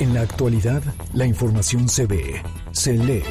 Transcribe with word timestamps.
En 0.00 0.14
la 0.14 0.22
actualidad, 0.22 0.82
la 1.12 1.26
información 1.26 1.86
se 1.86 2.06
ve, 2.06 2.42
se 2.72 2.94
lee, 2.94 3.22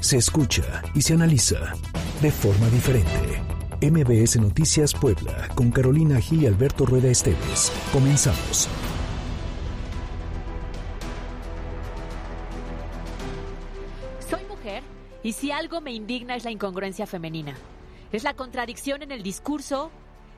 se 0.00 0.18
escucha 0.18 0.82
y 0.94 1.00
se 1.00 1.14
analiza 1.14 1.72
de 2.20 2.30
forma 2.30 2.68
diferente. 2.68 3.40
MBS 3.80 4.36
Noticias 4.36 4.92
Puebla, 4.92 5.48
con 5.54 5.70
Carolina 5.70 6.20
Gil 6.20 6.42
y 6.42 6.46
Alberto 6.46 6.84
Rueda 6.84 7.08
Esteves. 7.08 7.72
Comenzamos. 7.94 8.68
Soy 14.28 14.44
mujer 14.50 14.82
y 15.22 15.32
si 15.32 15.50
algo 15.50 15.80
me 15.80 15.94
indigna 15.94 16.36
es 16.36 16.44
la 16.44 16.50
incongruencia 16.50 17.06
femenina. 17.06 17.56
Es 18.12 18.22
la 18.22 18.34
contradicción 18.34 19.02
en 19.02 19.12
el 19.12 19.22
discurso, 19.22 19.90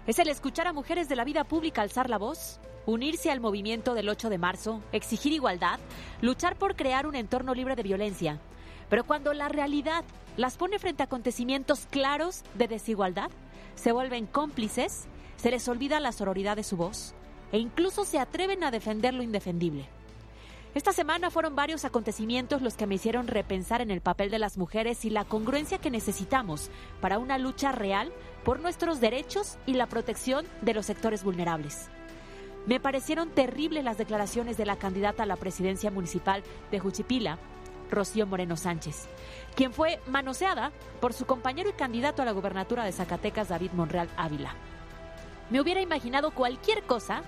es 0.06 0.18
el 0.18 0.28
escuchar 0.28 0.66
a 0.66 0.72
mujeres 0.72 1.08
de 1.08 1.16
la 1.16 1.24
vida 1.24 1.44
pública 1.44 1.82
alzar 1.82 2.08
la 2.10 2.18
voz, 2.18 2.60
unirse 2.86 3.30
al 3.30 3.40
movimiento 3.40 3.94
del 3.94 4.08
8 4.08 4.30
de 4.30 4.38
marzo, 4.38 4.82
exigir 4.92 5.32
igualdad, 5.32 5.78
luchar 6.20 6.56
por 6.56 6.76
crear 6.76 7.06
un 7.06 7.14
entorno 7.14 7.54
libre 7.54 7.76
de 7.76 7.82
violencia. 7.82 8.40
Pero 8.88 9.04
cuando 9.04 9.32
la 9.32 9.48
realidad 9.48 10.04
las 10.36 10.56
pone 10.56 10.78
frente 10.78 11.02
a 11.02 11.06
acontecimientos 11.06 11.86
claros 11.90 12.42
de 12.54 12.68
desigualdad, 12.68 13.30
se 13.74 13.92
vuelven 13.92 14.26
cómplices, 14.26 15.06
se 15.36 15.50
les 15.50 15.68
olvida 15.68 16.00
la 16.00 16.12
sororidad 16.12 16.56
de 16.56 16.64
su 16.64 16.76
voz 16.76 17.14
e 17.52 17.58
incluso 17.58 18.04
se 18.04 18.18
atreven 18.18 18.64
a 18.64 18.70
defender 18.70 19.14
lo 19.14 19.22
indefendible. 19.22 19.88
Esta 20.72 20.92
semana 20.92 21.30
fueron 21.30 21.56
varios 21.56 21.84
acontecimientos 21.84 22.62
los 22.62 22.74
que 22.74 22.86
me 22.86 22.94
hicieron 22.94 23.26
repensar 23.26 23.80
en 23.80 23.90
el 23.90 24.00
papel 24.00 24.30
de 24.30 24.38
las 24.38 24.56
mujeres 24.56 25.04
y 25.04 25.10
la 25.10 25.24
congruencia 25.24 25.78
que 25.78 25.90
necesitamos 25.90 26.70
para 27.00 27.18
una 27.18 27.38
lucha 27.38 27.72
real 27.72 28.12
por 28.44 28.60
nuestros 28.60 29.00
derechos 29.00 29.58
y 29.66 29.74
la 29.74 29.88
protección 29.88 30.46
de 30.62 30.74
los 30.74 30.86
sectores 30.86 31.24
vulnerables. 31.24 31.90
Me 32.66 32.78
parecieron 32.78 33.30
terribles 33.30 33.82
las 33.82 33.98
declaraciones 33.98 34.56
de 34.56 34.66
la 34.66 34.76
candidata 34.76 35.24
a 35.24 35.26
la 35.26 35.34
presidencia 35.34 35.90
municipal 35.90 36.44
de 36.70 36.78
Juchipila, 36.78 37.38
Rocío 37.90 38.28
Moreno 38.28 38.56
Sánchez, 38.56 39.08
quien 39.56 39.72
fue 39.72 39.98
manoseada 40.06 40.70
por 41.00 41.14
su 41.14 41.26
compañero 41.26 41.68
y 41.68 41.72
candidato 41.72 42.22
a 42.22 42.24
la 42.24 42.32
gubernatura 42.32 42.84
de 42.84 42.92
Zacatecas, 42.92 43.48
David 43.48 43.72
Monreal 43.72 44.08
Ávila. 44.16 44.54
Me 45.50 45.60
hubiera 45.60 45.80
imaginado 45.80 46.30
cualquier 46.30 46.84
cosa 46.84 47.24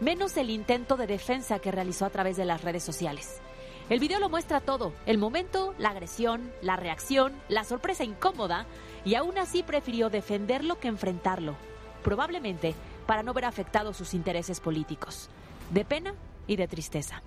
menos 0.00 0.36
el 0.36 0.50
intento 0.50 0.96
de 0.96 1.06
defensa 1.06 1.58
que 1.58 1.72
realizó 1.72 2.04
a 2.04 2.10
través 2.10 2.36
de 2.36 2.44
las 2.44 2.62
redes 2.62 2.82
sociales. 2.82 3.40
El 3.88 4.00
video 4.00 4.18
lo 4.18 4.28
muestra 4.28 4.60
todo, 4.60 4.92
el 5.06 5.16
momento, 5.16 5.74
la 5.78 5.90
agresión, 5.90 6.52
la 6.60 6.76
reacción, 6.76 7.32
la 7.48 7.62
sorpresa 7.62 8.02
incómoda, 8.02 8.66
y 9.04 9.14
aún 9.14 9.38
así 9.38 9.62
prefirió 9.62 10.10
defenderlo 10.10 10.80
que 10.80 10.88
enfrentarlo, 10.88 11.54
probablemente 12.02 12.74
para 13.06 13.22
no 13.22 13.32
ver 13.32 13.44
afectados 13.44 13.96
sus 13.96 14.12
intereses 14.12 14.58
políticos, 14.58 15.28
de 15.70 15.84
pena 15.84 16.14
y 16.48 16.56
de 16.56 16.66
tristeza. 16.66 17.22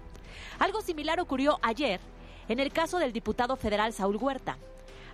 Algo 0.59 0.81
similar 0.81 1.21
ocurrió 1.21 1.59
ayer 1.61 2.01
en 2.49 2.59
el 2.59 2.73
caso 2.73 2.99
del 2.99 3.13
diputado 3.13 3.55
federal 3.55 3.93
Saúl 3.93 4.17
Huerta. 4.17 4.57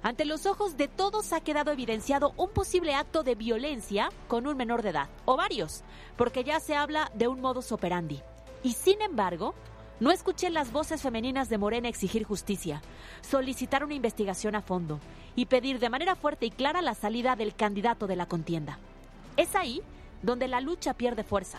Ante 0.05 0.23
los 0.23 0.45
ojos 0.45 0.77
de 0.77 0.87
todos 0.87 1.33
ha 1.33 1.41
quedado 1.41 1.71
evidenciado 1.71 2.35
un 2.37 2.51
posible 2.51 2.93
acto 2.93 3.23
de 3.23 3.33
violencia 3.33 4.11
con 4.27 4.45
un 4.45 4.55
menor 4.55 4.83
de 4.83 4.89
edad, 4.89 5.09
o 5.25 5.35
varios, 5.35 5.81
porque 6.15 6.43
ya 6.43 6.59
se 6.59 6.75
habla 6.75 7.11
de 7.15 7.27
un 7.27 7.41
modus 7.41 7.71
operandi. 7.71 8.21
Y 8.61 8.73
sin 8.73 9.01
embargo, 9.01 9.55
no 9.99 10.11
escuché 10.11 10.51
las 10.51 10.71
voces 10.71 11.01
femeninas 11.01 11.49
de 11.49 11.57
Morena 11.57 11.87
exigir 11.87 12.23
justicia, 12.23 12.83
solicitar 13.21 13.83
una 13.83 13.95
investigación 13.95 14.53
a 14.53 14.61
fondo 14.61 14.99
y 15.35 15.47
pedir 15.47 15.79
de 15.79 15.89
manera 15.89 16.15
fuerte 16.15 16.45
y 16.45 16.51
clara 16.51 16.83
la 16.83 16.93
salida 16.93 17.35
del 17.35 17.55
candidato 17.55 18.05
de 18.05 18.15
la 18.15 18.27
contienda. 18.27 18.77
Es 19.37 19.55
ahí 19.55 19.81
donde 20.21 20.47
la 20.47 20.61
lucha 20.61 20.93
pierde 20.93 21.23
fuerza, 21.23 21.57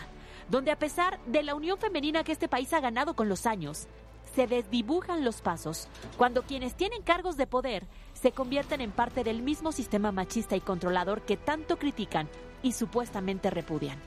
donde 0.49 0.71
a 0.71 0.79
pesar 0.79 1.19
de 1.27 1.43
la 1.43 1.57
unión 1.57 1.79
femenina 1.79 2.23
que 2.23 2.31
este 2.31 2.47
país 2.47 2.73
ha 2.75 2.79
ganado 2.79 3.15
con 3.15 3.29
los 3.29 3.45
años, 3.45 3.89
se 4.37 4.47
desdibujan 4.47 5.25
los 5.25 5.41
pasos 5.41 5.89
cuando 6.19 6.43
quienes 6.43 6.75
tienen 6.75 7.01
cargos 7.01 7.39
de 7.39 7.47
poder 7.47 7.87
se 8.13 8.33
convierten 8.33 8.83
en 8.83 8.93
parte 8.93 9.25
del 9.25 9.41
mismo 9.41 9.73
sistema 9.73 10.13
machista 10.13 10.55
y 10.57 10.61
controlador 10.61 11.23
que 11.23 11.39
tanto 11.39 11.79
critican 11.79 12.29
y 12.63 12.73
supuestamente 12.73 13.49
repudian. 13.49 13.99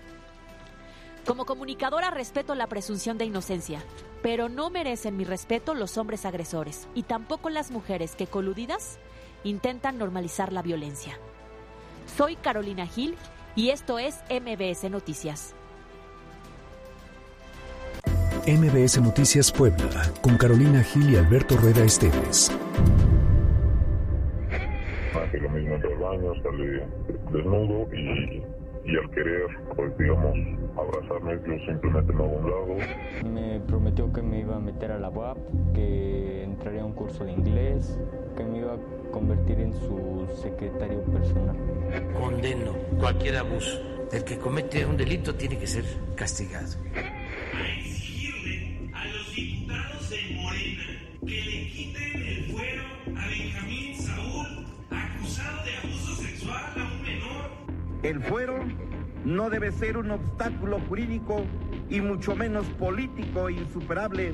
Como 1.26 1.48
comunicadora 1.48 2.12
respeto 2.12 2.53
la 2.53 2.68
presunción 2.68 3.18
de 3.18 3.26
inocencia, 3.26 3.81
pero 4.22 4.50
no 4.50 4.70
merecen 4.70 5.18
mi 5.18 5.24
respeto 5.24 5.74
los 5.74 5.98
hombres 5.98 6.26
agresores 6.26 6.88
y 6.94 7.03
tampoco 7.03 7.50
las 7.50 7.72
mujeres 7.72 8.16
que 8.16 8.28
coludidas 8.28 9.00
intentan 9.44 9.98
normalizar 9.98 10.53
la 10.53 10.62
violencia. 10.62 11.18
Soy 12.18 12.36
Carolina 12.36 12.86
Gil 12.86 13.16
y 13.56 13.70
esto 13.70 13.98
es 13.98 14.20
MBS 14.30 14.92
Noticias. 14.92 15.56
MBS 18.50 19.00
Noticias 19.00 19.52
Puebla, 19.52 20.12
con 20.22 20.36
Carolina 20.36 20.82
Gil 20.82 21.14
y 21.14 21.18
Alberto 21.18 21.56
Rueda 21.56 21.84
Esteves. 21.84 22.52
Hace 25.14 25.38
lo 25.38 25.50
mismo 25.52 25.76
entre 25.76 25.94
el 25.94 26.00
baño, 26.00 26.34
sale 26.42 26.84
desnudo 27.32 27.88
y, 27.94 28.42
y 28.86 28.98
al 28.98 29.12
querer, 29.12 29.46
pues 29.76 29.96
digamos, 30.00 30.34
abrazarme, 30.76 31.40
yo 31.46 31.64
simplemente 31.64 32.12
me 32.12 32.24
hago 32.24 32.38
un 32.38 32.50
lado. 32.50 33.32
Me 33.32 33.59
prometió 33.68 34.12
que 34.12 34.24
me 34.24 34.40
iba 34.40 34.56
a 34.56 34.59
meter 34.59 34.94
a 34.94 34.98
la 34.98 35.09
UAP, 35.09 35.38
que 35.76 36.44
entraría 36.44 36.82
a 36.82 36.86
un 36.86 36.94
curso 36.94 37.26
de 37.26 37.34
inglés, 37.34 38.00
que 38.36 38.44
me 38.46 38.58
iba 38.58 38.74
a 38.74 39.12
convertir 39.12 39.59
en 39.59 39.74
su 39.74 40.28
secretario 40.42 41.04
personal. 41.04 41.56
Condeno 42.20 42.74
cualquier 43.00 43.38
abuso. 43.38 43.80
El 44.12 44.24
que 44.24 44.40
comete 44.40 44.88
un 44.88 44.98
delito 44.98 45.36
tiene 45.36 45.59
que 45.59 45.68
ser 45.68 45.86
castigado. 46.16 46.70
A 49.00 49.06
los 49.06 49.34
diputados 49.34 50.10
de 50.10 50.36
Morena 50.36 50.84
que 51.26 51.42
le 51.42 51.68
quiten 51.70 52.22
el 52.22 52.52
fuero 52.52 52.84
a 53.16 53.28
Benjamín 53.28 53.96
Saúl, 53.96 54.66
acusado 54.90 55.64
de 55.64 55.76
abuso 55.78 56.16
sexual 56.16 56.74
a 56.76 56.84
un 56.84 57.02
menor. 57.02 57.52
El 58.04 58.22
fuero 58.22 58.66
no 59.24 59.50
debe 59.50 59.72
ser 59.72 59.96
un 59.96 60.12
obstáculo 60.12 60.82
jurídico 60.90 61.46
y 61.90 62.02
mucho 62.02 62.36
menos 62.36 62.66
político 62.78 63.50
insuperable 63.50 64.34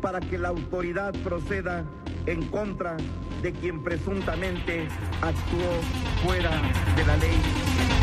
para 0.00 0.20
que 0.20 0.38
la 0.38 0.48
autoridad 0.48 1.12
proceda 1.24 1.84
en 2.26 2.42
contra 2.46 2.96
de 3.42 3.52
quien 3.52 3.82
presuntamente 3.82 4.86
actuó 5.22 5.80
fuera 6.24 6.50
de 6.96 7.04
la 7.04 7.16
ley. 7.16 7.93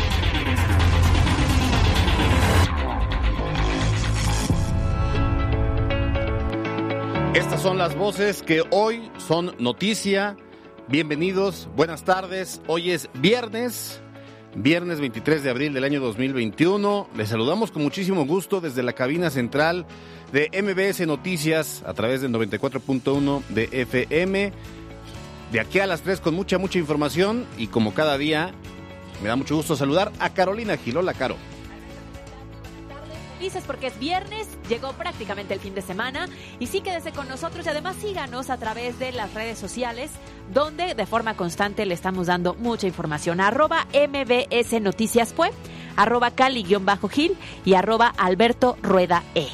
Son 7.62 7.78
las 7.78 7.94
voces 7.94 8.42
que 8.42 8.64
hoy 8.72 9.08
son 9.18 9.54
noticia. 9.60 10.36
Bienvenidos, 10.88 11.68
buenas 11.76 12.02
tardes. 12.02 12.60
Hoy 12.66 12.90
es 12.90 13.08
viernes, 13.14 14.00
viernes 14.56 14.98
23 14.98 15.44
de 15.44 15.50
abril 15.50 15.72
del 15.72 15.84
año 15.84 16.00
2021. 16.00 17.08
Les 17.16 17.28
saludamos 17.28 17.70
con 17.70 17.84
muchísimo 17.84 18.26
gusto 18.26 18.60
desde 18.60 18.82
la 18.82 18.94
cabina 18.94 19.30
central 19.30 19.86
de 20.32 20.50
MBS 20.60 21.06
Noticias 21.06 21.84
a 21.86 21.94
través 21.94 22.20
del 22.20 22.32
94.1 22.32 23.44
de 23.50 23.68
FM. 23.70 24.52
De 25.52 25.60
aquí 25.60 25.78
a 25.78 25.86
las 25.86 26.00
3 26.02 26.18
con 26.18 26.34
mucha, 26.34 26.58
mucha 26.58 26.80
información 26.80 27.46
y 27.58 27.68
como 27.68 27.94
cada 27.94 28.18
día 28.18 28.50
me 29.22 29.28
da 29.28 29.36
mucho 29.36 29.54
gusto 29.54 29.76
saludar 29.76 30.10
a 30.18 30.30
Carolina 30.30 30.76
Gilola 30.78 31.14
Caro. 31.14 31.36
Felices 33.42 33.64
porque 33.66 33.88
es 33.88 33.98
viernes, 33.98 34.46
llegó 34.68 34.92
prácticamente 34.92 35.52
el 35.52 35.58
fin 35.58 35.74
de 35.74 35.82
semana 35.82 36.28
y 36.60 36.68
sí 36.68 36.80
quédese 36.80 37.10
con 37.10 37.26
nosotros 37.26 37.66
y 37.66 37.70
además 37.70 37.96
síganos 37.96 38.50
a 38.50 38.56
través 38.56 39.00
de 39.00 39.10
las 39.10 39.34
redes 39.34 39.58
sociales 39.58 40.12
donde 40.54 40.94
de 40.94 41.06
forma 41.06 41.34
constante 41.34 41.84
le 41.84 41.92
estamos 41.92 42.28
dando 42.28 42.54
mucha 42.54 42.86
información. 42.86 43.40
Arroba 43.40 43.88
MBS 43.92 44.80
Noticias 44.80 45.32
Pue, 45.32 45.50
arroba 45.96 46.30
Cali-Gil 46.30 47.36
y 47.64 47.74
arroba 47.74 48.14
Alberto 48.16 48.78
Rueda 48.80 49.24
E. 49.34 49.48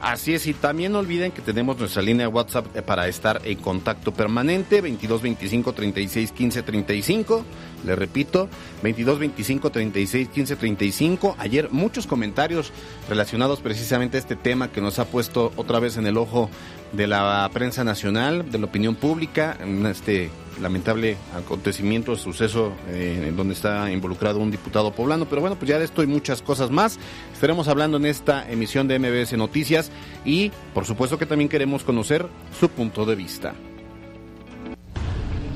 Así 0.00 0.32
es, 0.32 0.46
y 0.46 0.54
también 0.54 0.92
no 0.92 0.98
olviden 1.00 1.30
que 1.30 1.42
tenemos 1.42 1.78
nuestra 1.78 2.00
línea 2.00 2.26
de 2.26 2.32
WhatsApp 2.32 2.74
eh, 2.74 2.80
para 2.80 3.06
estar 3.06 3.42
en 3.44 3.58
contacto 3.58 4.14
permanente, 4.14 4.80
22 4.80 5.20
25 5.20 5.74
36 5.74 6.32
15 6.32 6.62
35. 6.62 7.44
Le 7.84 7.96
repito, 7.96 8.48
22 8.82 9.18
25 9.18 9.70
36 9.70 10.28
15 10.28 10.56
35. 10.56 11.36
Ayer 11.38 11.68
muchos 11.70 12.06
comentarios 12.06 12.72
relacionados 13.10 13.60
precisamente 13.60 14.16
a 14.16 14.20
este 14.20 14.36
tema 14.36 14.72
que 14.72 14.80
nos 14.80 14.98
ha 14.98 15.04
puesto 15.04 15.52
otra 15.56 15.80
vez 15.80 15.98
en 15.98 16.06
el 16.06 16.16
ojo 16.16 16.48
de 16.92 17.06
la 17.06 17.48
prensa 17.52 17.84
nacional, 17.84 18.50
de 18.50 18.58
la 18.58 18.66
opinión 18.66 18.94
pública, 18.94 19.56
en 19.60 19.86
este 19.86 20.30
lamentable 20.60 21.16
acontecimiento, 21.34 22.16
suceso 22.16 22.72
eh, 22.88 23.26
en 23.28 23.36
donde 23.36 23.54
está 23.54 23.90
involucrado 23.90 24.38
un 24.38 24.50
diputado 24.50 24.92
poblano. 24.92 25.26
Pero 25.26 25.40
bueno, 25.40 25.56
pues 25.56 25.68
ya 25.68 25.78
de 25.78 25.84
esto 25.84 26.02
y 26.02 26.06
muchas 26.06 26.42
cosas 26.42 26.70
más 26.70 26.98
estaremos 27.32 27.68
hablando 27.68 27.96
en 27.96 28.06
esta 28.06 28.48
emisión 28.50 28.88
de 28.88 28.98
MBS 28.98 29.32
Noticias 29.34 29.90
y 30.24 30.50
por 30.74 30.84
supuesto 30.84 31.18
que 31.18 31.26
también 31.26 31.48
queremos 31.48 31.84
conocer 31.84 32.26
su 32.58 32.68
punto 32.68 33.06
de 33.06 33.14
vista. 33.14 33.54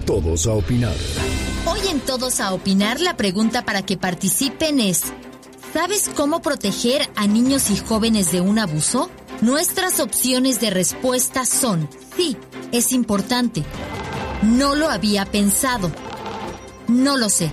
Todos 0.06 0.46
a 0.46 0.52
opinar. 0.52 0.94
Hoy 1.66 1.80
en 1.90 2.00
Todos 2.00 2.40
a 2.40 2.52
Opinar 2.52 3.00
la 3.00 3.16
pregunta 3.16 3.64
para 3.64 3.82
que 3.82 3.96
participen 3.96 4.80
es, 4.80 5.14
¿sabes 5.72 6.10
cómo 6.14 6.42
proteger 6.42 7.08
a 7.16 7.26
niños 7.26 7.70
y 7.70 7.76
jóvenes 7.76 8.30
de 8.30 8.42
un 8.42 8.58
abuso? 8.58 9.10
Nuestras 9.40 10.00
opciones 10.00 10.60
de 10.60 10.70
respuesta 10.70 11.44
son 11.44 11.88
sí, 12.16 12.36
es 12.72 12.92
importante. 12.92 13.62
No 14.42 14.74
lo 14.74 14.88
había 14.88 15.26
pensado. 15.26 15.90
No 16.88 17.16
lo 17.16 17.28
sé. 17.28 17.50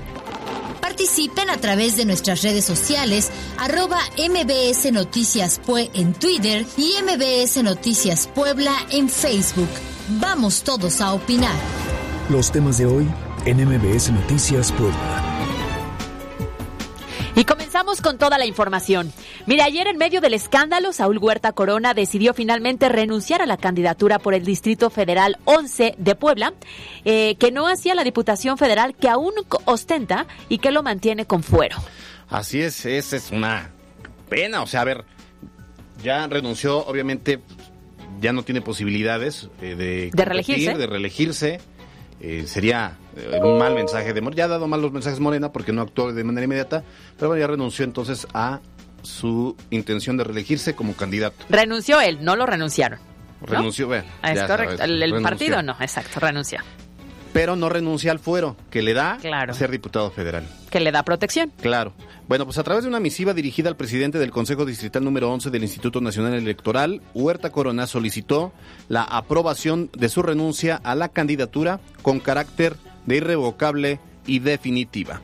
Participen 0.80 1.50
a 1.50 1.58
través 1.58 1.96
de 1.98 2.06
nuestras 2.06 2.42
redes 2.44 2.66
sociales, 2.66 3.32
arroba 3.58 4.00
MBS 4.18 4.92
Noticias 4.92 5.60
Pue 5.66 5.90
en 5.94 6.14
Twitter 6.14 6.66
y 6.78 6.94
MBS 7.02 7.64
Noticias 7.64 8.28
Puebla 8.28 8.74
en 8.92 9.10
Facebook. 9.10 9.70
Vamos 10.20 10.64
todos 10.64 11.02
a 11.02 11.14
opinar. 11.14 11.56
Los 12.30 12.52
temas 12.52 12.78
de 12.78 12.86
hoy 12.86 13.08
en 13.46 13.66
MBS 13.66 14.12
Noticias 14.12 14.72
Puebla. 14.74 15.32
Y 17.36 17.46
comenzamos 17.46 17.71
con 18.00 18.18
toda 18.18 18.38
la 18.38 18.46
información. 18.46 19.12
Mire, 19.48 19.64
ayer 19.64 19.88
en 19.88 19.98
medio 19.98 20.22
del 20.22 20.34
escándalo, 20.34 20.94
Saúl 20.94 21.18
Huerta 21.18 21.52
Corona 21.52 21.94
decidió 21.94 22.34
finalmente 22.34 22.88
renunciar 22.88 23.42
a 23.42 23.46
la 23.46 23.58
candidatura 23.58 24.20
por 24.20 24.34
el 24.34 24.46
Distrito 24.46 24.90
Federal 24.90 25.38
11 25.46 25.96
de 25.98 26.16
Puebla, 26.16 26.54
eh, 27.04 27.36
que 27.36 27.52
no 27.52 27.68
hacía 27.68 27.96
la 27.96 28.06
Diputación 28.06 28.58
Federal 28.58 28.96
que 28.96 29.10
aún 29.10 29.34
ostenta 29.66 30.28
y 30.48 30.60
que 30.60 30.72
lo 30.72 30.84
mantiene 30.84 31.26
con 31.26 31.44
fuero. 31.44 31.78
Así 32.30 32.62
es, 32.62 32.86
esa 32.86 33.18
es 33.18 33.32
una 33.32 33.72
pena. 34.30 34.62
O 34.62 34.68
sea, 34.68 34.82
a 34.82 34.86
ver, 34.86 35.04
ya 36.02 36.28
renunció, 36.28 36.86
obviamente 36.86 37.42
ya 38.22 38.32
no 38.32 38.44
tiene 38.44 38.62
posibilidades 38.62 39.50
eh, 39.62 39.76
de, 39.76 40.12
de 40.14 40.26
reelegirse. 40.26 40.78
De 40.78 40.88
reelegirse. 40.88 41.60
Eh, 42.22 42.46
sería 42.46 42.98
un 43.42 43.58
mal 43.58 43.74
mensaje 43.74 44.14
de 44.14 44.22
Morena. 44.22 44.38
Ya 44.38 44.46
ha 44.46 44.50
dado 44.50 44.68
malos 44.68 44.92
mensajes 44.92 45.20
Morena 45.20 45.52
porque 45.52 45.74
no 45.74 45.82
actuó 45.82 46.14
de 46.14 46.24
manera 46.24 46.46
inmediata, 46.46 46.84
pero 47.18 47.30
bueno, 47.30 47.42
ya 47.42 47.48
renunció 47.48 47.86
entonces 47.86 48.28
a 48.34 48.60
su 49.04 49.56
intención 49.70 50.18
de 50.18 50.24
reelegirse 50.24 50.76
como 50.76 50.94
candidato. 50.94 51.46
Renunció 51.50 52.02
él, 52.02 52.20
no 52.22 52.36
lo 52.36 52.46
renunciaron. 52.46 53.00
Renunció, 53.42 53.88
bueno, 53.88 54.06
Es 54.24 54.44
correcto. 54.44 54.84
el, 54.84 55.22
partido 55.22 55.64
no, 55.64 55.76
exacto, 55.80 56.20
renunció. 56.20 56.60
Pero 57.34 57.56
no 57.56 57.70
renuncia 57.70 58.12
al 58.12 58.20
fuero 58.20 58.58
que 58.70 58.82
le 58.82 58.94
da 58.94 59.18
ser 59.54 59.72
diputado 59.72 60.12
federal. 60.12 60.46
Que 60.70 60.82
le 60.82 60.92
da 60.92 61.04
protección. 61.04 61.52
Claro. 61.62 61.94
Bueno, 62.28 62.46
pues 62.46 62.58
a 62.58 62.64
través 62.64 62.84
de 62.84 62.90
una 62.90 63.00
misiva 63.00 63.34
dirigida 63.34 63.70
al 63.70 63.78
presidente 63.78 64.20
del 64.20 64.32
Consejo 64.32 64.66
Distrital 64.66 65.04
número 65.04 65.32
11 65.32 65.50
del 65.50 65.64
Instituto 65.64 66.02
Nacional 66.02 66.34
Electoral, 66.34 67.02
Huerta 67.14 67.52
Corona 67.52 67.88
solicitó 67.88 68.52
la 68.90 69.04
aprobación 69.04 69.90
de 69.94 70.10
su 70.10 70.22
renuncia 70.22 70.80
a 70.84 70.94
la 70.94 71.10
candidatura 71.10 71.80
con 72.02 72.20
carácter 72.20 72.76
de 73.06 73.18
irrevocable 73.18 74.00
y 74.26 74.40
definitiva. 74.40 75.22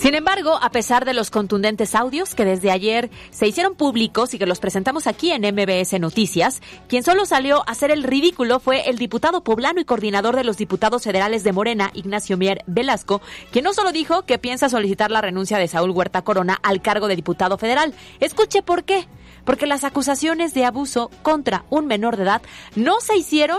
Sin 0.00 0.14
embargo, 0.14 0.56
a 0.62 0.70
pesar 0.70 1.04
de 1.04 1.12
los 1.12 1.28
contundentes 1.28 1.96
audios 1.96 2.36
que 2.36 2.44
desde 2.44 2.70
ayer 2.70 3.10
se 3.30 3.48
hicieron 3.48 3.74
públicos 3.74 4.32
y 4.32 4.38
que 4.38 4.46
los 4.46 4.60
presentamos 4.60 5.08
aquí 5.08 5.32
en 5.32 5.42
MBS 5.42 5.98
Noticias, 5.98 6.62
quien 6.86 7.02
solo 7.02 7.26
salió 7.26 7.62
a 7.66 7.72
hacer 7.72 7.90
el 7.90 8.04
ridículo 8.04 8.60
fue 8.60 8.88
el 8.88 8.96
diputado 8.96 9.42
poblano 9.42 9.80
y 9.80 9.84
coordinador 9.84 10.36
de 10.36 10.44
los 10.44 10.56
diputados 10.56 11.02
federales 11.02 11.42
de 11.42 11.52
Morena, 11.52 11.90
Ignacio 11.94 12.36
Mier 12.36 12.62
Velasco, 12.68 13.20
quien 13.50 13.64
no 13.64 13.74
solo 13.74 13.90
dijo 13.90 14.22
que 14.22 14.38
piensa 14.38 14.68
solicitar 14.68 15.10
la 15.10 15.20
renuncia 15.20 15.58
de 15.58 15.66
Saúl 15.66 15.90
Huerta 15.90 16.22
Corona 16.22 16.60
al 16.62 16.80
cargo 16.80 17.08
de 17.08 17.16
diputado 17.16 17.58
federal. 17.58 17.92
Escuche 18.20 18.62
por 18.62 18.84
qué. 18.84 19.08
Porque 19.44 19.66
las 19.66 19.82
acusaciones 19.82 20.54
de 20.54 20.64
abuso 20.64 21.10
contra 21.22 21.64
un 21.70 21.86
menor 21.86 22.16
de 22.16 22.24
edad 22.24 22.42
no 22.76 23.00
se 23.00 23.16
hicieron 23.16 23.58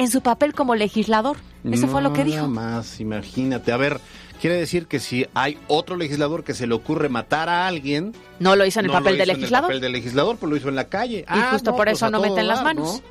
en 0.00 0.10
su 0.10 0.20
papel 0.22 0.54
como 0.54 0.74
legislador. 0.74 1.36
Eso 1.64 1.86
fue 1.88 2.02
lo 2.02 2.12
que 2.12 2.24
dijo. 2.24 2.48
Nada 2.48 2.48
más, 2.48 3.00
imagínate. 3.00 3.70
A 3.72 3.76
ver, 3.76 4.00
Quiere 4.40 4.56
decir 4.56 4.86
que 4.86 5.00
si 5.00 5.26
hay 5.34 5.58
otro 5.68 5.96
legislador 5.96 6.44
que 6.44 6.54
se 6.54 6.66
le 6.66 6.72
ocurre 6.72 7.10
matar 7.10 7.50
a 7.50 7.66
alguien... 7.66 8.14
No 8.38 8.56
lo 8.56 8.64
hizo 8.64 8.80
en 8.80 8.86
el 8.86 8.92
papel 8.92 9.18
de 9.18 9.26
legislador. 9.26 9.70
En 9.70 9.76
el 9.76 9.80
papel 9.80 9.92
de 9.92 9.98
legislador, 9.98 10.38
pues 10.38 10.48
lo 10.48 10.56
hizo 10.56 10.70
en 10.70 10.76
la 10.76 10.88
calle. 10.88 11.18
Y 11.18 11.24
ah, 11.26 11.50
justo 11.52 11.76
por 11.76 11.84
pues 11.84 11.98
eso 11.98 12.10
no 12.10 12.22
meten 12.22 12.48
las 12.48 12.64
manos. 12.64 13.02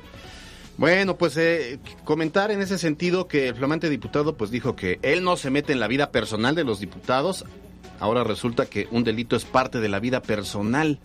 Bueno, 0.76 1.16
pues 1.16 1.36
eh, 1.36 1.78
comentar 2.02 2.50
en 2.50 2.60
ese 2.60 2.78
sentido 2.78 3.28
que 3.28 3.46
el 3.46 3.54
flamante 3.54 3.88
diputado 3.88 4.36
pues 4.36 4.50
dijo 4.50 4.74
que 4.74 4.98
él 5.02 5.22
no 5.22 5.36
se 5.36 5.50
mete 5.50 5.72
en 5.72 5.78
la 5.78 5.86
vida 5.86 6.10
personal 6.10 6.56
de 6.56 6.64
los 6.64 6.80
diputados. 6.80 7.44
Ahora 8.00 8.24
resulta 8.24 8.66
que 8.66 8.88
un 8.90 9.04
delito 9.04 9.36
es 9.36 9.44
parte 9.44 9.78
de 9.78 9.88
la 9.88 10.00
vida 10.00 10.22
personal. 10.22 10.98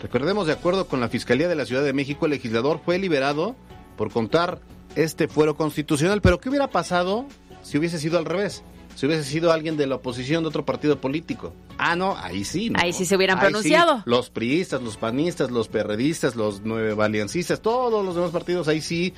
Recordemos, 0.00 0.46
de 0.46 0.54
acuerdo 0.54 0.86
con 0.86 1.00
la 1.00 1.10
Fiscalía 1.10 1.48
de 1.48 1.54
la 1.54 1.66
Ciudad 1.66 1.82
de 1.84 1.92
México, 1.92 2.24
el 2.24 2.30
legislador 2.30 2.80
fue 2.82 2.98
liberado 2.98 3.56
por 3.98 4.10
contar 4.10 4.60
este 4.96 5.28
fuero 5.28 5.56
constitucional. 5.56 6.20
Pero 6.20 6.40
¿qué 6.40 6.48
hubiera 6.48 6.68
pasado 6.68 7.26
si 7.62 7.78
hubiese 7.78 7.98
sido 7.98 8.18
al 8.18 8.24
revés? 8.24 8.64
si 8.96 9.04
hubiese 9.04 9.24
sido 9.24 9.52
alguien 9.52 9.76
de 9.76 9.86
la 9.86 9.96
oposición 9.96 10.42
de 10.42 10.48
otro 10.48 10.64
partido 10.64 10.98
político. 10.98 11.52
Ah, 11.76 11.94
no, 11.94 12.16
ahí 12.16 12.44
sí. 12.44 12.72
Ahí 12.76 12.94
sí 12.94 13.04
se 13.04 13.14
hubieran 13.14 13.38
pronunciado. 13.38 14.02
Los 14.06 14.30
priistas, 14.30 14.80
los 14.80 14.96
panistas, 14.96 15.50
los 15.50 15.68
perredistas, 15.68 16.34
los 16.34 16.62
nueve 16.64 16.94
valiancistas, 16.94 17.60
todos 17.60 18.02
los 18.02 18.14
demás 18.14 18.30
partidos, 18.30 18.68
ahí 18.68 18.80
sí 18.80 19.12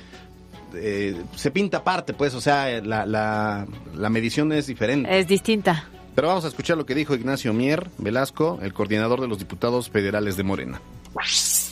eh, 0.73 1.15
se 1.33 1.49
pinta 1.49 1.77
aparte, 1.77 2.13
pues, 2.13 2.33
o 2.33 2.41
sea, 2.41 2.81
la, 2.81 3.05
la, 3.05 3.65
la 3.95 4.09
medición 4.09 4.51
es 4.51 4.67
diferente. 4.67 5.17
Es 5.17 5.27
distinta. 5.27 5.87
Pero 6.13 6.27
vamos 6.27 6.43
a 6.43 6.49
escuchar 6.49 6.75
lo 6.75 6.85
que 6.85 6.93
dijo 6.93 7.15
Ignacio 7.15 7.53
Mier 7.53 7.89
Velasco, 7.97 8.59
el 8.61 8.73
coordinador 8.73 9.21
de 9.21 9.29
los 9.29 9.39
diputados 9.39 9.89
federales 9.89 10.35
de 10.35 10.43
Morena. 10.43 10.81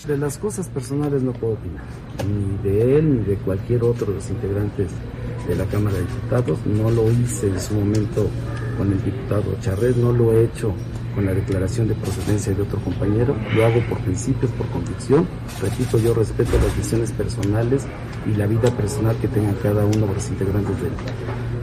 De 0.06 0.18
las 0.18 0.38
cosas 0.38 0.68
personales 0.70 1.22
no 1.24 1.34
puedo 1.34 1.54
opinar, 1.54 1.84
ni 2.26 2.70
de 2.70 2.98
él 2.98 3.18
ni 3.18 3.26
de 3.26 3.36
cualquier 3.38 3.84
otro 3.84 4.08
de 4.08 4.14
los 4.14 4.30
integrantes 4.30 4.90
de 5.48 5.56
la 5.56 5.66
Cámara 5.66 5.96
de 5.96 6.02
Diputados. 6.02 6.60
No 6.66 6.90
lo 6.92 7.12
hice 7.12 7.48
en 7.48 7.60
su 7.60 7.74
momento 7.74 8.28
con 8.78 8.92
el 8.92 9.04
diputado 9.04 9.56
Charret, 9.60 9.96
no 9.98 10.14
lo 10.14 10.32
he 10.32 10.46
hecho 10.46 10.74
con 11.16 11.26
la 11.26 11.34
declaración 11.34 11.88
de 11.88 11.96
procedencia 11.96 12.54
de 12.54 12.62
otro 12.62 12.80
compañero. 12.80 13.36
Lo 13.56 13.66
hago 13.66 13.82
por 13.90 13.98
principios, 14.00 14.52
por 14.52 14.68
convicción. 14.68 15.28
Repito, 15.62 15.98
yo 15.98 16.14
respeto 16.14 16.52
las 16.54 16.78
decisiones 16.78 17.12
personales 17.12 17.86
y 18.28 18.38
la 18.38 18.46
vida 18.46 18.70
personal 18.72 19.16
que 19.18 19.28
tengan 19.28 19.56
cada 19.56 19.84
uno 19.84 20.06
de 20.06 20.14
los 20.14 20.30
integrantes 20.30 20.80
del 20.80 20.92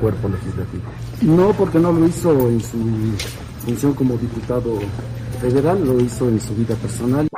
cuerpo 0.00 0.28
legislativo. 0.28 0.82
No 1.22 1.52
porque 1.52 1.78
no 1.78 1.92
lo 1.92 2.04
hizo 2.04 2.32
en 2.48 2.60
su 2.60 2.78
función 3.64 3.94
como 3.94 4.16
diputado 4.16 4.81
federal, 5.40 5.84
lo 5.84 6.00
hizo 6.00 6.28
en 6.28 6.40
su 6.40 6.54
vida 6.54 6.75
personal. 6.75 7.28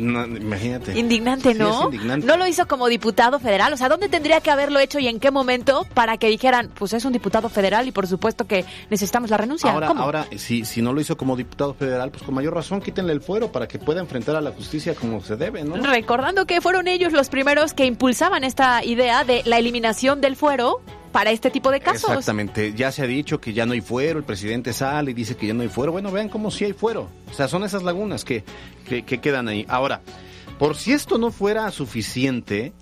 No, 0.00 0.24
imagínate. 0.24 0.98
Indignante, 0.98 1.54
¿no? 1.54 1.90
No 1.90 2.36
lo 2.36 2.46
hizo 2.46 2.66
como 2.66 2.88
diputado 2.88 3.38
federal. 3.38 3.72
O 3.72 3.76
sea, 3.76 3.88
¿dónde 3.88 4.08
tendría 4.08 4.40
que 4.40 4.50
haberlo 4.50 4.80
hecho 4.80 4.98
y 4.98 5.08
en 5.08 5.20
qué 5.20 5.30
momento 5.30 5.86
para 5.94 6.16
que 6.16 6.28
dijeran, 6.28 6.70
pues 6.74 6.94
es 6.94 7.04
un 7.04 7.12
diputado 7.12 7.48
federal 7.48 7.86
y 7.86 7.92
por 7.92 8.06
supuesto 8.06 8.46
que 8.46 8.64
necesitamos 8.88 9.30
la 9.30 9.36
renuncia? 9.36 9.70
Ahora, 9.70 9.88
ahora 9.88 10.26
si, 10.36 10.64
si 10.64 10.80
no 10.80 10.92
lo 10.92 11.00
hizo 11.00 11.16
como 11.16 11.36
diputado 11.36 11.74
federal, 11.74 12.10
pues 12.10 12.22
con 12.22 12.34
mayor 12.34 12.54
razón 12.54 12.80
quítenle 12.80 13.12
el 13.12 13.20
fuero 13.20 13.52
para 13.52 13.68
que 13.68 13.78
pueda 13.78 14.00
enfrentar 14.00 14.36
a 14.36 14.40
la 14.40 14.52
justicia 14.52 14.94
como 14.94 15.22
se 15.22 15.36
debe, 15.36 15.64
¿no? 15.64 15.76
Recordando 15.76 16.46
que 16.46 16.60
fueron 16.60 16.88
ellos 16.88 17.12
los 17.12 17.28
primeros 17.28 17.74
que 17.74 17.84
impulsaban 17.84 18.42
esta 18.42 18.82
idea 18.84 19.24
de 19.24 19.42
la 19.44 19.58
eliminación 19.58 20.20
del 20.20 20.36
fuero 20.36 20.80
para 21.12 21.30
este 21.30 21.50
tipo 21.50 21.70
de 21.70 21.80
casos. 21.80 22.10
Exactamente, 22.10 22.74
ya 22.74 22.92
se 22.92 23.02
ha 23.02 23.06
dicho 23.06 23.40
que 23.40 23.52
ya 23.52 23.66
no 23.66 23.72
hay 23.72 23.80
fuero, 23.80 24.18
el 24.18 24.24
presidente 24.24 24.72
sale 24.72 25.10
y 25.10 25.14
dice 25.14 25.36
que 25.36 25.46
ya 25.46 25.54
no 25.54 25.62
hay 25.62 25.68
fuero. 25.68 25.92
Bueno, 25.92 26.10
vean 26.10 26.28
cómo 26.28 26.50
sí 26.50 26.64
hay 26.64 26.72
fuero. 26.72 27.08
O 27.30 27.34
sea, 27.34 27.48
son 27.48 27.64
esas 27.64 27.82
lagunas 27.82 28.24
que, 28.24 28.44
que, 28.88 29.04
que 29.04 29.18
quedan 29.18 29.48
ahí. 29.48 29.66
Ahora, 29.68 30.00
por 30.58 30.76
si 30.76 30.92
esto 30.92 31.18
no 31.18 31.30
fuera 31.30 31.70
suficiente, 31.70 32.72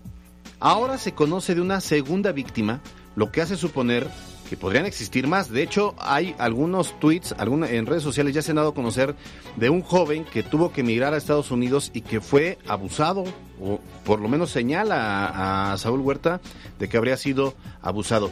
ahora 0.60 0.98
se 0.98 1.12
conoce 1.12 1.54
de 1.54 1.60
una 1.60 1.80
segunda 1.80 2.32
víctima, 2.32 2.80
lo 3.16 3.30
que 3.30 3.40
hace 3.40 3.56
suponer 3.56 4.06
que 4.48 4.56
podrían 4.56 4.86
existir 4.86 5.26
más. 5.26 5.50
De 5.50 5.62
hecho, 5.62 5.94
hay 5.98 6.34
algunos 6.38 6.98
tweets 6.98 7.34
alguna, 7.38 7.70
en 7.70 7.86
redes 7.86 8.02
sociales 8.02 8.34
ya 8.34 8.42
se 8.42 8.52
han 8.52 8.56
dado 8.56 8.70
a 8.70 8.74
conocer 8.74 9.14
de 9.56 9.70
un 9.70 9.82
joven 9.82 10.24
que 10.24 10.42
tuvo 10.42 10.72
que 10.72 10.80
emigrar 10.80 11.14
a 11.14 11.16
Estados 11.16 11.50
Unidos 11.50 11.90
y 11.92 12.00
que 12.00 12.20
fue 12.20 12.58
abusado, 12.66 13.24
o 13.60 13.80
por 14.04 14.20
lo 14.20 14.28
menos 14.28 14.50
señala 14.50 15.72
a, 15.72 15.76
Saúl 15.78 16.00
Huerta 16.00 16.40
de 16.78 16.88
que 16.88 16.96
habría 16.96 17.16
sido 17.16 17.54
abusado. 17.82 18.30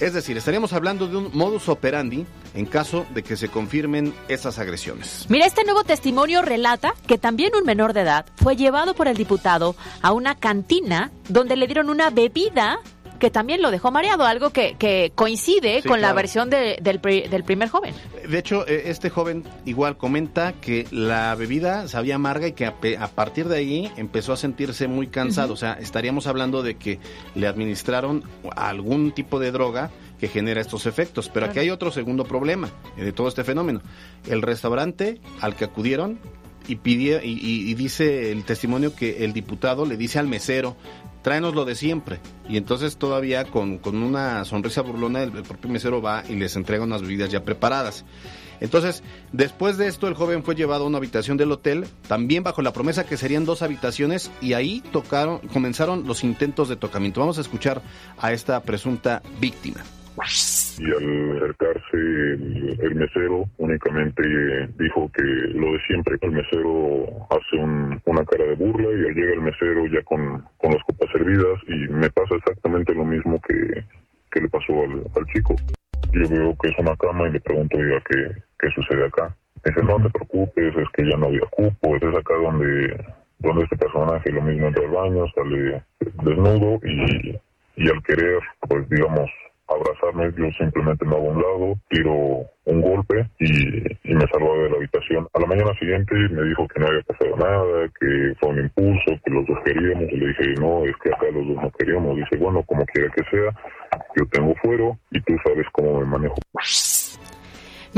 Es 0.00 0.14
decir, 0.14 0.36
estaríamos 0.36 0.72
hablando 0.72 1.08
de 1.08 1.16
un 1.16 1.30
modus 1.34 1.68
operandi 1.68 2.24
en 2.54 2.66
caso 2.66 3.04
de 3.14 3.22
que 3.22 3.36
se 3.36 3.48
confirmen 3.48 4.14
esas 4.28 4.58
agresiones. 4.58 5.26
Mira, 5.28 5.44
este 5.44 5.64
nuevo 5.64 5.84
testimonio 5.84 6.40
relata 6.40 6.94
que 7.06 7.18
también 7.18 7.52
un 7.56 7.64
menor 7.64 7.92
de 7.92 8.02
edad 8.02 8.26
fue 8.36 8.56
llevado 8.56 8.94
por 8.94 9.08
el 9.08 9.16
diputado 9.16 9.74
a 10.00 10.12
una 10.12 10.36
cantina 10.36 11.10
donde 11.28 11.56
le 11.56 11.66
dieron 11.66 11.90
una 11.90 12.10
bebida 12.10 12.78
que 13.18 13.30
también 13.30 13.62
lo 13.62 13.70
dejó 13.70 13.90
mareado, 13.90 14.24
algo 14.24 14.50
que, 14.50 14.76
que 14.78 15.12
coincide 15.14 15.82
con 15.82 16.00
la 16.00 16.12
versión 16.12 16.50
del, 16.50 16.76
del, 16.82 17.44
primer 17.44 17.68
joven. 17.68 17.94
De 18.28 18.38
hecho, 18.38 18.66
eh, 18.66 18.84
este 18.86 19.10
joven 19.10 19.44
igual 19.64 19.96
comenta 19.96 20.52
que 20.52 20.86
la 20.90 21.34
bebida 21.34 21.88
sabía 21.88 22.16
amarga 22.16 22.48
y 22.48 22.52
que 22.52 22.66
a, 22.66 23.08
partir 23.08 23.48
de 23.48 23.56
ahí 23.56 23.92
empezó 23.96 24.32
a 24.32 24.36
sentirse 24.36 24.88
muy 24.88 25.08
cansado. 25.08 25.54
O 25.54 25.56
sea, 25.56 25.74
estaríamos 25.74 26.26
hablando 26.26 26.62
de 26.62 26.76
que 26.76 26.98
le 27.34 27.46
administraron 27.46 28.24
algún 28.56 29.12
tipo 29.12 29.38
de 29.40 29.52
droga 29.52 29.90
que 30.20 30.28
genera 30.28 30.60
estos 30.60 30.86
efectos. 30.86 31.28
Pero 31.28 31.46
aquí 31.46 31.58
hay 31.58 31.70
otro 31.70 31.90
segundo 31.90 32.24
problema 32.24 32.70
eh, 32.96 33.04
de 33.04 33.12
todo 33.12 33.28
este 33.28 33.44
fenómeno. 33.44 33.80
El 34.26 34.42
restaurante 34.42 35.20
al 35.40 35.54
que 35.56 35.64
acudieron 35.64 36.18
y, 36.66 36.76
pide, 36.76 37.24
y, 37.24 37.72
dice 37.74 38.30
el 38.30 38.44
testimonio 38.44 38.94
que 38.94 39.24
el 39.24 39.32
diputado 39.32 39.86
le 39.86 39.96
dice 39.96 40.18
al 40.18 40.28
mesero, 40.28 40.76
tráenos 41.22 41.54
lo 41.54 41.64
de 41.64 41.74
siempre. 41.74 42.20
Y 42.48 42.56
entonces 42.56 42.96
todavía 42.96 43.44
con, 43.44 43.78
con 43.78 44.02
una 44.02 44.44
sonrisa 44.44 44.82
burlona 44.82 45.22
el, 45.22 45.32
propio 45.32 45.70
mesero 45.70 46.00
va 46.02 46.22
y 46.28 46.34
les 46.36 46.56
entrega 46.56 46.84
unas 46.84 47.02
bebidas 47.02 47.30
ya 47.30 47.44
preparadas. 47.44 48.04
Entonces, 48.60 49.04
después 49.32 49.76
de 49.78 49.86
esto, 49.86 50.08
el 50.08 50.14
joven 50.14 50.42
fue 50.42 50.56
llevado 50.56 50.84
a 50.84 50.86
una 50.88 50.98
habitación 50.98 51.36
del 51.36 51.52
hotel, 51.52 51.84
también 52.08 52.42
bajo 52.42 52.60
la 52.60 52.72
promesa 52.72 53.06
que 53.06 53.16
serían 53.16 53.44
dos 53.44 53.62
habitaciones, 53.62 54.32
y 54.40 54.54
ahí 54.54 54.82
tocaron, 54.92 55.38
comenzaron 55.52 56.08
los 56.08 56.24
intentos 56.24 56.68
de 56.68 56.74
tocamiento. 56.74 57.20
Vamos 57.20 57.38
a 57.38 57.42
escuchar 57.42 57.82
a 58.18 58.32
esta 58.32 58.60
presunta 58.62 59.22
víctima. 59.40 59.84
Y 60.80 60.84
al 60.84 61.36
acercarse 61.36 61.96
el, 61.96 62.94
mesero 62.96 63.44
únicamente 63.58 64.22
dijo 64.76 65.08
que 65.14 65.22
lo 65.22 65.72
de 65.72 65.80
siempre, 65.86 66.18
el 66.20 66.32
mesero 66.32 67.06
hace 67.30 67.56
una 68.04 68.24
cara 68.24 68.46
de 68.46 68.54
burla 68.56 68.88
y 68.88 69.06
al 69.06 69.14
llegar 69.14 69.34
el 69.34 69.42
mesero 69.42 69.86
ya 69.86 70.02
con, 70.02 70.42
con 70.56 70.72
copas 70.86 70.97
servidas 71.12 71.58
y 71.66 71.88
me 71.92 72.10
pasa 72.10 72.34
exactamente 72.36 72.94
lo 72.94 73.04
mismo 73.04 73.40
que, 73.46 73.84
que 74.30 74.40
le 74.40 74.48
pasó 74.48 74.72
al, 74.82 75.04
al 75.16 75.26
chico. 75.32 75.56
Yo 76.12 76.28
veo 76.28 76.56
que 76.60 76.68
es 76.68 76.78
una 76.78 76.96
cama 76.96 77.28
y 77.28 77.32
le 77.32 77.40
pregunto, 77.40 77.76
oiga, 77.76 78.02
¿qué, 78.08 78.30
qué 78.58 78.70
sucede 78.70 79.06
acá? 79.06 79.34
Dice, 79.64 79.82
no 79.82 79.96
te 79.96 80.10
preocupes, 80.10 80.76
es 80.76 80.88
que 80.94 81.08
ya 81.08 81.16
no 81.16 81.26
había 81.26 81.46
cupo, 81.50 81.96
es 81.96 82.02
acá 82.02 82.34
donde, 82.34 83.04
donde 83.40 83.64
este 83.64 83.76
personaje 83.76 84.30
lo 84.30 84.42
mismo 84.42 84.68
entra 84.68 84.84
al 84.84 84.90
baño, 84.90 85.26
sale 85.34 85.82
desnudo 86.22 86.80
y, 86.84 87.38
y 87.76 87.90
al 87.90 88.02
querer, 88.04 88.38
pues 88.68 88.88
digamos, 88.88 89.30
abrazarme, 89.68 90.32
yo 90.36 90.50
simplemente 90.58 91.04
me 91.04 91.14
hago 91.14 91.28
a 91.28 91.32
un 91.32 91.42
lado, 91.42 91.78
tiro 91.88 92.46
un 92.64 92.80
golpe 92.82 93.28
y, 93.38 94.14
me 94.14 94.26
salgo 94.32 94.56
de 94.62 94.70
la 94.70 94.76
habitación. 94.76 95.28
A 95.32 95.40
la 95.40 95.46
mañana 95.46 95.72
siguiente 95.78 96.14
me 96.14 96.42
dijo 96.42 96.66
que 96.68 96.80
no 96.80 96.88
había 96.88 97.02
pasado 97.02 97.36
nada, 97.36 97.88
que 98.00 98.34
fue 98.40 98.48
un 98.50 98.58
impulso, 98.60 99.20
que 99.24 99.30
los 99.30 99.46
dos 99.46 99.58
queríamos. 99.64 100.10
Y 100.10 100.16
le 100.16 100.26
dije, 100.28 100.54
no, 100.60 100.84
es 100.84 100.96
que 101.02 101.10
acá 101.10 101.26
los 101.32 101.46
dos 101.46 101.62
no 101.62 101.70
queríamos. 101.78 102.16
Dice, 102.16 102.36
bueno, 102.36 102.62
como 102.64 102.84
quiera 102.86 103.12
que 103.14 103.22
sea, 103.30 103.52
yo 104.16 104.26
tengo 104.32 104.54
fuero 104.62 104.98
y 105.10 105.20
tú 105.20 105.36
sabes 105.44 105.66
cómo 105.72 106.00
me 106.00 106.06
manejo. 106.06 106.36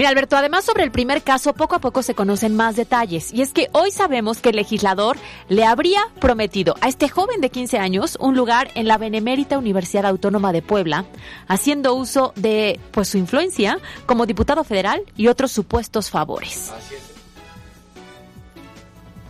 Mira, 0.01 0.09
Alberto, 0.09 0.39
además 0.39 0.65
sobre 0.65 0.83
el 0.83 0.91
primer 0.91 1.23
caso, 1.23 1.53
poco 1.53 1.75
a 1.75 1.79
poco 1.79 2.03
se 2.03 2.15
conocen 2.15 2.57
más 2.57 2.75
detalles. 2.75 3.35
Y 3.35 3.43
es 3.43 3.53
que 3.53 3.69
hoy 3.73 3.91
sabemos 3.91 4.41
que 4.41 4.49
el 4.49 4.57
legislador 4.57 5.19
le 5.51 5.67
habría 5.67 6.01
prometido 6.23 6.75
a 6.81 6.89
este 6.89 7.11
joven 7.11 7.43
de 7.43 7.51
15 7.51 7.79
años 7.79 8.17
un 8.19 8.35
lugar 8.35 8.71
en 8.77 8.89
la 8.89 8.97
Benemérita 8.97 9.59
Universidad 9.59 10.07
Autónoma 10.07 10.55
de 10.55 10.63
Puebla, 10.63 11.05
haciendo 11.49 11.93
uso 11.93 12.33
de 12.35 12.81
pues 12.93 13.09
su 13.09 13.19
influencia 13.19 13.79
como 14.07 14.25
diputado 14.25 14.65
federal 14.65 15.03
y 15.19 15.29
otros 15.29 15.53
supuestos 15.53 16.09
favores. 16.09 16.73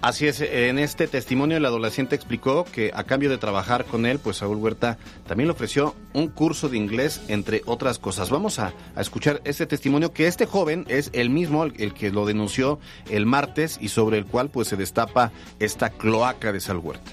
En 0.02 0.78
este 0.78 1.06
testimonio 1.08 1.56
el 1.56 1.64
adolescente 1.66 2.14
explicó 2.14 2.64
que 2.64 2.90
a 2.94 3.04
cambio 3.04 3.28
de 3.28 3.38
trabajar 3.38 3.84
con 3.84 4.06
él, 4.06 4.18
pues 4.18 4.38
Saúl 4.38 4.56
Huerta 4.56 4.98
también 5.26 5.48
le 5.48 5.52
ofreció 5.52 5.94
un 6.14 6.28
curso 6.28 6.68
de 6.68 6.78
inglés, 6.78 7.22
entre 7.28 7.62
otras 7.66 7.98
cosas. 7.98 8.30
Vamos 8.30 8.58
a, 8.58 8.72
escuchar 8.96 9.40
este 9.44 9.66
testimonio 9.66 10.12
que 10.12 10.26
este 10.26 10.46
joven 10.46 10.86
es 10.88 11.10
el 11.12 11.30
mismo, 11.30 11.64
el, 11.64 11.94
que 11.94 12.10
lo 12.10 12.24
denunció 12.24 12.78
el 13.10 13.26
martes 13.26 13.78
y 13.80 13.88
sobre 13.88 14.18
el 14.18 14.26
cual 14.26 14.48
pues 14.48 14.68
se 14.68 14.76
destapa 14.76 15.32
esta 15.58 15.90
cloaca 15.90 16.52
de 16.52 16.60
Saúl 16.60 16.78
Huerta. 16.78 17.10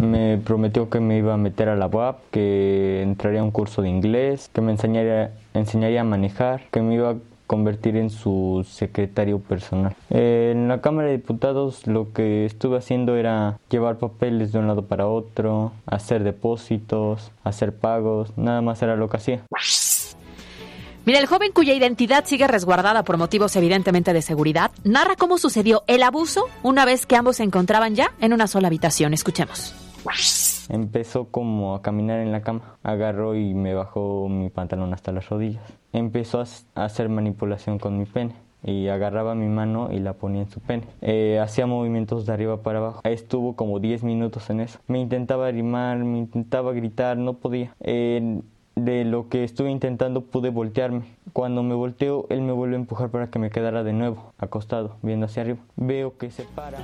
Me 0.00 0.38
prometió 0.38 0.88
que 0.88 1.00
me 1.00 1.18
iba 1.18 1.34
a 1.34 1.36
meter 1.36 1.68
a 1.68 1.76
la 1.76 1.86
UAP, 1.86 2.30
que 2.30 3.02
entraría 3.02 3.40
a 3.40 3.44
un 3.44 3.50
curso 3.50 3.82
de 3.82 3.88
inglés, 3.88 4.50
que 4.52 4.60
me 4.60 4.72
enseñaría, 4.72 5.32
enseñaría 5.54 6.02
a 6.02 6.04
manejar, 6.04 6.62
que 6.70 6.80
me 6.80 6.94
iba 6.94 7.10
a 7.10 7.16
convertir 7.48 7.96
en 7.96 8.10
su 8.10 8.64
secretario 8.70 9.40
personal. 9.40 9.96
En 10.10 10.68
la 10.68 10.80
Cámara 10.80 11.08
de 11.08 11.16
Diputados 11.16 11.88
lo 11.88 12.12
que 12.12 12.44
estuve 12.44 12.76
haciendo 12.76 13.16
era 13.16 13.58
llevar 13.70 13.96
papeles 13.96 14.52
de 14.52 14.60
un 14.60 14.68
lado 14.68 14.82
para 14.82 15.08
otro, 15.08 15.72
hacer 15.86 16.22
depósitos, 16.22 17.32
hacer 17.42 17.74
pagos, 17.74 18.36
nada 18.36 18.60
más 18.60 18.80
era 18.82 18.94
lo 18.94 19.08
que 19.08 19.16
hacía. 19.16 19.42
Mira, 21.04 21.20
el 21.20 21.26
joven 21.26 21.52
cuya 21.52 21.72
identidad 21.72 22.26
sigue 22.26 22.46
resguardada 22.46 23.02
por 23.02 23.16
motivos 23.16 23.56
evidentemente 23.56 24.12
de 24.12 24.20
seguridad, 24.20 24.70
narra 24.84 25.16
cómo 25.16 25.38
sucedió 25.38 25.82
el 25.86 26.02
abuso 26.02 26.44
una 26.62 26.84
vez 26.84 27.06
que 27.06 27.16
ambos 27.16 27.36
se 27.36 27.44
encontraban 27.44 27.94
ya 27.94 28.12
en 28.20 28.34
una 28.34 28.46
sola 28.46 28.68
habitación. 28.68 29.14
Escuchemos. 29.14 29.74
Empezó 30.68 31.28
como 31.28 31.74
a 31.74 31.82
caminar 31.82 32.20
en 32.20 32.32
la 32.32 32.42
cama. 32.42 32.76
Agarró 32.82 33.34
y 33.34 33.54
me 33.54 33.74
bajó 33.74 34.28
mi 34.28 34.50
pantalón 34.50 34.92
hasta 34.94 35.12
las 35.12 35.28
rodillas. 35.28 35.62
Empezó 35.92 36.40
a 36.40 36.84
hacer 36.84 37.08
manipulación 37.08 37.78
con 37.78 37.98
mi 37.98 38.04
pene 38.04 38.34
y 38.62 38.88
agarraba 38.88 39.34
mi 39.34 39.46
mano 39.46 39.88
y 39.92 40.00
la 40.00 40.14
ponía 40.14 40.42
en 40.42 40.50
su 40.50 40.60
pene. 40.60 40.84
Eh, 41.00 41.38
hacía 41.40 41.66
movimientos 41.66 42.26
de 42.26 42.32
arriba 42.32 42.62
para 42.62 42.78
abajo. 42.78 43.00
Estuvo 43.04 43.56
como 43.56 43.80
10 43.80 44.02
minutos 44.04 44.50
en 44.50 44.60
eso. 44.60 44.78
Me 44.86 45.00
intentaba 45.00 45.46
arrimar, 45.46 45.98
me 45.98 46.18
intentaba 46.18 46.72
gritar, 46.72 47.16
no 47.16 47.34
podía. 47.34 47.74
De 48.84 49.04
lo 49.04 49.28
que 49.28 49.44
estuve 49.44 49.70
intentando 49.70 50.22
pude 50.22 50.50
voltearme. 50.50 51.02
Cuando 51.32 51.62
me 51.62 51.74
volteo, 51.74 52.26
él 52.30 52.42
me 52.42 52.52
vuelve 52.52 52.76
a 52.76 52.78
empujar 52.78 53.10
para 53.10 53.28
que 53.30 53.38
me 53.38 53.50
quedara 53.50 53.82
de 53.82 53.92
nuevo, 53.92 54.32
acostado, 54.38 54.96
viendo 55.02 55.26
hacia 55.26 55.42
arriba. 55.42 55.58
Veo 55.76 56.16
que 56.16 56.30
se 56.30 56.44
para. 56.44 56.78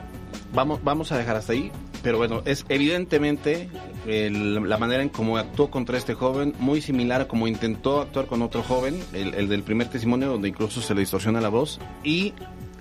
Vamos, 0.53 0.83
vamos 0.85 1.13
a 1.13 1.19
dejar 1.19 1.37
hasta 1.37 1.53
ahí, 1.53 1.73
pero 2.03 2.19
bueno, 2.19 2.43
es 2.45 2.65
evidentemente 2.69 3.69
la 4.07 4.79
manera 4.79 5.03
en 5.03 5.09
cómo 5.09 5.39
actuó 5.39 5.71
contra 5.71 5.97
este 5.97 6.15
joven, 6.15 6.55
muy 6.59 6.81
similar 6.81 7.23
a 7.23 7.29
como 7.29 7.49
intentó 7.49 8.01
actuar 8.01 8.27
con 8.27 8.43
otro 8.43 8.63
joven, 8.63 9.01
el, 9.13 9.49
del 9.49 9.63
primer 9.63 9.89
testimonio, 9.89 10.29
donde 10.29 10.49
incluso 10.49 10.81
se 10.81 10.95
le 10.95 11.01
distorsiona 11.01 11.41
la 11.41 11.49
voz, 11.49 11.81
y 12.03 12.35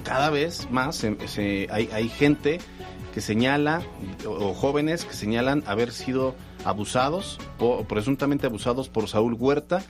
cada 0.03 0.29
vez 0.29 0.69
más 0.69 1.03
hay, 1.03 1.67
hay 1.69 2.09
gente 2.09 2.59
que 3.13 3.21
señala, 3.21 3.81
o 4.27 4.53
jóvenes 4.53 5.05
que 5.05 5.13
señalan 5.13 5.63
haber 5.65 5.91
sido 5.91 6.35
abusados 6.65 7.39
o 7.59 7.83
presuntamente 7.83 8.45
abusados 8.45 8.89
por 8.89 9.07
Saúl 9.07 9.33
Huerta 9.33 9.83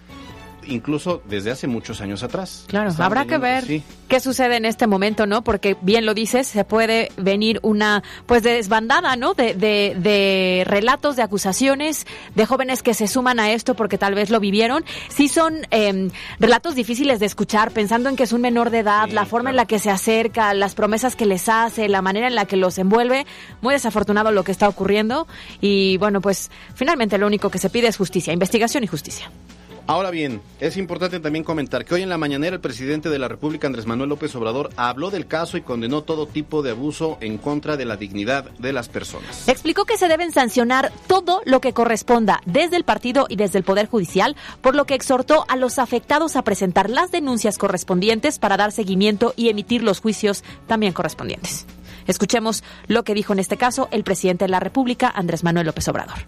incluso 0.68 1.22
desde 1.30 1.52
hace 1.52 1.68
muchos 1.68 2.02
años 2.02 2.24
atrás. 2.24 2.66
Claro, 2.68 2.92
habrá 3.00 3.26
que 3.26 3.38
ver 3.38 3.66
qué 4.08 4.20
sucede 4.20 4.58
en 4.58 4.66
este 4.66 4.88
momento, 4.88 5.26
¿no? 5.26 5.44
Porque 5.44 5.76
bien 5.82 6.06
lo 6.06 6.14
dices, 6.14 6.48
se 6.48 6.64
puede 6.64 7.12
venir 7.18 7.60
una 7.64 8.04
pues 8.26 8.44
desbandada, 8.44 9.16
¿no? 9.16 9.34
De, 9.34 9.54
de, 9.56 10.64
relatos, 10.66 11.16
de 11.16 11.24
acusaciones, 11.24 12.06
de 12.36 12.46
jóvenes 12.46 12.84
que 12.84 12.94
se 12.94 13.08
suman 13.08 13.40
a 13.40 13.52
esto 13.52 13.76
porque 13.76 13.98
tal 13.98 14.16
vez 14.16 14.30
lo 14.30 14.40
vivieron. 14.40 14.84
Sí 15.10 15.28
son 15.28 15.68
em, 15.72 16.12
relatos 16.40 16.76
difíciles 16.76 17.20
de 17.20 17.26
escuchar, 17.26 17.72
pensando 17.72 18.10
en 18.10 18.16
que 18.16 18.24
es 18.24 18.34
un 18.34 18.42
menor 18.42 18.70
de 18.70 18.80
edad, 18.80 19.10
la 19.10 19.26
forma 19.26 19.50
en 19.50 19.56
la 19.56 19.66
que 19.66 19.80
se 19.80 19.90
acerca, 19.90 20.54
las 20.54 20.76
promesas 20.76 21.16
que 21.16 21.26
les 21.26 21.50
hace, 21.50 21.90
la 21.90 22.02
manera 22.02 22.28
en 22.28 22.36
la 22.36 22.46
que 22.46 22.58
los 22.58 22.78
envuelve. 22.78 23.26
Muy 23.62 23.74
desafortunado 23.74 24.32
lo 24.32 24.44
que 24.44 24.52
está 24.52 24.68
ocurriendo 24.68 25.28
y 25.62 25.98
bueno, 25.98 26.22
pues 26.22 26.52
finalmente 26.76 27.18
lo 27.18 27.28
único 27.28 27.50
que 27.50 27.58
se 27.58 27.70
pide 27.70 27.88
es 27.88 27.98
justicia, 27.98 28.34
investigación 28.34 28.84
y 28.84 28.88
justicia. 28.88 29.32
Ahora 29.86 30.12
bien, 30.12 30.42
es 30.62 30.78
importante 30.78 31.20
también 31.20 31.44
comentar 31.44 31.84
que 31.84 31.94
hoy 31.94 32.02
en 32.04 32.10
la 32.10 32.18
mañanera 32.18 32.56
el 32.56 32.62
presidente 32.62 33.10
de 33.10 33.20
la 33.20 33.28
República, 33.28 33.68
Andrés 33.68 33.86
Manuel 33.86 34.10
López 34.10 34.34
Obrador, 34.36 34.70
habló 34.78 35.12
del 35.12 35.28
caso 35.28 35.58
y 35.58 35.62
condenó 35.62 36.04
todo 36.04 36.26
tipo 36.26 36.62
de 36.62 36.72
abuso 36.72 37.18
en 37.20 37.38
contra 37.38 37.76
de 37.76 37.84
la 37.84 37.98
dignidad 37.98 38.50
de 38.52 38.72
las 38.72 38.88
personas. 38.88 39.48
Explicó 39.50 39.84
que 39.84 39.98
se 39.98 40.08
deben 40.08 40.32
sancionar 40.32 40.94
todo 41.08 41.42
lo 41.46 41.60
que 41.60 41.74
corresponda 41.74 42.42
desde 42.46 42.78
el 42.78 42.86
partido 42.86 43.26
y 43.28 43.36
desde 43.36 43.58
el 43.58 43.66
Poder 43.66 43.90
Judicial, 43.90 44.38
por 44.62 44.74
lo 44.74 44.86
que 44.86 44.96
exhortó 44.96 45.44
a 45.50 45.58
los 45.58 45.80
afectados 45.80 46.38
a 46.38 46.44
presentar 46.44 46.90
las 46.90 47.12
denuncias 47.12 47.58
correspondientes 47.58 48.40
para 48.40 48.56
dar 48.56 48.72
seguimiento 48.72 49.34
y 49.36 49.50
emitir 49.50 49.84
los 49.84 50.00
juicios 50.00 50.46
también 50.66 50.94
correspondientes. 50.94 51.66
Escuchemos 52.08 52.64
lo 52.88 53.04
que 53.04 53.14
dijo 53.14 53.34
en 53.34 53.40
este 53.40 53.58
caso 53.58 53.90
el 53.92 54.04
presidente 54.04 54.46
de 54.46 54.50
la 54.50 54.60
República, 54.62 55.12
Andrés 55.14 55.44
Manuel 55.44 55.68
López 55.68 55.88
Obrador. 55.90 56.26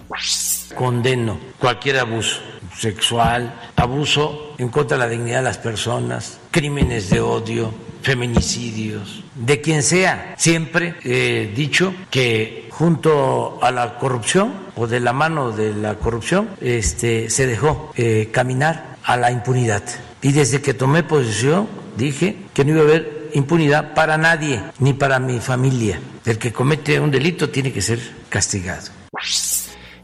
Condeno 0.73 1.37
cualquier 1.59 1.99
abuso 1.99 2.39
sexual, 2.77 3.53
abuso 3.75 4.53
en 4.57 4.69
contra 4.69 4.97
de 4.97 5.03
la 5.03 5.09
dignidad 5.09 5.37
de 5.37 5.43
las 5.43 5.57
personas, 5.57 6.39
crímenes 6.51 7.09
de 7.09 7.21
odio, 7.21 7.73
feminicidios, 8.01 9.23
de 9.35 9.61
quien 9.61 9.81
sea. 9.81 10.35
Siempre 10.37 10.95
he 11.03 11.51
dicho 11.55 11.93
que 12.09 12.67
junto 12.71 13.59
a 13.61 13.71
la 13.71 13.97
corrupción 13.97 14.53
o 14.75 14.87
de 14.87 14.99
la 14.99 15.13
mano 15.13 15.51
de 15.51 15.73
la 15.73 15.95
corrupción 15.95 16.49
este, 16.61 17.29
se 17.29 17.47
dejó 17.47 17.91
eh, 17.95 18.29
caminar 18.31 18.97
a 19.03 19.17
la 19.17 19.31
impunidad. 19.31 19.83
Y 20.21 20.31
desde 20.31 20.61
que 20.61 20.73
tomé 20.73 21.03
posición 21.03 21.67
dije 21.97 22.37
que 22.53 22.65
no 22.65 22.71
iba 22.71 22.81
a 22.81 22.83
haber 22.83 23.29
impunidad 23.33 23.93
para 23.93 24.17
nadie, 24.17 24.61
ni 24.79 24.93
para 24.93 25.19
mi 25.19 25.39
familia. 25.39 25.99
El 26.25 26.37
que 26.37 26.51
comete 26.51 26.99
un 26.99 27.11
delito 27.11 27.49
tiene 27.49 27.71
que 27.71 27.81
ser 27.81 27.99
castigado. 28.29 28.89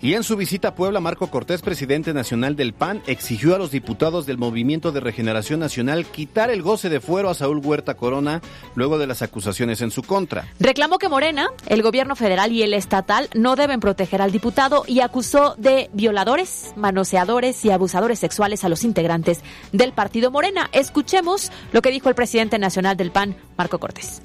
Y 0.04 0.16
en 0.16 0.24
su 0.24 0.36
visita 0.36 0.70
a 0.70 0.76
Puebla, 0.76 1.00
Marco 1.00 1.30
Cortés, 1.30 1.62
presidente 1.62 2.12
nacional 2.12 2.56
del 2.56 2.74
PAN, 2.74 3.04
exigió 3.06 3.54
a 3.54 3.60
los 3.60 3.70
diputados 3.70 4.26
del 4.26 4.40
Movimiento 4.40 4.92
de 4.92 5.00
Regeneración 5.00 5.60
Nacional 5.60 6.08
quitar 6.08 6.50
el 6.50 6.64
goce 6.64 6.90
de 6.90 7.00
fuero 7.00 7.30
a 7.30 7.36
Saúl 7.36 7.62
Huerta 7.64 7.94
Corona 7.94 8.42
luego 8.74 8.98
de 8.98 9.06
las 9.06 9.22
acusaciones 9.22 9.80
en 9.82 9.92
su 9.92 10.02
contra. 10.02 10.48
Reclamó 10.60 10.98
que 10.98 11.08
Morena, 11.08 11.50
el 11.68 11.84
gobierno 11.84 12.16
federal 12.16 12.52
y 12.52 12.64
el 12.64 12.74
estatal 12.74 13.30
no 13.36 13.56
deben 13.56 13.80
proteger 13.80 14.24
al 14.24 14.32
diputado 14.32 14.86
y 14.88 15.02
acusó 15.02 15.54
de 15.60 15.92
violadores, 15.94 16.74
manoseadores 16.76 17.64
y 17.64 17.70
abusadores 17.70 18.18
sexuales 18.18 18.64
a 18.64 18.70
los 18.70 18.84
integrantes 18.84 19.42
del 19.72 19.94
partido 19.94 20.32
Morena. 20.32 20.68
Escuchemos 20.72 21.52
lo 21.74 21.84
que 21.84 21.92
dijo 21.92 22.10
el 22.10 22.16
presidente 22.16 22.58
nacional 22.58 22.98
del 22.98 23.12
PAN, 23.12 23.36
Marco 23.56 23.78
Cortés. 23.78 24.24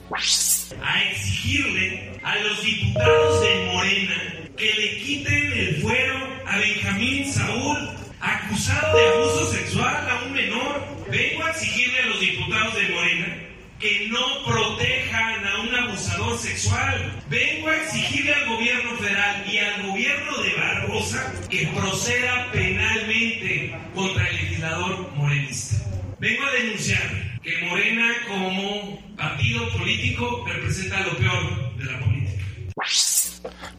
A 0.83 1.03
exigirle 1.11 2.19
a 2.23 2.35
los 2.37 2.63
diputados 2.63 3.43
de 3.43 3.73
Morena 3.75 4.46
que 4.57 4.73
le 4.73 4.99
quiten 4.99 5.53
el 5.53 5.77
fuero 5.83 6.15
a 6.47 6.59
Benjamín 6.59 7.31
Saúl, 7.31 7.91
acusado 8.21 8.97
de 8.97 9.09
abuso 9.09 9.53
sexual 9.53 10.11
a 10.11 10.25
un 10.25 10.33
menor. 10.33 10.87
Vengo 11.11 11.45
a 11.45 11.51
exigirle 11.51 12.01
a 12.01 12.07
los 12.07 12.21
diputados 12.21 12.75
de 12.75 12.89
Morena 12.89 13.37
que 13.79 14.09
no 14.09 14.45
protejan 14.47 15.47
a 15.47 15.61
un 15.61 15.75
abusador 15.75 16.39
sexual. 16.39 17.23
Vengo 17.29 17.69
a 17.69 17.77
exigirle 17.77 18.35
al 18.35 18.49
gobierno 18.49 18.97
federal 18.97 19.45
y 19.47 19.59
al 19.59 19.87
gobierno 19.87 20.39
de 20.39 20.55
Barbosa 20.55 21.33
que 21.51 21.67
proceda 21.69 22.51
penalmente 22.53 23.75
contra 23.95 24.27
el 24.29 24.37
legislador 24.37 25.13
morenista. 25.17 25.77
Vengo 26.19 26.45
a 26.47 26.53
denunciar 26.53 27.41
que 27.43 27.59
Morena 27.67 28.11
como 28.27 29.17
partido 29.17 29.69
político 29.77 30.45
representa 30.47 31.01
lo 31.01 31.17
peor 31.19 31.77
de 31.77 31.85
la 31.85 32.01
política. 32.01 32.45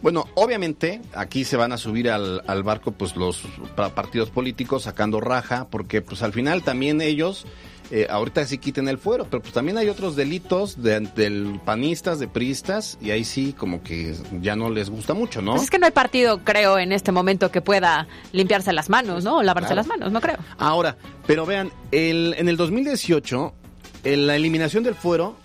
Bueno, 0.07 0.25
obviamente 0.35 1.01
aquí 1.13 1.43
se 1.43 1.57
van 1.57 1.73
a 1.73 1.77
subir 1.77 2.09
al, 2.09 2.41
al 2.47 2.63
barco 2.63 2.93
pues 2.93 3.17
los 3.17 3.41
pa- 3.75 3.89
partidos 3.93 4.29
políticos 4.29 4.83
sacando 4.83 5.19
raja, 5.19 5.67
porque 5.69 6.01
pues 6.01 6.23
al 6.23 6.31
final 6.31 6.63
también 6.63 7.01
ellos 7.01 7.45
eh, 7.91 8.07
ahorita 8.09 8.45
sí 8.45 8.57
quiten 8.57 8.87
el 8.87 8.99
fuero, 8.99 9.25
pero 9.29 9.41
pues 9.41 9.53
también 9.53 9.77
hay 9.77 9.89
otros 9.89 10.15
delitos 10.15 10.81
de, 10.81 11.01
del 11.01 11.59
panistas, 11.65 12.19
de 12.19 12.29
priistas, 12.29 12.97
y 13.01 13.11
ahí 13.11 13.25
sí 13.25 13.51
como 13.51 13.83
que 13.83 14.15
ya 14.39 14.55
no 14.55 14.69
les 14.69 14.89
gusta 14.89 15.13
mucho, 15.13 15.41
¿no? 15.41 15.51
Pues 15.51 15.63
es 15.63 15.69
que 15.69 15.77
no 15.77 15.85
hay 15.87 15.91
partido, 15.91 16.39
creo, 16.41 16.79
en 16.79 16.93
este 16.93 17.11
momento 17.11 17.51
que 17.51 17.59
pueda 17.59 18.07
limpiarse 18.31 18.71
las 18.71 18.89
manos, 18.89 19.25
¿no? 19.25 19.39
O 19.39 19.43
lavarse 19.43 19.73
Claro. 19.73 19.81
las 19.81 19.87
manos, 19.87 20.13
no 20.13 20.21
creo. 20.21 20.37
Ahora, 20.57 20.95
pero 21.25 21.45
vean, 21.45 21.69
el, 21.91 22.33
en 22.37 22.47
el 22.47 22.55
2018, 22.55 23.53
el- 24.05 24.25
la 24.25 24.37
eliminación 24.37 24.83
del 24.85 24.95
fuero 24.95 25.35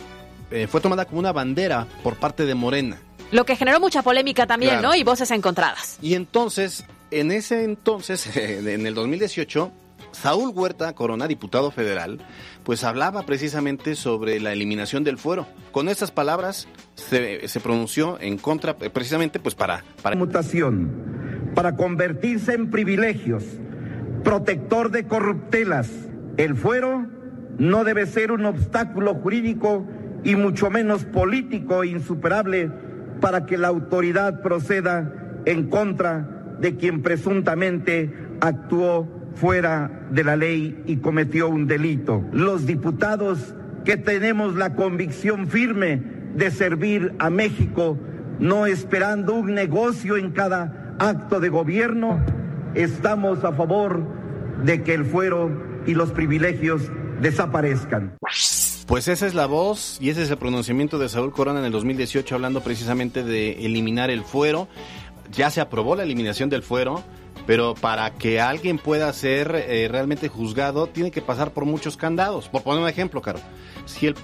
eh, 0.53 0.69
fue 0.71 0.81
tomada 0.81 1.07
como 1.07 1.19
una 1.19 1.33
bandera 1.33 1.89
por 2.05 2.15
parte 2.15 2.45
de 2.47 2.55
Morena. 2.55 3.01
Lo 3.33 3.45
que 3.45 3.57
generó 3.57 3.81
mucha 3.81 4.03
polémica 4.03 4.47
también, 4.47 4.75
Claro. 4.75 4.89
¿no? 4.91 4.95
Y 4.95 5.03
voces 5.03 5.31
encontradas. 5.33 5.99
Y 6.01 6.15
entonces, 6.15 6.85
en 7.11 7.33
ese 7.33 7.65
entonces, 7.65 8.37
en 8.37 8.87
el 8.87 8.95
2018, 8.95 9.73
Saúl 10.13 10.51
Huerta 10.55 10.93
Corona, 10.93 11.27
diputado 11.27 11.71
federal, 11.71 12.19
pues 12.63 12.85
hablaba 12.85 13.23
precisamente 13.23 13.97
sobre 13.97 14.39
la 14.39 14.53
eliminación 14.53 15.03
del 15.03 15.19
fuero. 15.19 15.47
Con 15.73 15.89
estas 15.89 16.11
palabras 16.11 16.69
se, 16.95 17.49
se 17.49 17.61
pronunció 17.61 18.21
en 18.21 18.39
contra, 18.39 18.77
eh, 18.81 18.91
precisamente 18.91 19.41
pues 19.41 19.55
para... 19.55 19.83
para 20.03 20.15
mutación 20.15 21.11
para 21.55 21.77
convertirse 21.77 22.55
en 22.55 22.71
privilegios, 22.71 23.45
protector 24.25 24.91
de 24.91 25.07
corruptelas. 25.07 25.91
El 26.39 26.57
fuero 26.57 27.07
no 27.59 27.85
debe 27.85 28.07
ser 28.07 28.33
un 28.33 28.47
obstáculo 28.47 29.15
jurídico 29.17 29.87
y 30.25 30.35
mucho 30.35 30.71
menos 30.71 31.05
político 31.05 31.85
insuperable 31.85 32.71
para 33.23 33.47
que 33.47 33.57
la 33.57 33.69
autoridad 33.69 34.43
proceda 34.43 35.11
en 35.47 35.71
contra 35.71 36.57
de 36.59 36.77
quien 36.77 37.03
presuntamente 37.03 38.13
actuó 38.41 39.09
fuera 39.37 40.07
de 40.11 40.25
la 40.25 40.37
ley 40.37 40.83
y 40.87 40.97
cometió 40.97 41.49
un 41.49 41.69
delito. 41.69 42.25
Los 42.33 42.67
diputados 42.67 43.55
que 43.85 43.97
tenemos 43.97 44.57
la 44.57 44.75
convicción 44.75 45.47
firme 45.47 46.03
de 46.35 46.51
servir 46.51 47.15
a 47.21 47.31
México, 47.31 47.97
no 48.41 48.67
esperando 48.67 49.35
un 49.35 49.55
negocio 49.55 50.17
en 50.17 50.33
cada 50.33 50.97
acto 50.99 51.39
de 51.39 51.49
gobierno, 51.49 52.21
estamos 52.75 53.45
a 53.45 53.53
favor 53.53 54.03
de 54.65 54.83
que 54.83 54.95
el 54.95 55.05
fuero 55.05 55.83
y 55.87 55.95
los 55.95 56.11
privilegios 56.11 56.91
desaparezcan. 57.21 58.17
Pues 58.93 59.09
esa 59.09 59.27
es 59.27 59.33
la 59.33 59.47
voz 59.47 59.97
y 60.03 60.11
ese 60.11 60.23
es 60.23 60.31
el 60.31 60.37
pronunciamiento 60.37 60.99
de 60.99 61.09
Saúl 61.09 61.33
Corona 61.33 61.61
en 61.61 61.65
el 61.65 61.73
2018 61.73 62.35
hablando 62.35 62.61
precisamente 62.61 63.25
de 63.25 63.65
eliminar 63.65 64.11
el 64.11 64.23
fuero. 64.23 64.69
Ya 65.33 65.49
se 65.49 65.63
aprobó 65.63 65.97
la 65.97 66.03
eliminación 66.03 66.51
del 66.51 66.63
fuero, 66.63 67.03
pero 67.47 67.73
para 67.73 68.13
que 68.13 68.39
alguien 68.39 68.77
pueda 68.77 69.11
ser 69.15 69.65
eh, 69.67 69.89
realmente 69.91 70.29
juzgado 70.29 70.89
tiene 70.89 71.11
que 71.11 71.23
pasar 71.23 71.55
por 71.55 71.65
muchos 71.65 71.97
candados. 71.97 72.51
Por 72.51 72.65
poner 72.65 72.83
un 72.83 72.89
ejemplo, 72.91 73.23
Caro, 73.23 73.39
si 73.87 74.09
el, 74.09 74.15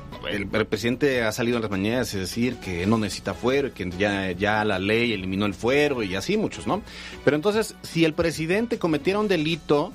presidente 0.66 1.22
ha 1.22 1.32
salido 1.32 1.56
en 1.56 1.62
las 1.62 1.70
mañanas 1.70 2.14
a 2.14 2.18
decir 2.18 2.56
que 2.56 2.84
no 2.84 2.98
necesita 2.98 3.32
fuero 3.32 3.72
que 3.72 3.90
ya, 3.96 4.32
ya 4.32 4.66
la 4.66 4.78
ley 4.78 5.14
eliminó 5.14 5.46
el 5.46 5.54
fuero 5.54 6.02
y 6.02 6.14
así 6.14 6.36
muchos, 6.36 6.66
¿no? 6.66 6.82
Pero 7.24 7.36
entonces, 7.36 7.74
si 7.80 8.04
el 8.04 8.12
presidente 8.12 8.78
cometiera 8.78 9.18
un 9.18 9.28
delito, 9.28 9.94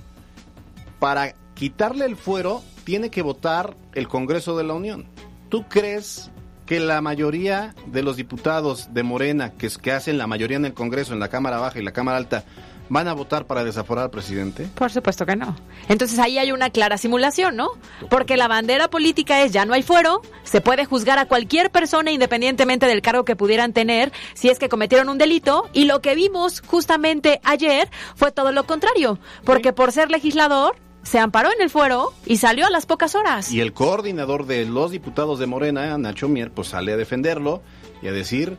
para 0.98 1.36
quitarle 1.54 2.06
el 2.06 2.16
fuero 2.16 2.62
tiene 2.84 3.10
que 3.10 3.22
votar 3.22 3.76
el 3.94 4.08
Congreso 4.08 4.58
de 4.58 4.64
la 4.64 4.74
Unión. 4.74 5.08
¿Tú 5.50 5.66
crees 5.70 6.32
que 6.66 6.80
la 6.80 7.02
mayoría 7.02 7.76
de 7.88 8.04
los 8.04 8.16
diputados 8.16 8.94
de 8.94 9.04
Morena, 9.04 9.52
que, 9.52 9.68
es, 9.68 9.78
que 9.78 9.92
hacen 9.92 10.18
la 10.18 10.28
mayoría 10.28 10.58
en 10.58 10.66
el 10.66 10.74
Congreso, 10.74 11.14
en 11.14 11.20
la 11.20 11.28
Cámara 11.28 11.58
Baja 11.58 11.80
y 11.80 11.84
la 11.84 11.92
Cámara 11.92 12.18
Alta, 12.18 12.46
van 12.90 13.08
a 13.08 13.14
votar 13.14 13.48
para 13.48 13.64
desaforar 13.64 14.06
al 14.06 14.10
presidente? 14.12 14.68
Por 14.76 14.92
supuesto 14.92 15.26
que 15.26 15.36
no. 15.36 15.56
Entonces 15.90 16.20
ahí 16.20 16.38
hay 16.38 16.52
una 16.52 16.70
clara 16.70 16.98
simulación, 16.98 17.56
¿no? 17.56 17.70
Porque 18.10 18.38
la 18.38 18.48
bandera 18.48 18.90
política 18.90 19.42
es 19.42 19.52
ya 19.52 19.66
no 19.66 19.74
hay 19.74 19.84
fuero, 19.84 20.22
se 20.44 20.62
puede 20.62 20.86
juzgar 20.86 21.18
a 21.18 21.28
cualquier 21.28 21.72
persona 21.72 22.12
independientemente 22.12 22.86
del 22.86 23.02
cargo 23.02 23.26
que 23.26 23.36
pudieran 23.36 23.74
tener 23.74 24.12
si 24.34 24.50
es 24.50 24.60
que 24.60 24.70
cometieron 24.70 25.10
un 25.10 25.18
delito 25.18 25.70
y 25.74 25.86
lo 25.86 26.02
que 26.02 26.16
vimos 26.16 26.62
justamente 26.62 27.42
ayer 27.44 27.90
fue 28.16 28.32
todo 28.32 28.52
lo 28.52 28.66
contrario, 28.66 29.20
porque 29.44 29.74
por 29.74 29.92
ser 29.92 30.12
legislador 30.12 30.76
se 31.04 31.20
amparó 31.20 31.50
en 31.54 31.62
el 31.62 31.70
fuero 31.70 32.14
y 32.26 32.38
salió 32.38 32.66
a 32.66 32.70
las 32.70 32.86
pocas 32.86 33.14
horas. 33.16 33.52
Y 33.52 33.62
el 33.62 33.74
coordinador 33.74 34.46
de 34.46 34.66
los 34.66 34.92
diputados 34.92 35.38
de 35.40 35.46
Morena, 35.46 35.98
Nacho 35.98 36.28
Mier, 36.30 36.52
pues 36.52 36.70
sale 36.70 36.94
a 36.94 36.98
defenderlo 36.98 37.62
y 38.02 38.08
a 38.08 38.12
decir... 38.12 38.58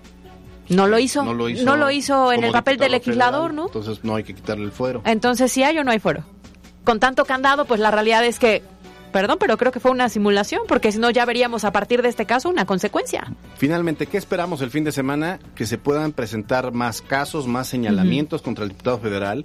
No 0.69 0.87
lo 0.87 0.99
hizo. 0.99 1.23
No 1.23 1.35
lo 1.35 1.49
hizo, 1.49 1.65
No 1.65 1.77
lo 1.77 1.91
hizo 1.91 2.33
en 2.33 2.43
el 2.43 2.53
papel 2.53 2.79
de 2.79 2.89
legislador, 2.89 3.51
federal, 3.51 3.57
¿no? 3.57 3.67
Entonces 3.67 4.03
no 4.03 4.17
hay 4.17 4.25
que 4.25 4.35
quitarle 4.35 4.65
el 4.65 4.73
fuero. 4.73 5.03
Entonces, 5.05 5.53
si 5.53 5.63
hay 5.63 5.77
o 5.79 5.85
no 5.85 5.91
hay 5.91 5.99
fuero. 5.99 6.25
Con 6.85 7.01
tanto 7.01 7.25
candado, 7.27 7.67
pues 7.67 7.81
la 7.81 7.91
realidad 7.91 8.25
es 8.25 8.39
que, 8.39 8.63
perdón, 9.13 9.37
pero 9.39 9.59
creo 9.59 9.73
que 9.73 9.81
fue 9.81 9.91
una 9.91 10.09
simulación, 10.09 10.63
porque 10.67 10.91
si 10.91 10.99
no 10.99 11.11
ya 11.11 11.27
veríamos 11.27 11.65
a 11.65 11.73
partir 11.73 12.01
de 12.01 12.09
este 12.09 12.25
caso 12.25 12.49
una 12.49 12.65
consecuencia. 12.65 13.31
Finalmente, 13.57 14.07
¿qué 14.07 14.17
esperamos 14.17 14.63
el 14.63 14.71
fin 14.71 14.85
de 14.85 14.93
semana? 14.93 15.39
Que 15.55 15.67
se 15.67 15.77
puedan 15.77 16.13
presentar 16.13 16.73
más 16.73 17.03
casos, 17.03 17.47
más 17.47 17.69
señalamientos 17.69 18.41
contra 18.41 18.65
el 18.65 18.71
diputado 18.71 18.99
federal 18.99 19.45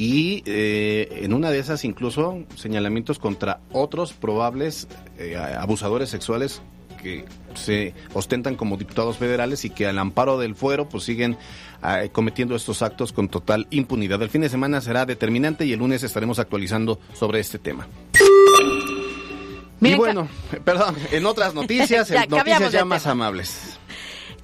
y 0.00 0.42
eh, 0.46 1.20
en 1.24 1.34
una 1.34 1.50
de 1.50 1.58
esas 1.58 1.84
incluso 1.84 2.46
señalamientos 2.56 3.18
contra 3.18 3.60
otros 3.70 4.14
probables 4.14 4.88
eh, 5.18 5.36
abusadores 5.36 6.08
sexuales 6.08 6.62
que 7.02 7.26
se 7.52 7.92
ostentan 8.14 8.56
como 8.56 8.78
diputados 8.78 9.18
federales 9.18 9.66
y 9.66 9.70
que 9.70 9.86
al 9.86 9.98
amparo 9.98 10.38
del 10.38 10.54
fuero 10.54 10.88
pues 10.88 11.04
siguen 11.04 11.36
eh, 11.86 12.08
cometiendo 12.12 12.56
estos 12.56 12.80
actos 12.80 13.12
con 13.12 13.28
total 13.28 13.66
impunidad. 13.68 14.22
El 14.22 14.30
fin 14.30 14.40
de 14.40 14.48
semana 14.48 14.80
será 14.80 15.04
determinante 15.04 15.66
y 15.66 15.74
el 15.74 15.80
lunes 15.80 16.02
estaremos 16.02 16.38
actualizando 16.38 16.98
sobre 17.12 17.40
este 17.40 17.58
tema. 17.58 17.86
Miren, 19.80 19.96
y 19.96 19.98
bueno, 19.98 20.28
perdón, 20.64 20.96
en 21.12 21.26
otras 21.26 21.52
noticias, 21.60 22.08
Ya, 22.08 22.24
en 22.24 22.30
noticias 22.30 22.72
ya 22.72 22.86
más 22.86 23.06
amables. 23.06 23.78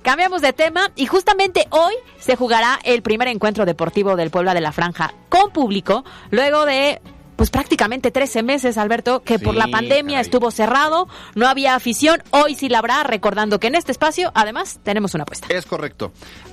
Cambiamos 0.07 0.41
de 0.41 0.53
tema 0.53 0.93
y 0.95 1.07
justamente 1.07 1.67
hoy 1.71 1.93
se 2.21 2.37
jugará 2.37 2.79
el 2.85 3.03
primer 3.03 3.27
encuentro 3.27 3.67
deportivo 3.67 4.15
del 4.15 4.31
Puebla 4.31 4.55
de 4.55 4.61
la 4.61 4.71
Franja 4.71 5.13
con 5.29 5.51
público, 5.51 6.05
luego 6.31 6.65
de 6.65 7.01
pues 7.35 7.51
prácticamente 7.51 8.13
13 8.13 8.45
meses, 8.45 8.79
Alberto, 8.79 9.25
que 9.25 9.41
por 9.41 9.57
la 9.57 9.67
pandemia 9.67 10.19
caray. 10.19 10.21
estuvo 10.21 10.53
cerrado, 10.53 11.09
no 11.35 11.49
había 11.49 11.75
afición, 11.75 12.23
hoy 12.31 12.55
sí 12.55 12.69
la 12.69 12.79
habrá, 12.79 13.03
recordando 13.03 13.59
que 13.59 13.67
en 13.67 13.75
este 13.75 13.91
espacio 13.91 14.31
además 14.37 14.79
tenemos 14.85 15.13
una 15.15 15.25
apuesta. 15.25 15.49
Es 15.51 15.67
correcto. 15.67 16.13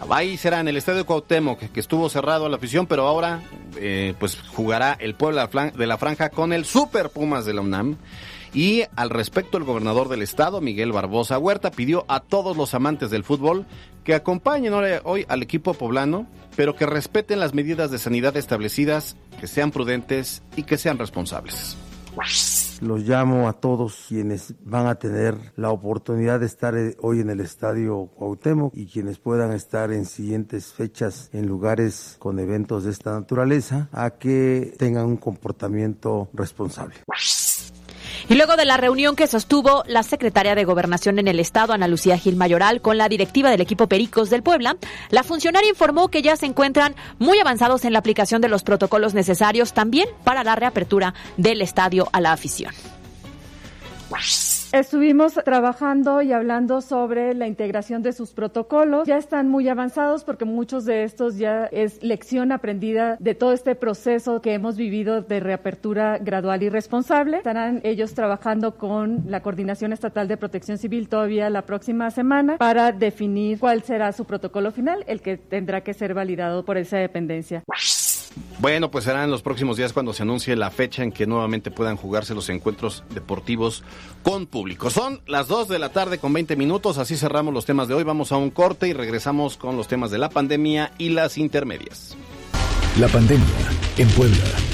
Ahí 0.10 0.36
será 0.36 0.60
en 0.60 0.68
el 0.68 0.76
Estadio 0.76 1.06
Cuauhtémoc, 1.06 1.60
que, 1.60 1.80
estuvo 1.80 2.10
cerrado 2.10 2.48
a 2.48 2.50
la 2.50 2.56
afición, 2.56 2.88
pero 2.88 3.06
ahora 3.08 3.44
eh, 3.78 4.16
pues 4.20 4.40
jugará 4.56 4.98
el 5.00 5.14
pueblo 5.14 5.38
de 5.38 5.44
la 5.46 5.52
Flan- 5.52 5.74
de 5.74 5.86
la 5.86 6.00
Franja 6.00 6.30
con 6.32 6.54
el 6.54 6.66
Super 6.66 7.12
Pumas 7.12 7.46
de 7.46 7.54
la 7.54 7.62
UNAM. 7.62 7.98
Y 8.54 8.84
al 8.96 9.10
respecto, 9.10 9.58
el 9.58 9.64
gobernador 9.64 10.10
del 10.10 10.22
estado, 10.22 10.62
Miguel 10.62 10.92
Barbosa 10.92 11.40
Huerta, 11.40 11.72
pidió 11.72 12.06
a 12.08 12.20
todos 12.20 12.56
los 12.56 12.74
amantes 12.74 13.10
del 13.10 13.24
fútbol 13.24 13.66
que 14.04 14.14
acompañen 14.14 14.74
hoy 15.04 15.26
al 15.28 15.42
equipo 15.42 15.74
poblano, 15.74 16.28
pero 16.56 16.76
que 16.76 16.86
respeten 16.86 17.40
las 17.40 17.54
medidas 17.54 17.90
de 17.90 17.98
sanidad 17.98 18.38
establecidas, 18.38 19.16
que 19.40 19.48
sean 19.48 19.72
prudentes 19.72 20.44
y 20.56 20.64
que 20.64 20.78
sean 20.78 21.00
responsables. 21.00 21.78
Los 22.82 23.08
llamo 23.08 23.48
a 23.48 23.54
todos 23.54 24.06
quienes 24.08 24.54
van 24.64 24.88
a 24.88 24.96
tener 24.96 25.36
la 25.56 25.72
oportunidad 25.72 26.40
de 26.40 26.46
estar 26.46 26.76
eh, 26.76 26.96
hoy 27.02 27.22
en 27.22 27.30
el 27.30 27.40
estadio 27.40 28.08
Cuauhtémoc 28.14 28.76
y 28.76 28.86
quienes 28.88 29.20
puedan 29.20 29.52
estar 29.54 29.92
en 29.92 30.06
siguientes 30.06 30.74
fechas 30.74 31.30
en 31.34 31.48
lugares 31.48 32.18
con 32.20 32.40
eventos 32.40 32.84
de 32.84 32.92
esta 32.92 33.14
naturaleza 33.14 33.90
a 33.92 34.12
que 34.12 34.76
tengan 34.78 35.06
un 35.06 35.18
comportamiento 35.18 36.30
responsable. 36.34 36.96
Y 38.30 38.36
luego 38.36 38.56
de 38.56 38.66
la 38.66 38.78
reunión 38.78 39.16
que 39.16 39.28
sostuvo 39.28 39.84
la 39.86 40.04
secretaria 40.04 40.56
de 40.56 40.64
Gobernación 40.64 41.20
en 41.20 41.28
el 41.28 41.40
Estado, 41.40 41.74
Ana 41.74 41.88
Lucía 41.88 42.18
Gil 42.18 42.36
Mayoral, 42.36 42.82
con 42.82 42.98
la 42.98 43.10
directiva 43.10 43.50
del 43.50 43.62
equipo 43.62 43.88
Pericos 43.88 44.30
del 44.30 44.44
Puebla, 44.44 44.78
la 45.10 45.24
funcionaria 45.24 45.70
informó 45.70 46.08
que 46.08 46.22
ya 46.22 46.36
se 46.38 46.46
encuentran 46.46 46.96
muy 47.20 47.40
avanzados 47.40 47.86
en 47.86 47.94
la 47.94 48.00
aplicación 48.00 48.42
de 48.42 48.50
los 48.50 48.64
protocolos 48.64 49.14
necesarios 49.14 49.74
también 49.74 50.08
para 50.24 50.44
la 50.44 50.56
reapertura 50.56 51.14
del 51.38 51.62
estadio 51.62 52.08
a 52.14 52.22
la 52.22 52.32
afición. 52.32 52.74
Estuvimos 54.74 55.36
trabajando 55.36 56.24
y 56.24 56.34
hablando 56.34 56.82
sobre 56.82 57.36
la 57.36 57.46
integración 57.46 58.02
de 58.02 58.12
sus 58.12 58.32
protocolos. 58.32 59.08
Ya 59.08 59.18
están 59.18 59.48
muy 59.48 59.70
avanzados 59.70 60.24
porque 60.24 60.46
muchos 60.46 60.84
de 60.86 61.04
estos 61.04 61.38
ya 61.38 61.66
es 61.66 62.02
lección 62.02 62.52
aprendida 62.52 63.16
de 63.20 63.36
todo 63.36 63.54
este 63.54 63.76
proceso 63.76 64.42
que 64.42 64.56
hemos 64.56 64.76
vivido 64.76 65.22
de 65.22 65.40
reapertura 65.40 66.18
gradual 66.18 66.64
y 66.64 66.70
responsable. 66.70 67.38
Estarán 67.38 67.82
ellos 67.84 68.16
trabajando 68.16 68.76
con 68.76 69.26
la 69.28 69.44
Coordinación 69.44 69.94
Estatal 69.94 70.28
de 70.28 70.38
Protección 70.38 70.80
Civil 70.80 71.08
todavía 71.08 71.52
la 71.52 71.68
próxima 71.68 72.10
semana 72.10 72.58
para 72.58 72.92
definir 72.92 73.60
cuál 73.60 73.84
será 73.84 74.12
su 74.12 74.26
protocolo 74.26 74.72
final, 74.72 75.04
el 75.06 75.22
que 75.22 75.38
tendrá 75.38 75.82
que 75.82 75.94
ser 75.94 76.16
validado 76.16 76.66
por 76.66 76.80
esa 76.80 76.98
dependencia. 76.98 77.62
Bueno, 78.60 78.90
pues 78.92 79.06
será 79.06 79.24
en 79.24 79.32
los 79.32 79.42
próximos 79.42 79.78
días 79.78 79.94
cuando 79.94 80.14
se 80.14 80.24
anuncie 80.24 80.56
la 80.56 80.72
fecha 80.72 81.04
en 81.04 81.12
que 81.12 81.28
nuevamente 81.28 81.72
puedan 81.72 81.98
jugarse 81.98 82.34
los 82.34 82.50
encuentros 82.50 83.04
deportivos 83.14 83.84
con 84.24 84.46
público. 84.46 84.90
Son 84.90 85.22
las 85.28 85.48
2 85.48 85.68
de 85.68 85.80
la 85.80 85.90
tarde 85.90 86.18
con 86.18 86.34
20 86.34 86.56
minutos, 86.56 86.98
así 86.98 87.18
cerramos 87.18 87.54
los 87.54 87.66
temas 87.66 87.88
de 87.88 87.94
hoy. 87.94 88.04
Vamos 88.04 88.32
a 88.32 88.38
un 88.38 88.50
corte 88.50 88.88
y 88.88 88.94
regresamos 88.94 89.58
con 89.58 89.78
los 89.78 89.88
temas 89.88 90.12
de 90.12 90.18
la 90.18 90.30
pandemia 90.30 90.92
y 90.98 91.10
las 91.10 91.38
intermedias. 91.38 92.16
La 93.00 93.08
pandemia 93.08 93.46
en 93.98 94.08
Puebla. 94.10 94.73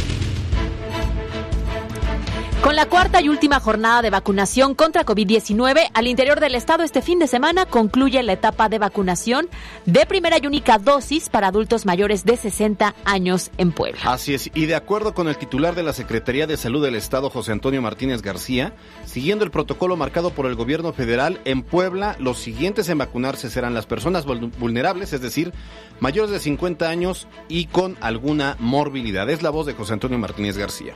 Con 2.70 2.76
la 2.76 2.86
cuarta 2.86 3.20
y 3.20 3.30
última 3.30 3.60
jornada 3.60 4.04
de 4.04 4.12
vacunación 4.12 4.76
contra 4.76 5.04
COVID-19 5.04 5.90
al 5.92 6.06
interior 6.06 6.40
del 6.40 6.54
estado 6.54 6.84
este 6.84 7.02
fin 7.02 7.18
de 7.18 7.26
semana 7.26 7.66
concluye 7.66 8.22
la 8.22 8.34
etapa 8.34 8.70
de 8.70 8.78
vacunación 8.78 9.50
de 9.88 10.06
primera 10.06 10.38
y 10.40 10.46
única 10.46 10.78
dosis 10.78 11.30
para 11.30 11.48
adultos 11.48 11.88
mayores 11.88 12.26
de 12.26 12.38
60 12.38 12.94
años 13.06 13.50
en 13.58 13.72
Puebla. 13.72 14.02
Así 14.04 14.36
es, 14.36 14.52
y 14.54 14.68
de 14.68 14.76
acuerdo 14.76 15.16
con 15.16 15.28
el 15.28 15.38
titular 15.38 15.74
de 15.74 15.82
la 15.82 15.94
Secretaría 15.94 16.46
de 16.46 16.58
Salud 16.58 16.86
del 16.86 16.94
Estado, 16.94 17.32
José 17.32 17.54
Antonio 17.54 17.82
Martínez 17.82 18.22
García, 18.22 18.76
siguiendo 19.04 19.46
el 19.46 19.50
protocolo 19.50 19.98
marcado 19.98 20.30
por 20.30 20.46
el 20.46 20.54
gobierno 20.54 20.94
federal, 20.94 21.42
en 21.46 21.64
Puebla 21.64 22.18
los 22.20 22.38
siguientes 22.38 22.88
en 22.90 23.00
vacunarse 23.00 23.50
serán 23.50 23.74
las 23.74 23.88
personas 23.88 24.26
vulnerables, 24.28 25.12
es 25.14 25.22
decir, 25.22 25.54
mayores 26.00 26.30
de 26.30 26.40
50 26.40 26.88
años 26.88 27.28
y 27.48 27.66
con 27.66 27.98
alguna 28.00 28.58
morbilidad. 28.60 29.28
Es 29.28 29.42
la 29.42 29.50
voz 29.50 29.66
de 29.66 29.74
José 29.74 29.94
Antonio 29.94 30.20
Martínez 30.20 30.56
García. 30.56 30.94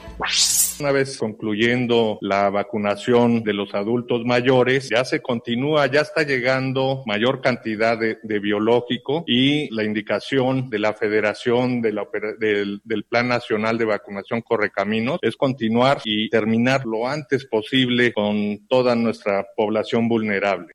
Una 0.80 0.92
vez 0.92 1.18
concluyendo 1.18 2.18
la 2.22 2.50
vacunación 2.50 3.44
de 3.44 3.54
los 3.54 3.74
adultos 3.74 4.26
mayores, 4.26 4.90
ya 4.90 5.06
se 5.06 5.22
continúa, 5.22 5.88
ya 5.88 6.02
está 6.02 6.24
llegando 6.24 7.04
mayor 7.06 7.42
cantidad 7.42 7.98
de, 7.98 8.40
biológico 8.40 9.24
y 9.28 9.74
la 9.74 9.84
indicación 9.84 10.70
de 10.70 10.80
la 10.80 10.94
Federación 10.94 11.82
de 11.82 11.94
la, 11.94 12.08
del, 12.40 12.82
del 12.84 13.04
Plan 13.04 13.28
Nacional 13.28 13.78
de 13.78 13.86
Vacunación 13.86 14.42
Correcaminos 14.42 15.20
es 15.22 15.38
continuar 15.38 16.02
y 16.04 16.30
terminar 16.30 16.86
lo 16.86 17.08
antes 17.08 17.46
posible 17.46 18.12
con 18.12 18.68
toda 18.68 18.96
nuestra 18.96 19.46
población 19.56 20.10
vulnerable. 20.10 20.72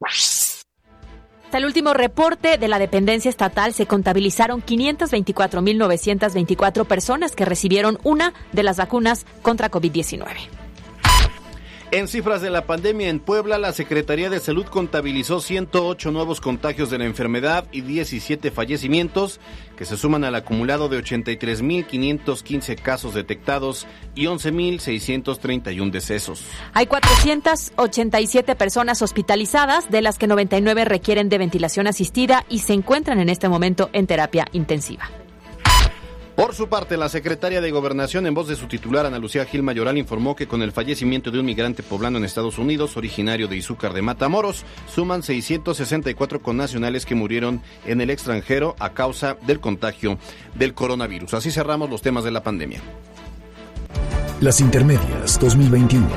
Hasta 1.49 1.57
el 1.57 1.65
último 1.65 1.95
reporte 1.95 2.59
de 2.59 2.69
la 2.69 2.79
dependencia 2.79 3.31
estatal 3.31 3.73
se 3.73 3.87
contabilizaron 3.87 4.63
524.924 4.63 6.85
personas 6.85 7.35
que 7.35 7.47
recibieron 7.47 7.99
una 8.05 8.35
de 8.53 8.63
las 8.63 8.77
vacunas 8.77 9.25
contra 9.41 9.71
COVID-19. 9.71 10.68
En 11.91 12.07
cifras 12.07 12.43
de 12.43 12.51
la 12.51 12.67
pandemia 12.67 13.09
en 13.09 13.19
Puebla, 13.19 13.57
la 13.57 13.73
Secretaría 13.73 14.29
de 14.29 14.41
Salud 14.41 14.67
contabilizó 14.67 15.41
108 15.41 16.11
nuevos 16.11 16.39
contagios 16.43 16.91
de 16.91 16.99
la 16.99 17.07
enfermedad 17.07 17.65
y 17.73 17.81
17 17.81 18.51
fallecimientos, 18.51 19.41
que 19.75 19.87
se 19.87 19.97
suman 19.97 20.23
al 20.25 20.35
acumulado 20.35 20.91
de 20.91 21.03
83.515 21.03 22.77
casos 22.77 23.15
detectados 23.15 23.87
y 24.15 24.27
11.631 24.27 25.91
decesos. 25.91 26.45
Hay 26.75 26.85
487 26.89 28.55
personas 28.55 29.01
hospitalizadas, 29.01 29.91
de 29.91 30.03
las 30.03 30.19
que 30.19 30.27
99 30.27 30.85
requieren 30.85 31.31
de 31.31 31.39
ventilación 31.39 31.87
asistida 31.87 32.45
y 32.51 32.59
se 32.59 32.75
encuentran 32.75 33.19
en 33.19 33.31
este 33.31 33.49
momento 33.49 33.89
en 33.95 34.07
terapia 34.07 34.45
intensiva. 34.53 35.09
Por 36.39 36.55
su 36.55 36.69
parte, 36.69 36.97
la 36.97 37.09
secretaria 37.09 37.61
de 37.61 37.73
Gobernación, 37.73 38.25
en 38.29 38.33
voz 38.33 38.47
de 38.47 38.55
su 38.55 38.69
titular, 38.69 39.05
Ana 39.05 39.19
Lucía 39.19 39.45
Gil 39.45 39.65
Mayoral, 39.65 39.99
informó 39.99 40.37
que 40.37 40.47
con 40.47 40.63
el 40.63 40.71
fallecimiento 40.71 41.33
de 41.33 41.41
un 41.41 41.47
migrante 41.47 41.83
poblano 41.83 42.17
en 42.17 42.25
Estados 42.25 42.59
Unidos, 42.59 42.97
originario 42.97 43.49
de 43.49 43.57
Izúcar 43.57 43.93
de 43.93 44.03
Matamoros, 44.03 44.65
suman 44.87 45.25
664 45.25 46.41
connacionales 46.41 47.07
que 47.07 47.17
murieron 47.17 47.61
en 47.87 48.01
el 48.01 48.11
extranjero 48.11 48.77
a 48.79 48.91
causa 48.91 49.37
del 49.49 49.59
contagio 49.59 50.17
del 50.55 50.75
coronavirus. 50.75 51.35
Así 51.35 51.51
cerramos 51.51 51.91
los 51.91 52.03
temas 52.03 52.23
de 52.23 52.31
la 52.31 52.45
pandemia. 52.45 52.83
Las 54.41 54.61
Intermedias 54.61 55.41
2021. 55.41 56.09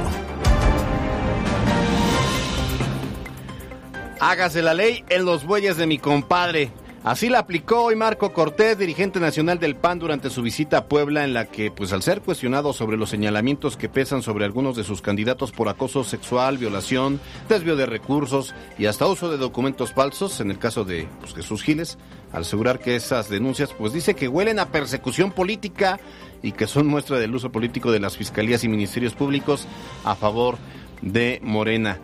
Hágase 4.19 4.61
la 4.61 4.75
ley 4.75 5.03
en 5.09 5.25
los 5.25 5.45
bueyes 5.45 5.77
de 5.77 5.87
mi 5.87 5.97
compadre. 5.97 6.71
Así 7.03 7.29
la 7.29 7.39
aplicó 7.39 7.85
hoy 7.85 7.95
Marco 7.95 8.31
Cortés, 8.31 8.77
dirigente 8.77 9.19
nacional 9.19 9.57
del 9.57 9.75
PAN, 9.75 9.97
durante 9.97 10.29
su 10.29 10.43
visita 10.43 10.77
a 10.77 10.85
Puebla, 10.85 11.23
en 11.23 11.33
la 11.33 11.45
que, 11.45 11.71
pues 11.71 11.93
al 11.93 12.03
ser 12.03 12.21
cuestionado 12.21 12.73
sobre 12.73 12.95
los 12.95 13.09
señalamientos 13.09 13.75
que 13.75 13.89
pesan 13.89 14.21
sobre 14.21 14.45
algunos 14.45 14.75
de 14.75 14.83
sus 14.83 15.01
candidatos 15.01 15.51
por 15.51 15.67
acoso 15.67 16.03
sexual, 16.03 16.59
violación, 16.59 17.19
desvío 17.49 17.75
de 17.75 17.87
recursos 17.87 18.53
y 18.77 18.85
hasta 18.85 19.07
uso 19.07 19.31
de 19.31 19.37
documentos 19.37 19.93
falsos, 19.93 20.41
en 20.41 20.51
el 20.51 20.59
caso 20.59 20.85
de 20.85 21.07
pues, 21.21 21.33
Jesús 21.33 21.63
Giles, 21.63 21.97
al 22.33 22.43
asegurar 22.43 22.77
que 22.77 22.95
esas 22.95 23.29
denuncias, 23.29 23.73
pues 23.75 23.93
dice 23.93 24.13
que 24.13 24.27
huelen 24.27 24.59
a 24.59 24.67
persecución 24.67 25.31
política 25.31 25.99
y 26.43 26.51
que 26.51 26.67
son 26.67 26.85
muestra 26.85 27.17
del 27.17 27.33
uso 27.33 27.51
político 27.51 27.91
de 27.91 27.99
las 27.99 28.15
fiscalías 28.15 28.63
y 28.63 28.69
ministerios 28.69 29.15
públicos 29.15 29.67
a 30.03 30.13
favor 30.13 30.59
de 31.01 31.39
Morena. 31.41 31.99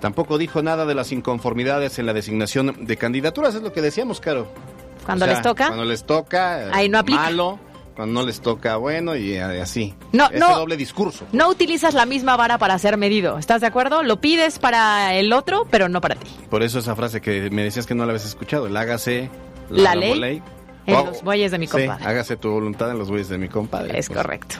Tampoco 0.00 0.38
dijo 0.38 0.62
nada 0.62 0.86
de 0.86 0.94
las 0.94 1.12
inconformidades 1.12 1.98
en 1.98 2.06
la 2.06 2.12
designación 2.12 2.86
de 2.86 2.96
candidaturas, 2.96 3.54
es 3.54 3.62
lo 3.62 3.72
que 3.72 3.82
decíamos, 3.82 4.20
Caro. 4.20 4.48
Cuando 5.04 5.26
les 5.26 5.40
toca. 5.40 5.66
Cuando 5.68 5.84
les 5.84 6.04
toca, 6.04 6.74
ahí 6.74 6.88
no 6.88 6.98
aplica. 6.98 7.22
malo. 7.22 7.58
Cuando 7.94 8.20
no 8.20 8.26
les 8.26 8.40
toca, 8.40 8.76
bueno, 8.76 9.16
y 9.16 9.38
así. 9.38 9.94
No, 10.12 10.26
Ese 10.26 10.38
doble 10.38 10.76
discurso. 10.76 11.24
No 11.32 11.48
utilizas 11.48 11.94
la 11.94 12.04
misma 12.04 12.36
vara 12.36 12.58
para 12.58 12.78
ser 12.78 12.98
medido. 12.98 13.38
¿Estás 13.38 13.62
de 13.62 13.68
acuerdo? 13.68 14.02
Lo 14.02 14.20
pides 14.20 14.58
para 14.58 15.14
el 15.14 15.32
otro, 15.32 15.66
pero 15.70 15.88
no 15.88 16.02
para 16.02 16.14
ti. 16.14 16.28
Por 16.50 16.62
eso 16.62 16.78
esa 16.78 16.94
frase 16.94 17.22
que 17.22 17.48
me 17.48 17.62
decías 17.62 17.86
que 17.86 17.94
no 17.94 18.04
la 18.04 18.10
habías 18.10 18.26
escuchado, 18.26 18.66
el 18.66 18.76
hágase 18.76 19.30
la, 19.70 19.94
ley, 19.94 20.42
en 20.84 21.06
los 21.06 21.22
bueyes 21.22 21.50
de 21.50 21.58
mi 21.58 21.68
compadre. 21.68 22.04
hágase 22.04 22.36
tu 22.36 22.50
voluntad 22.50 22.90
en 22.90 22.98
los 22.98 23.08
bueyes 23.08 23.30
de 23.30 23.38
mi 23.38 23.48
compadre. 23.48 23.98
Es 23.98 24.08
pues. 24.08 24.18
correcto. 24.18 24.56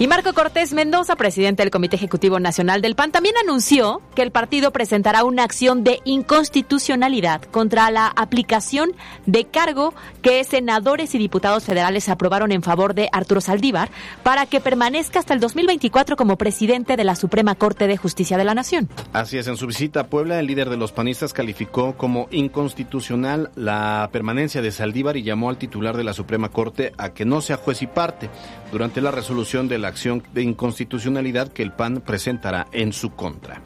Y 0.00 0.06
Marco 0.06 0.32
Cortés 0.32 0.72
Mendoza, 0.72 1.14
presidente 1.14 1.62
del 1.62 1.70
Comité 1.70 1.96
Ejecutivo 1.96 2.40
Nacional 2.40 2.80
del 2.80 2.94
PAN, 2.94 3.12
también 3.12 3.34
anunció 3.36 4.00
que 4.14 4.22
el 4.22 4.30
partido 4.30 4.70
presentará 4.70 5.24
una 5.24 5.44
acción 5.44 5.84
de 5.84 6.00
inconstitucionalidad 6.06 7.42
contra 7.42 7.90
la 7.90 8.06
aplicación 8.06 8.92
de 9.26 9.44
cargo 9.44 9.92
que 10.22 10.42
senadores 10.44 11.14
y 11.14 11.18
diputados 11.18 11.64
federales 11.64 12.08
aprobaron 12.08 12.50
en 12.50 12.62
favor 12.62 12.94
de 12.94 13.10
Arturo 13.12 13.42
Saldívar 13.42 13.90
para 14.22 14.46
que 14.46 14.62
permanezca 14.62 15.18
hasta 15.18 15.34
el 15.34 15.40
2024 15.40 16.16
como 16.16 16.38
presidente 16.38 16.96
de 16.96 17.04
la 17.04 17.14
Suprema 17.14 17.54
Corte 17.54 17.86
de 17.86 17.98
Justicia 17.98 18.38
de 18.38 18.44
la 18.44 18.54
Nación. 18.54 18.88
Así 19.12 19.36
es, 19.36 19.48
en 19.48 19.58
su 19.58 19.66
visita 19.66 20.00
a 20.00 20.06
Puebla, 20.06 20.40
el 20.40 20.46
líder 20.46 20.70
de 20.70 20.78
los 20.78 20.92
panistas 20.92 21.34
calificó 21.34 21.98
como 21.98 22.26
inconstitucional 22.30 23.50
la 23.54 24.08
permanencia 24.10 24.62
de 24.62 24.72
Saldívar 24.72 25.18
y 25.18 25.24
llamó 25.24 25.50
al 25.50 25.58
titular 25.58 25.98
de 25.98 26.04
la 26.04 26.14
Suprema 26.14 26.48
Corte 26.48 26.94
a 26.96 27.10
que 27.10 27.26
no 27.26 27.42
sea 27.42 27.58
juez 27.58 27.82
y 27.82 27.86
parte 27.86 28.30
durante 28.72 29.02
la 29.02 29.10
resolución 29.10 29.68
de 29.68 29.78
la 29.78 29.89
acción 29.90 30.22
de 30.32 30.42
inconstitucionalidad 30.42 31.52
que 31.52 31.62
el 31.62 31.72
PAN 31.72 32.02
presentará 32.04 32.66
en 32.72 32.92
su 32.92 33.10
contra. 33.10 33.60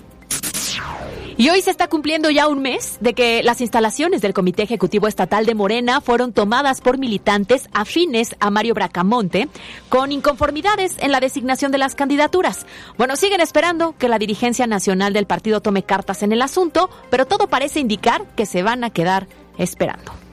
Y 1.37 1.49
hoy 1.49 1.63
se 1.63 1.71
está 1.71 1.89
cumpliendo 1.89 2.31
ya 2.31 2.47
un 2.47 2.63
mes 2.63 2.99
de 3.01 3.13
que 3.13 3.43
las 3.43 3.61
instalaciones 3.61 4.23
del 4.23 4.35
Comité 4.35 4.63
Ejecutivo 4.63 5.09
Estatal 5.09 5.47
de 5.47 5.55
Morena 5.55 6.01
fueron 6.01 6.33
tomadas 6.33 6.81
por 6.81 6.97
militantes 6.97 7.69
afines 7.73 8.37
a 8.39 8.51
Mario 8.51 8.75
Bracamonte 8.75 9.49
con 9.89 10.13
inconformidades 10.13 10.97
en 11.01 11.11
la 11.11 11.19
designación 11.19 11.73
de 11.73 11.79
las 11.79 11.97
candidaturas. 11.97 12.67
Bueno, 12.97 13.17
siguen 13.17 13.41
esperando 13.41 13.97
que 13.99 14.09
la 14.09 14.21
dirigencia 14.21 14.69
nacional 14.69 15.13
del 15.13 15.27
partido 15.27 15.61
tome 15.61 15.83
cartas 15.83 16.23
en 16.23 16.31
el 16.31 16.41
asunto, 16.41 16.89
pero 17.11 17.27
todo 17.27 17.49
parece 17.49 17.81
indicar 17.81 18.27
que 18.37 18.47
se 18.47 18.63
van 18.63 18.85
a 18.85 18.91
quedar 18.91 19.27
esperando. 19.59 20.24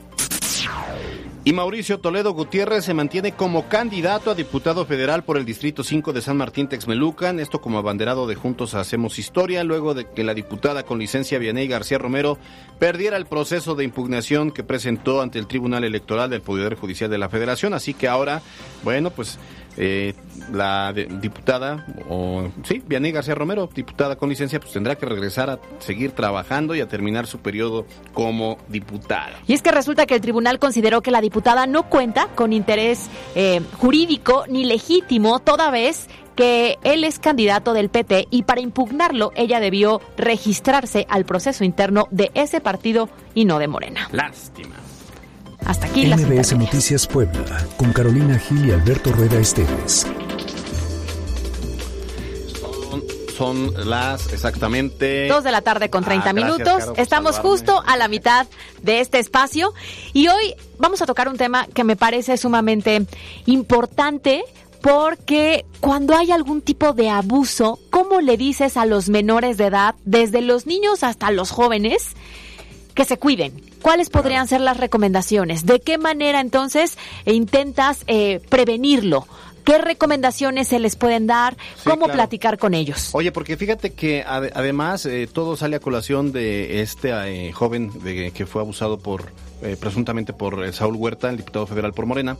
Y 1.43 1.53
Mauricio 1.53 1.99
Toledo 1.99 2.33
Gutiérrez 2.33 2.85
se 2.85 2.93
mantiene 2.93 3.31
como 3.31 3.67
candidato 3.67 4.29
a 4.29 4.35
diputado 4.35 4.85
federal 4.85 5.23
por 5.23 5.37
el 5.37 5.45
Distrito 5.45 5.83
5 5.83 6.13
de 6.13 6.21
San 6.21 6.37
Martín 6.37 6.67
Texmelucan, 6.67 7.39
esto 7.39 7.61
como 7.61 7.79
abanderado 7.79 8.27
de 8.27 8.35
Juntos 8.35 8.75
Hacemos 8.75 9.17
Historia, 9.17 9.63
luego 9.63 9.95
de 9.95 10.07
que 10.07 10.23
la 10.23 10.35
diputada 10.35 10.83
con 10.83 10.99
licencia 10.99 11.39
Vianey 11.39 11.67
García 11.67 11.97
Romero 11.97 12.37
perdiera 12.77 13.17
el 13.17 13.25
proceso 13.25 13.73
de 13.73 13.83
impugnación 13.83 14.51
que 14.51 14.63
presentó 14.63 15.19
ante 15.19 15.39
el 15.39 15.47
Tribunal 15.47 15.83
Electoral 15.83 16.29
del 16.29 16.41
Poder 16.41 16.75
Judicial 16.75 17.09
de 17.09 17.17
la 17.17 17.27
Federación. 17.27 17.73
Así 17.73 17.95
que 17.95 18.07
ahora, 18.07 18.43
bueno, 18.83 19.09
pues 19.09 19.39
eh, 19.77 20.13
la 20.51 20.93
diputada, 20.93 21.85
o 22.09 22.49
sí, 22.63 22.81
Vianney 22.85 23.11
García 23.11 23.35
Romero, 23.35 23.69
diputada 23.73 24.15
con 24.15 24.29
licencia, 24.29 24.59
pues 24.59 24.73
tendrá 24.73 24.95
que 24.95 25.05
regresar 25.05 25.49
a 25.49 25.59
seguir 25.79 26.11
trabajando 26.11 26.75
y 26.75 26.81
a 26.81 26.87
terminar 26.87 27.27
su 27.27 27.39
periodo 27.39 27.85
como 28.13 28.57
diputada. 28.67 29.39
Y 29.47 29.53
es 29.53 29.61
que 29.61 29.71
resulta 29.71 30.05
que 30.05 30.15
el 30.15 30.21
tribunal 30.21 30.59
consideró 30.59 31.01
que 31.01 31.11
la 31.11 31.21
diputada 31.21 31.67
no 31.67 31.83
cuenta 31.83 32.27
con 32.35 32.53
interés 32.53 33.09
eh, 33.35 33.61
jurídico 33.77 34.45
ni 34.47 34.65
legítimo, 34.65 35.39
toda 35.39 35.71
vez 35.71 36.07
que 36.35 36.77
él 36.83 37.03
es 37.03 37.19
candidato 37.19 37.73
del 37.73 37.89
PT 37.89 38.27
y 38.31 38.43
para 38.43 38.61
impugnarlo 38.61 39.31
ella 39.35 39.59
debió 39.59 40.01
registrarse 40.17 41.05
al 41.09 41.25
proceso 41.25 41.63
interno 41.63 42.07
de 42.11 42.31
ese 42.33 42.61
partido 42.61 43.09
y 43.33 43.45
no 43.45 43.59
de 43.59 43.67
Morena. 43.67 44.09
Lástima. 44.11 44.75
Hasta 45.65 45.85
aquí 45.87 46.05
MBS 46.07 46.53
Noticias 46.57 47.07
Puebla, 47.07 47.65
con 47.77 47.93
Carolina 47.93 48.37
Gil 48.39 48.67
y 48.67 48.71
Alberto 48.71 49.11
Rueda 49.11 49.39
Esteves. 49.39 50.07
Son, 53.37 53.73
las 53.89 54.31
exactamente... 54.33 55.27
Dos 55.27 55.43
de 55.43 55.51
la 55.51 55.61
tarde 55.61 55.89
con 55.89 56.03
30 56.03 56.29
Ah, 56.29 56.33
gracias, 56.33 56.57
minutos. 56.57 56.79
Caro, 56.85 56.93
Estamos 56.97 57.35
salvarme. 57.35 57.49
justo 57.57 57.83
a 57.87 57.97
la 57.97 58.07
mitad 58.07 58.47
de 58.83 58.99
este 58.99 59.17
espacio 59.19 59.73
y 60.13 60.27
hoy 60.27 60.53
vamos 60.77 61.01
a 61.01 61.05
tocar 61.07 61.27
un 61.27 61.37
tema 61.37 61.65
que 61.73 61.83
me 61.83 61.95
parece 61.95 62.37
sumamente 62.37 63.03
importante 63.47 64.43
porque 64.81 65.65
cuando 65.79 66.15
hay 66.15 66.31
algún 66.31 66.61
tipo 66.61 66.93
de 66.93 67.09
abuso, 67.09 67.79
¿cómo 67.89 68.19
le 68.21 68.37
dices 68.37 68.77
a 68.77 68.85
los 68.85 69.09
menores 69.09 69.57
de 69.57 69.67
edad, 69.67 69.95
desde 70.05 70.41
los 70.41 70.67
niños 70.67 71.03
hasta 71.03 71.31
los 71.31 71.49
jóvenes, 71.51 72.09
que 72.93 73.05
se 73.05 73.17
cuiden? 73.17 73.53
¿Cuáles 73.81 74.09
podrían 74.09 74.47
ser 74.47 74.61
las 74.61 74.77
recomendaciones? 74.77 75.65
¿De 75.65 75.79
qué 75.79 75.97
manera 75.97 76.39
entonces 76.41 76.97
eh, 77.25 77.33
intentas 77.33 78.03
eh, 78.07 78.39
prevenirlo? 78.49 79.27
¿Qué 79.63 79.77
recomendaciones 79.77 80.67
se 80.69 80.79
les 80.79 80.95
pueden 80.95 81.27
dar? 81.27 81.55
¿Cómo 81.83 82.05
claro. 82.05 82.13
platicar 82.13 82.57
con 82.57 82.73
ellos? 82.73 83.09
Oye, 83.13 83.31
porque 83.31 83.57
fíjate 83.57 83.91
que 83.93 84.25
ade- 84.25 84.51
además 84.55 85.05
eh, 85.05 85.29
todo 85.31 85.55
sale 85.55 85.75
a 85.75 85.79
colación 85.79 86.31
de 86.31 86.81
este 86.81 87.11
eh, 87.11 87.51
joven 87.53 87.91
de, 88.03 88.31
que 88.31 88.47
fue 88.47 88.61
abusado 88.63 88.97
por 88.97 89.31
eh, 89.61 89.77
presuntamente 89.79 90.33
por 90.33 90.65
eh, 90.65 90.73
Saúl 90.73 90.95
Huerta, 90.95 91.29
el 91.29 91.37
diputado 91.37 91.67
federal 91.67 91.93
por 91.93 92.07
Morena, 92.07 92.37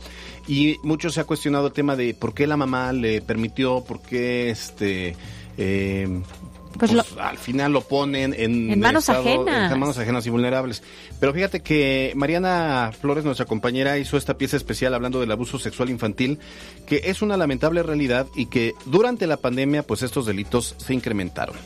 y 0.48 0.78
mucho 0.82 1.10
se 1.10 1.20
ha 1.20 1.24
cuestionado 1.24 1.68
el 1.68 1.72
tema 1.72 1.94
de 1.94 2.12
por 2.14 2.34
qué 2.34 2.48
la 2.48 2.56
mamá 2.56 2.92
le 2.92 3.20
permitió, 3.22 3.84
por 3.84 4.02
qué 4.02 4.50
este 4.50 5.14
eh, 5.58 6.08
Pues 6.78 6.90
pues, 6.92 7.12
lo- 7.14 7.22
al 7.22 7.38
final 7.38 7.72
lo 7.72 7.82
ponen 7.82 8.34
en, 8.36 8.70
En 8.72 8.80
manos 8.80 9.08
ajenas. 9.08 9.70
en 9.72 9.78
manos 9.78 9.98
ajenas 9.98 10.26
y 10.26 10.30
vulnerables. 10.30 10.82
Pero 11.20 11.32
fíjate 11.32 11.60
que 11.60 12.12
Mariana 12.16 12.90
Flores, 13.00 13.24
nuestra 13.24 13.46
compañera, 13.46 13.98
hizo 13.98 14.16
esta 14.16 14.36
pieza 14.38 14.56
especial 14.56 14.94
hablando 14.94 15.20
del 15.20 15.30
abuso 15.30 15.58
sexual 15.58 15.90
infantil, 15.90 16.38
que 16.86 17.02
es 17.04 17.22
una 17.22 17.36
lamentable 17.36 17.82
realidad 17.82 18.26
y 18.34 18.46
que 18.46 18.72
durante 18.86 19.26
la 19.26 19.36
pandemia, 19.36 19.82
pues 19.82 20.02
estos 20.02 20.26
delitos 20.26 20.74
se 20.78 20.94
incrementaron. 20.94 21.56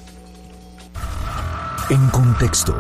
En 1.89 2.09
contexto. 2.09 2.75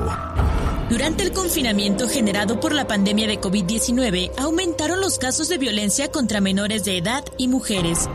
Durante 0.90 1.22
el 1.22 1.32
confinamiento 1.32 2.08
generado 2.08 2.58
por 2.58 2.74
la 2.74 2.86
pandemia 2.88 3.28
de 3.28 3.40
COVID-19, 3.40 4.32
aumentaron 4.38 5.00
los 5.00 5.18
casos 5.18 5.48
de 5.48 5.58
violencia 5.58 6.10
contra 6.10 6.40
menores 6.40 6.84
de 6.84 6.98
edad 6.98 7.24
y 7.38 7.46
mujeres. 7.48 8.08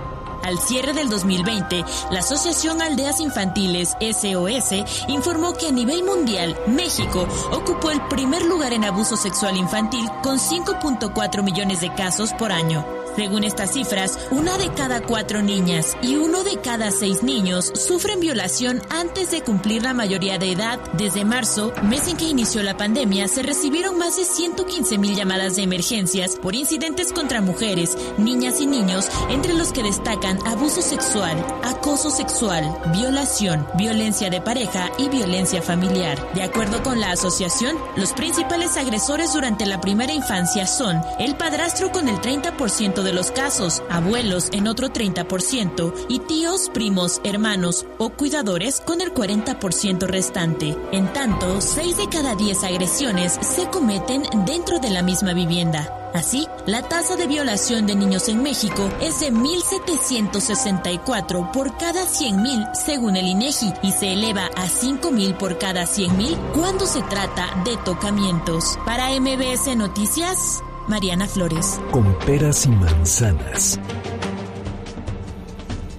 Al 0.43 0.59
cierre 0.59 0.93
del 0.93 1.09
2020, 1.09 1.83
la 2.11 2.19
Asociación 2.19 2.81
Aldeas 2.81 3.19
Infantiles 3.19 3.95
SOS 3.99 5.07
informó 5.07 5.53
que 5.53 5.67
a 5.67 5.71
nivel 5.71 6.03
mundial, 6.03 6.57
México 6.67 7.27
ocupó 7.51 7.91
el 7.91 8.01
primer 8.07 8.45
lugar 8.45 8.73
en 8.73 8.85
abuso 8.85 9.15
sexual 9.15 9.57
infantil 9.57 10.09
con 10.23 10.39
5.4 10.39 11.43
millones 11.43 11.81
de 11.81 11.93
casos 11.93 12.33
por 12.33 12.51
año. 12.51 12.85
Según 13.15 13.43
estas 13.43 13.73
cifras, 13.73 14.17
una 14.31 14.57
de 14.57 14.69
cada 14.69 15.01
cuatro 15.01 15.41
niñas 15.41 15.97
y 16.01 16.15
uno 16.15 16.43
de 16.43 16.61
cada 16.61 16.91
seis 16.91 17.23
niños 17.23 17.71
sufren 17.75 18.21
violación 18.21 18.81
antes 18.89 19.31
de 19.31 19.41
cumplir 19.41 19.83
la 19.83 19.93
mayoría 19.93 20.37
de 20.37 20.53
edad. 20.53 20.79
Desde 20.93 21.25
marzo, 21.25 21.73
mes 21.83 22.07
en 22.07 22.15
que 22.15 22.29
inició 22.29 22.63
la 22.63 22.77
pandemia, 22.77 23.27
se 23.27 23.43
recibieron 23.43 23.97
más 23.97 24.15
de 24.15 24.23
115 24.23 24.97
mil 24.97 25.13
llamadas 25.13 25.57
de 25.57 25.63
emergencias 25.63 26.37
por 26.37 26.55
incidentes 26.55 27.11
contra 27.11 27.41
mujeres, 27.41 27.97
niñas 28.17 28.61
y 28.61 28.65
niños, 28.65 29.09
entre 29.29 29.55
los 29.55 29.73
que 29.73 29.83
destacan 29.83 30.30
abuso 30.45 30.81
sexual, 30.81 31.37
acoso 31.63 32.09
sexual, 32.09 32.77
violación, 32.93 33.67
violencia 33.75 34.29
de 34.29 34.41
pareja 34.41 34.91
y 34.97 35.09
violencia 35.09 35.61
familiar. 35.61 36.17
De 36.33 36.43
acuerdo 36.43 36.83
con 36.83 36.99
la 36.99 37.11
asociación, 37.11 37.77
los 37.95 38.13
principales 38.13 38.77
agresores 38.77 39.33
durante 39.33 39.65
la 39.65 39.81
primera 39.81 40.13
infancia 40.13 40.67
son 40.67 41.01
el 41.19 41.35
padrastro 41.35 41.91
con 41.91 42.07
el 42.07 42.19
30% 42.21 43.03
de 43.03 43.13
los 43.13 43.31
casos, 43.31 43.83
abuelos 43.89 44.49
en 44.51 44.67
otro 44.67 44.89
30% 44.89 45.93
y 46.09 46.19
tíos, 46.19 46.69
primos, 46.73 47.21
hermanos 47.23 47.85
o 47.97 48.09
cuidadores 48.09 48.81
con 48.81 49.01
el 49.01 49.13
40% 49.13 50.07
restante. 50.07 50.77
En 50.91 51.11
tanto, 51.13 51.61
6 51.61 51.97
de 51.97 52.09
cada 52.09 52.35
10 52.35 52.63
agresiones 52.63 53.37
se 53.41 53.67
cometen 53.69 54.23
dentro 54.45 54.79
de 54.79 54.89
la 54.89 55.01
misma 55.01 55.33
vivienda. 55.33 56.00
Así, 56.13 56.47
la 56.65 56.81
tasa 56.81 57.15
de 57.15 57.27
violación 57.27 57.87
de 57.87 57.95
niños 57.95 58.27
en 58.29 58.43
México 58.43 58.89
es 59.01 59.19
de 59.19 59.31
1.764 59.31 61.51
por 61.51 61.77
cada 61.77 62.05
100.000 62.05 62.73
según 62.73 63.15
el 63.15 63.27
INEGI 63.27 63.73
y 63.81 63.91
se 63.91 64.13
eleva 64.13 64.45
a 64.55 64.67
5.000 64.67 65.37
por 65.37 65.57
cada 65.57 65.83
100.000 65.83 66.37
cuando 66.53 66.85
se 66.85 67.01
trata 67.03 67.61
de 67.63 67.77
tocamientos. 67.77 68.77
Para 68.85 69.09
MBS 69.19 69.75
Noticias, 69.75 70.63
Mariana 70.87 71.27
Flores. 71.27 71.79
Con 71.91 72.17
peras 72.19 72.65
y 72.65 72.69
manzanas. 72.69 73.79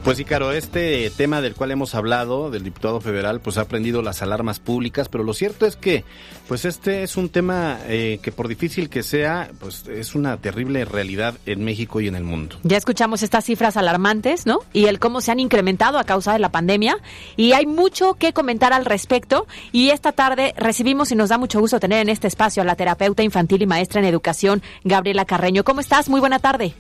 Pues 0.04 0.18
sí, 0.18 0.24
Caro, 0.24 0.50
este 0.50 1.10
tema 1.10 1.40
del 1.40 1.54
cual 1.54 1.70
hemos 1.70 1.94
hablado, 1.94 2.50
del 2.50 2.64
diputado 2.64 3.00
federal, 3.00 3.40
pues 3.40 3.56
ha 3.56 3.68
prendido 3.68 4.02
las 4.02 4.20
alarmas 4.20 4.58
públicas, 4.58 5.08
pero 5.08 5.22
lo 5.22 5.32
cierto 5.32 5.64
es 5.64 5.76
que, 5.76 6.04
pues 6.48 6.64
este 6.64 7.04
es 7.04 7.16
un 7.16 7.28
tema 7.28 7.78
eh, 7.86 8.18
que 8.20 8.32
por 8.32 8.48
difícil 8.48 8.90
que 8.90 9.04
sea, 9.04 9.52
pues 9.60 9.86
es 9.86 10.16
una 10.16 10.38
terrible 10.38 10.84
realidad 10.84 11.34
en 11.46 11.64
México 11.64 12.00
y 12.00 12.08
en 12.08 12.16
el 12.16 12.24
mundo. 12.24 12.56
Ya 12.64 12.76
escuchamos 12.76 13.22
estas 13.22 13.44
cifras 13.44 13.76
alarmantes, 13.76 14.44
¿no? 14.44 14.58
Y 14.72 14.86
el 14.86 14.98
cómo 14.98 15.20
se 15.20 15.30
han 15.30 15.38
incrementado 15.38 15.98
a 15.98 16.04
causa 16.04 16.32
de 16.32 16.40
la 16.40 16.50
pandemia. 16.50 16.96
Y 17.36 17.52
hay 17.52 17.66
mucho 17.66 18.14
que 18.14 18.32
comentar 18.32 18.72
al 18.72 18.84
respecto. 18.84 19.46
Y 19.70 19.90
esta 19.90 20.10
tarde 20.10 20.52
recibimos 20.56 21.12
y 21.12 21.14
nos 21.14 21.28
da 21.28 21.38
mucho 21.38 21.60
gusto 21.60 21.78
tener 21.78 22.00
en 22.00 22.08
este 22.08 22.26
espacio 22.26 22.62
a 22.62 22.66
la 22.66 22.74
terapeuta 22.74 23.22
infantil 23.22 23.62
y 23.62 23.66
maestra 23.66 24.00
en 24.00 24.06
educación, 24.06 24.62
Gabriela 24.82 25.26
Carreño. 25.26 25.62
¿Cómo 25.62 25.80
estás? 25.80 26.08
Muy 26.08 26.18
buena 26.18 26.40
tarde. 26.40 26.74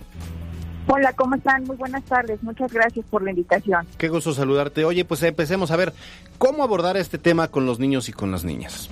Hola, 0.86 1.12
¿cómo 1.12 1.36
están? 1.36 1.64
Muy 1.64 1.76
buenas 1.76 2.04
tardes. 2.04 2.42
Muchas 2.42 2.72
gracias 2.72 3.06
por 3.08 3.22
la 3.22 3.30
invitación. 3.30 3.86
Qué 3.98 4.08
gusto 4.08 4.32
saludarte. 4.32 4.84
Oye, 4.84 5.04
pues 5.04 5.22
empecemos 5.22 5.70
a 5.70 5.76
ver 5.76 5.92
cómo 6.38 6.62
abordar 6.62 6.96
este 6.96 7.18
tema 7.18 7.48
con 7.48 7.66
los 7.66 7.78
niños 7.78 8.08
y 8.08 8.12
con 8.12 8.30
las 8.30 8.44
niñas. 8.44 8.90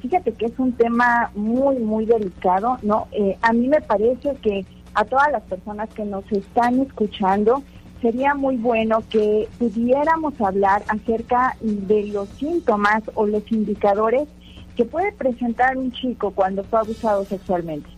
Fíjate 0.00 0.32
que 0.32 0.46
es 0.46 0.58
un 0.58 0.72
tema 0.72 1.30
muy, 1.34 1.76
muy 1.78 2.06
delicado, 2.06 2.78
¿no? 2.82 3.08
Eh, 3.10 3.36
a 3.42 3.52
mí 3.52 3.66
me 3.66 3.80
parece 3.80 4.36
que 4.40 4.64
a 4.94 5.04
todas 5.04 5.30
las 5.30 5.42
personas 5.42 5.88
que 5.90 6.04
nos 6.04 6.24
están 6.32 6.80
escuchando, 6.80 7.62
sería 8.00 8.34
muy 8.34 8.56
bueno 8.56 9.02
que 9.10 9.48
pudiéramos 9.58 10.40
hablar 10.40 10.82
acerca 10.88 11.56
de 11.60 12.06
los 12.06 12.28
síntomas 12.30 13.02
o 13.14 13.26
los 13.26 13.50
indicadores 13.50 14.28
que 14.76 14.84
puede 14.84 15.12
presentar 15.12 15.76
un 15.76 15.92
chico 15.92 16.30
cuando 16.32 16.62
fue 16.64 16.80
abusado 16.80 17.24
sexualmente. 17.24 17.88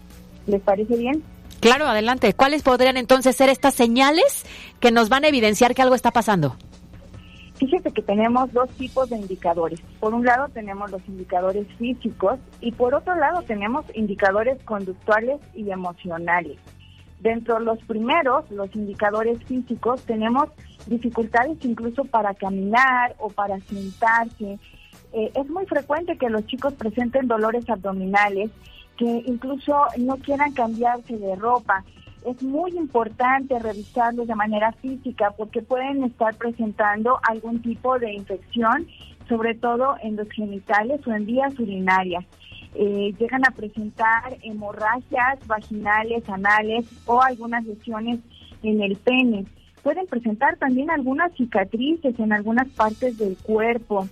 ¿Les 0.46 0.60
parece 0.60 0.96
bien? 0.96 1.22
Claro, 1.60 1.86
adelante. 1.86 2.32
¿Cuáles 2.32 2.62
podrían 2.62 2.96
entonces 2.96 3.36
ser 3.36 3.50
estas 3.50 3.74
señales 3.74 4.46
que 4.80 4.90
nos 4.90 5.08
van 5.08 5.24
a 5.24 5.28
evidenciar 5.28 5.74
que 5.74 5.82
algo 5.82 5.94
está 5.94 6.10
pasando? 6.10 6.56
Fíjese 7.60 7.92
que 7.92 8.00
tenemos 8.00 8.50
dos 8.54 8.70
tipos 8.70 9.10
de 9.10 9.18
indicadores. 9.18 9.78
Por 10.00 10.14
un 10.14 10.24
lado 10.24 10.48
tenemos 10.48 10.90
los 10.90 11.06
indicadores 11.06 11.66
físicos 11.76 12.38
y 12.62 12.72
por 12.72 12.94
otro 12.94 13.14
lado 13.14 13.42
tenemos 13.42 13.84
indicadores 13.94 14.62
conductuales 14.64 15.38
y 15.54 15.70
emocionales. 15.70 16.56
Dentro 17.20 17.58
de 17.58 17.66
los 17.66 17.78
primeros, 17.84 18.50
los 18.50 18.74
indicadores 18.74 19.44
físicos, 19.44 20.00
tenemos 20.04 20.48
dificultades 20.86 21.58
incluso 21.62 22.06
para 22.06 22.32
caminar 22.32 23.14
o 23.18 23.28
para 23.28 23.60
sentarse. 23.60 24.58
Eh, 25.12 25.30
es 25.34 25.50
muy 25.50 25.66
frecuente 25.66 26.16
que 26.16 26.30
los 26.30 26.46
chicos 26.46 26.72
presenten 26.72 27.28
dolores 27.28 27.68
abdominales, 27.68 28.50
que 29.00 29.22
incluso 29.24 29.74
no 29.96 30.18
quieran 30.18 30.52
cambiarse 30.52 31.16
de 31.16 31.34
ropa. 31.34 31.82
Es 32.26 32.42
muy 32.42 32.70
importante 32.76 33.58
revisarlos 33.58 34.28
de 34.28 34.34
manera 34.34 34.72
física 34.72 35.32
porque 35.38 35.62
pueden 35.62 36.04
estar 36.04 36.34
presentando 36.34 37.18
algún 37.26 37.62
tipo 37.62 37.98
de 37.98 38.12
infección, 38.12 38.86
sobre 39.26 39.54
todo 39.54 39.94
en 40.02 40.16
los 40.16 40.28
genitales 40.28 41.00
o 41.06 41.12
en 41.14 41.24
vías 41.24 41.58
urinarias. 41.58 42.26
Eh, 42.74 43.14
llegan 43.18 43.40
a 43.46 43.52
presentar 43.52 44.36
hemorragias 44.42 45.38
vaginales, 45.46 46.28
anales 46.28 46.84
o 47.06 47.22
algunas 47.22 47.64
lesiones 47.64 48.20
en 48.62 48.82
el 48.82 48.96
pene. 48.96 49.46
Pueden 49.82 50.06
presentar 50.08 50.58
también 50.58 50.90
algunas 50.90 51.32
cicatrices 51.36 52.18
en 52.18 52.34
algunas 52.34 52.68
partes 52.68 53.16
del 53.16 53.38
cuerpo. 53.38 54.06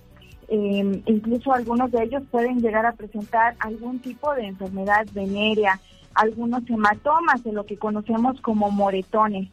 Eh, 0.51 1.01
incluso 1.05 1.53
algunos 1.53 1.91
de 1.91 2.03
ellos 2.03 2.23
pueden 2.31 2.59
llegar 2.59 2.85
a 2.85 2.93
presentar 2.93 3.55
algún 3.59 3.99
tipo 3.99 4.33
de 4.33 4.47
enfermedad 4.47 5.05
venérea, 5.13 5.79
algunos 6.15 6.67
hematomas 6.69 7.43
de 7.43 7.53
lo 7.53 7.65
que 7.65 7.77
conocemos 7.77 8.41
como 8.41 8.71
moretones. 8.71 9.49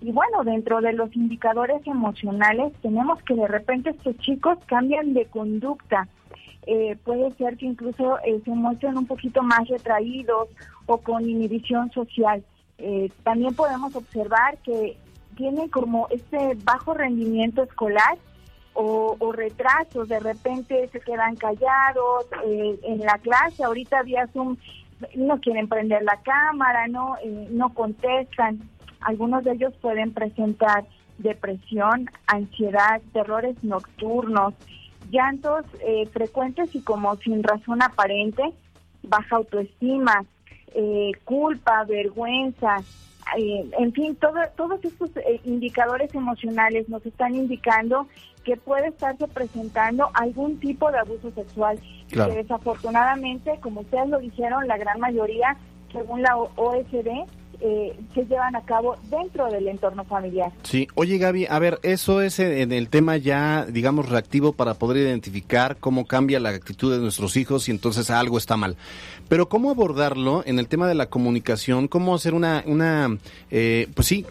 Y 0.00 0.12
bueno, 0.12 0.44
dentro 0.44 0.80
de 0.80 0.92
los 0.92 1.14
indicadores 1.14 1.86
emocionales 1.86 2.72
tenemos 2.80 3.22
que 3.22 3.34
de 3.34 3.46
repente 3.46 3.90
estos 3.90 4.16
chicos 4.18 4.58
cambian 4.66 5.12
de 5.12 5.26
conducta. 5.26 6.08
Eh, 6.66 6.96
puede 7.04 7.30
ser 7.32 7.56
que 7.56 7.66
incluso 7.66 8.18
eh, 8.24 8.40
se 8.44 8.50
muestren 8.50 8.96
un 8.96 9.06
poquito 9.06 9.42
más 9.42 9.68
retraídos 9.68 10.48
o 10.86 10.98
con 10.98 11.28
inhibición 11.28 11.90
social. 11.92 12.42
Eh, 12.78 13.10
también 13.24 13.54
podemos 13.54 13.94
observar 13.94 14.56
que 14.58 14.96
tienen 15.36 15.68
como 15.68 16.08
este 16.10 16.56
bajo 16.64 16.94
rendimiento 16.94 17.62
escolar 17.62 18.18
o, 18.74 19.32
retrasos, 19.32 20.08
de 20.08 20.20
repente 20.20 20.88
se 20.88 21.00
quedan 21.00 21.36
callados 21.36 22.26
eh, 22.46 22.78
en 22.84 23.00
la 23.00 23.18
clase, 23.18 23.64
ahorita 23.64 24.02
vía 24.02 24.26
Zoom 24.32 24.56
no 25.14 25.40
quieren 25.40 25.68
prender 25.68 26.02
la 26.02 26.20
cámara, 26.22 26.86
no, 26.88 27.16
eh, 27.22 27.48
no 27.50 27.72
contestan. 27.74 28.60
Algunos 29.00 29.44
de 29.44 29.52
ellos 29.52 29.74
pueden 29.80 30.12
presentar 30.12 30.84
depresión, 31.18 32.10
ansiedad, 32.26 33.00
terrores 33.12 33.62
nocturnos, 33.62 34.54
llantos 35.10 35.64
eh, 35.80 36.06
frecuentes 36.12 36.74
y 36.74 36.82
como 36.82 37.16
sin 37.16 37.42
razón 37.42 37.82
aparente, 37.82 38.42
baja 39.02 39.36
autoestima, 39.36 40.24
eh, 40.74 41.12
culpa, 41.24 41.84
vergüenza, 41.84 42.76
eh, 43.38 43.70
en 43.78 43.92
fin, 43.92 44.16
todo, 44.16 44.38
todos 44.56 44.84
estos 44.84 45.10
indicadores 45.44 46.14
emocionales 46.14 46.88
nos 46.88 47.04
están 47.06 47.34
indicando 47.34 48.06
que 48.44 48.56
puede 48.56 48.88
estarse 48.88 49.28
presentando 49.28 50.10
algún 50.14 50.58
tipo 50.58 50.90
de 50.90 50.98
abuso 50.98 51.30
sexual. 51.32 51.78
Que 52.08 52.34
desafortunadamente, 52.34 53.58
como 53.60 53.82
ustedes 53.82 54.08
lo 54.08 54.18
dijeron, 54.18 54.66
la 54.66 54.76
gran 54.78 54.98
mayoría, 54.98 55.56
según 55.92 56.22
la 56.22 56.36
OSD, 56.36 57.28
eh, 57.60 57.94
se 58.14 58.24
llevan 58.24 58.56
a 58.56 58.62
cabo 58.62 58.96
dentro 59.10 59.50
del 59.50 59.68
entorno 59.68 60.04
familiar. 60.04 60.50
Sí, 60.62 60.88
oye 60.94 61.18
Gaby, 61.18 61.46
a 61.46 61.58
ver, 61.58 61.78
eso 61.82 62.22
es 62.22 62.38
en 62.38 62.72
el 62.72 62.88
tema 62.88 63.18
ya, 63.18 63.66
digamos, 63.66 64.08
reactivo 64.08 64.52
para 64.52 64.74
poder 64.74 64.98
identificar 64.98 65.76
cómo 65.78 66.06
cambia 66.06 66.40
la 66.40 66.50
actitud 66.50 66.92
de 66.92 66.98
nuestros 67.00 67.36
hijos 67.36 67.68
y 67.68 67.72
entonces 67.72 68.10
algo 68.10 68.38
está 68.38 68.56
mal. 68.56 68.76
Pero 69.28 69.48
cómo 69.48 69.70
abordarlo 69.70 70.42
en 70.46 70.58
el 70.58 70.68
tema 70.68 70.88
de 70.88 70.94
la 70.94 71.06
comunicación, 71.06 71.86
cómo 71.86 72.14
hacer 72.14 72.34
una, 72.34 72.64
una 72.66 73.18
eh, 73.50 73.88
pues 73.94 74.08
sí, 74.08 74.24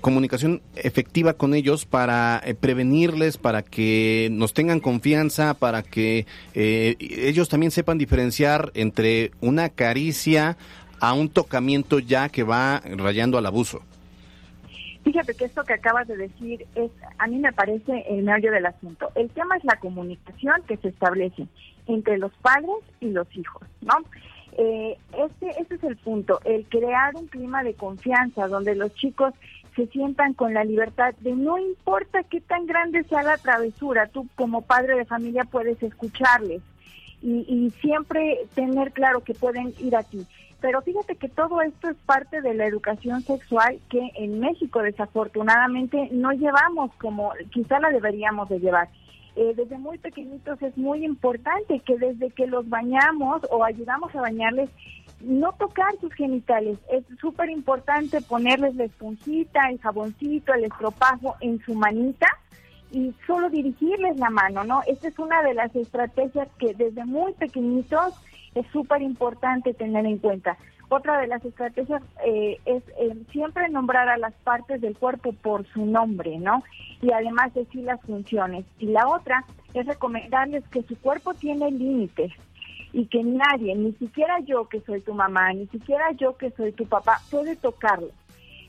comunicación 0.00 0.62
efectiva 0.76 1.34
con 1.34 1.54
ellos 1.54 1.84
para 1.84 2.40
eh, 2.44 2.54
prevenirles, 2.54 3.36
para 3.36 3.62
que 3.62 4.28
nos 4.30 4.54
tengan 4.54 4.80
confianza, 4.80 5.54
para 5.54 5.82
que 5.82 6.26
ellos 6.54 7.48
también 7.48 7.70
sepan 7.70 7.98
diferenciar 7.98 8.70
entre 8.74 9.32
una 9.40 9.68
caricia 9.68 10.56
a 11.00 11.12
un 11.14 11.28
tocamiento 11.28 11.98
ya 11.98 12.28
que 12.28 12.42
va 12.42 12.80
rayando 12.96 13.38
al 13.38 13.46
abuso. 13.46 13.82
Fíjate 15.04 15.34
que 15.34 15.44
esto 15.44 15.62
que 15.62 15.74
acabas 15.74 16.08
de 16.08 16.16
decir 16.16 16.66
es, 16.74 16.90
a 17.18 17.28
mí 17.28 17.38
me 17.38 17.52
parece 17.52 18.04
el 18.08 18.24
medio 18.24 18.50
del 18.50 18.66
asunto. 18.66 19.12
El 19.14 19.30
tema 19.30 19.56
es 19.56 19.64
la 19.64 19.76
comunicación 19.76 20.62
que 20.66 20.76
se 20.78 20.88
establece 20.88 21.46
entre 21.86 22.18
los 22.18 22.32
padres 22.42 22.74
y 22.98 23.10
los 23.10 23.28
hijos, 23.36 23.62
¿no? 23.82 23.94
Eh, 24.58 24.96
este, 25.16 25.60
este 25.60 25.74
es 25.76 25.84
el 25.84 25.96
punto, 25.96 26.40
el 26.44 26.64
crear 26.66 27.14
un 27.14 27.28
clima 27.28 27.62
de 27.62 27.74
confianza 27.74 28.48
donde 28.48 28.74
los 28.74 28.92
chicos 28.94 29.32
se 29.76 29.86
sientan 29.88 30.34
con 30.34 30.54
la 30.54 30.64
libertad 30.64 31.14
de 31.20 31.36
no 31.36 31.56
importa 31.58 32.24
qué 32.24 32.40
tan 32.40 32.66
grande 32.66 33.04
sea 33.04 33.22
la 33.22 33.36
travesura, 33.36 34.08
tú 34.08 34.26
como 34.34 34.62
padre 34.62 34.96
de 34.96 35.04
familia 35.04 35.44
puedes 35.44 35.80
escucharles 35.84 36.62
y, 37.22 37.44
y 37.46 37.70
siempre 37.80 38.40
tener 38.54 38.90
claro 38.92 39.20
que 39.22 39.34
pueden 39.34 39.72
ir 39.78 39.94
aquí. 39.94 40.26
Pero 40.60 40.80
fíjate 40.82 41.16
que 41.16 41.28
todo 41.28 41.60
esto 41.60 41.90
es 41.90 41.96
parte 42.06 42.40
de 42.40 42.54
la 42.54 42.66
educación 42.66 43.22
sexual 43.22 43.78
que 43.90 44.10
en 44.16 44.40
México 44.40 44.80
desafortunadamente 44.82 46.08
no 46.12 46.32
llevamos 46.32 46.92
como 46.94 47.32
quizá 47.52 47.78
la 47.78 47.90
deberíamos 47.90 48.48
de 48.48 48.60
llevar. 48.60 48.88
Eh, 49.36 49.52
desde 49.54 49.76
muy 49.76 49.98
pequeñitos 49.98 50.62
es 50.62 50.76
muy 50.78 51.04
importante 51.04 51.80
que 51.80 51.98
desde 51.98 52.30
que 52.30 52.46
los 52.46 52.66
bañamos 52.70 53.42
o 53.50 53.64
ayudamos 53.64 54.14
a 54.16 54.22
bañarles, 54.22 54.70
no 55.20 55.52
tocar 55.52 55.94
sus 56.00 56.12
genitales. 56.14 56.78
Es 56.90 57.04
súper 57.20 57.50
importante 57.50 58.22
ponerles 58.22 58.74
la 58.76 58.84
esponjita, 58.84 59.68
el 59.68 59.78
jaboncito, 59.78 60.54
el 60.54 60.64
estropajo 60.64 61.36
en 61.40 61.60
su 61.60 61.74
manita 61.74 62.26
y 62.90 63.14
solo 63.26 63.50
dirigirles 63.50 64.16
la 64.16 64.30
mano, 64.30 64.64
¿no? 64.64 64.80
Esta 64.86 65.08
es 65.08 65.18
una 65.18 65.42
de 65.42 65.52
las 65.52 65.74
estrategias 65.76 66.48
que 66.58 66.72
desde 66.72 67.04
muy 67.04 67.34
pequeñitos 67.34 68.14
es 68.56 68.66
súper 68.72 69.02
importante 69.02 69.74
tener 69.74 70.06
en 70.06 70.18
cuenta. 70.18 70.56
Otra 70.88 71.20
de 71.20 71.26
las 71.26 71.44
estrategias 71.44 72.02
eh, 72.24 72.58
es 72.64 72.82
eh, 72.98 73.14
siempre 73.30 73.68
nombrar 73.68 74.08
a 74.08 74.16
las 74.16 74.32
partes 74.44 74.80
del 74.80 74.96
cuerpo 74.96 75.32
por 75.32 75.66
su 75.72 75.84
nombre, 75.84 76.38
¿no? 76.38 76.62
Y 77.02 77.12
además 77.12 77.52
decir 77.54 77.84
las 77.84 78.00
funciones. 78.02 78.64
Y 78.78 78.86
la 78.86 79.08
otra 79.08 79.44
es 79.74 79.84
recomendarles 79.86 80.66
que 80.68 80.82
su 80.84 80.98
cuerpo 80.98 81.34
tiene 81.34 81.70
límites 81.70 82.32
y 82.92 83.06
que 83.06 83.22
nadie, 83.22 83.74
ni 83.74 83.92
siquiera 83.94 84.40
yo 84.40 84.68
que 84.68 84.80
soy 84.80 85.00
tu 85.00 85.12
mamá, 85.12 85.52
ni 85.52 85.66
siquiera 85.66 86.12
yo 86.12 86.36
que 86.36 86.50
soy 86.52 86.72
tu 86.72 86.86
papá, 86.86 87.20
puede 87.30 87.56
tocarlo. 87.56 88.08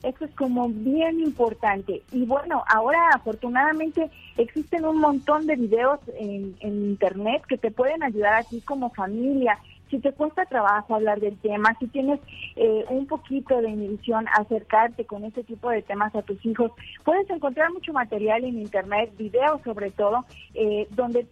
Eso 0.03 0.25
es 0.25 0.31
como 0.35 0.69
bien 0.69 1.19
importante. 1.21 2.03
Y 2.11 2.25
bueno, 2.25 2.63
ahora 2.67 2.99
afortunadamente 3.13 4.09
existen 4.37 4.85
un 4.85 4.99
montón 4.99 5.47
de 5.47 5.55
videos 5.55 5.99
en, 6.19 6.55
en 6.59 6.85
internet 6.85 7.43
que 7.47 7.57
te 7.57 7.71
pueden 7.71 8.03
ayudar 8.03 8.33
a 8.33 8.43
ti 8.43 8.61
como 8.61 8.89
familia 8.89 9.57
si 9.89 9.99
te 9.99 10.11
cuesta 10.13 10.45
trabajo 10.45 10.95
hablar 10.95 11.19
del 11.19 11.37
tema, 11.37 11.75
si 11.79 11.87
tienes 11.87 12.19
eh, 12.55 12.85
un 12.89 13.07
poquito 13.07 13.61
de 13.61 13.69
inhibición, 13.69 14.25
acercarte 14.37 15.05
con 15.05 15.23
este 15.25 15.43
tipo 15.43 15.69
de 15.69 15.81
temas 15.81 16.13
a 16.15 16.21
tus 16.21 16.43
hijos, 16.45 16.71
puedes 17.03 17.29
encontrar 17.29 17.71
mucho 17.71 17.93
material 17.93 18.43
en 18.43 18.59
internet, 18.59 19.11
videos 19.17 19.61
sobre 19.63 19.91
todo, 19.91 20.25
eh, 20.53 20.87
donde 20.91 21.27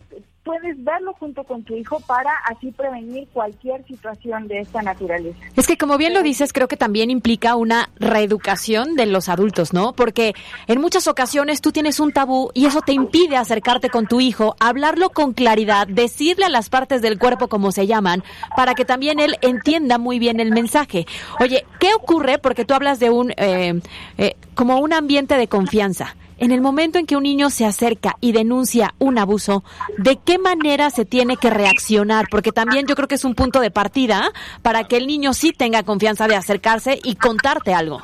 puedes 0.46 0.82
verlo 0.84 1.14
junto 1.20 1.44
con 1.44 1.64
tu 1.64 1.76
hijo 1.76 2.00
para 2.02 2.32
así 2.46 2.72
prevenir 2.72 3.28
cualquier 3.34 3.86
situación 3.86 4.48
de 4.48 4.60
esta 4.60 4.82
naturaleza. 4.84 5.38
Es 5.56 5.68
que 5.68 5.76
como 5.76 5.98
bien 5.98 6.14
lo 6.14 6.22
dices, 6.22 6.54
creo 6.54 6.68
que 6.68 6.78
también 6.78 7.10
implica 7.10 7.56
una 7.56 7.90
reeducación 8.00 8.96
de 8.96 9.08
los 9.08 9.28
adultos, 9.28 9.74
¿no? 9.74 9.94
Porque 9.94 10.36
en 10.68 10.80
muchas 10.80 11.08
ocasiones 11.08 11.62
tú 11.62 11.72
tienes 11.72 12.00
un 12.00 12.12
tabú 12.14 12.52
y 12.54 12.68
eso 12.68 12.82
te 12.82 12.94
impide 12.94 13.36
acercarte 13.38 13.90
con 13.90 14.06
tu 14.06 14.22
hijo, 14.22 14.56
hablarlo 14.60 15.10
con 15.10 15.34
claridad, 15.34 15.88
decirle 15.88 16.46
a 16.46 16.50
las 16.50 16.70
partes 16.70 17.02
del 17.02 17.18
cuerpo 17.18 17.48
como 17.48 17.72
se 17.72 17.88
llaman, 17.88 18.24
para 18.56 18.76
que 18.76 18.86
también 18.86 19.20
él 19.20 19.38
entienda 19.42 19.98
muy 19.98 20.20
bien 20.20 20.40
el 20.40 20.52
mensaje. 20.52 21.08
Oye, 21.40 21.66
¿qué 21.80 21.96
ocurre? 21.96 22.38
Porque 22.38 22.66
tú 22.66 22.76
hablas 22.76 23.00
de 23.00 23.10
un, 23.10 23.32
eh, 23.38 23.82
eh, 24.20 24.36
como 24.54 24.78
un 24.80 24.94
ambiente 24.94 25.38
de 25.38 25.48
confianza. 25.48 26.16
En 26.38 26.52
el 26.52 26.62
momento 26.62 27.00
en 27.00 27.06
que 27.06 27.16
un 27.16 27.24
niño 27.24 27.50
se 27.50 27.66
acerca 27.66 28.16
y 28.20 28.34
denuncia 28.34 28.94
un 29.00 29.18
abuso, 29.18 29.64
¿de 29.98 30.18
qué 30.18 30.38
manera 30.38 30.90
se 30.90 31.06
tiene 31.06 31.38
que 31.38 31.50
reaccionar? 31.50 32.26
Porque 32.30 32.52
también 32.52 32.88
yo 32.88 32.96
creo 32.96 33.08
que 33.08 33.16
es 33.16 33.26
un 33.26 33.36
punto 33.36 33.62
de 33.62 33.72
partida 33.72 34.32
para 34.62 34.84
que 34.84 34.98
el 34.98 35.08
niño 35.08 35.34
sí 35.34 35.54
tenga 35.54 35.84
confianza 35.84 36.28
de 36.28 36.36
acercarse 36.36 37.00
y 37.04 37.16
contarte 37.16 37.74
algo. 37.74 38.02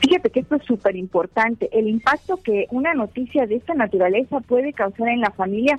Fíjate 0.00 0.30
que 0.30 0.40
esto 0.40 0.56
es 0.56 0.64
súper 0.64 0.96
importante. 0.96 1.68
El 1.72 1.86
impacto 1.88 2.38
que 2.38 2.66
una 2.70 2.94
noticia 2.94 3.46
de 3.46 3.56
esta 3.56 3.74
naturaleza 3.74 4.40
puede 4.40 4.72
causar 4.72 5.08
en 5.08 5.20
la 5.20 5.30
familia 5.30 5.78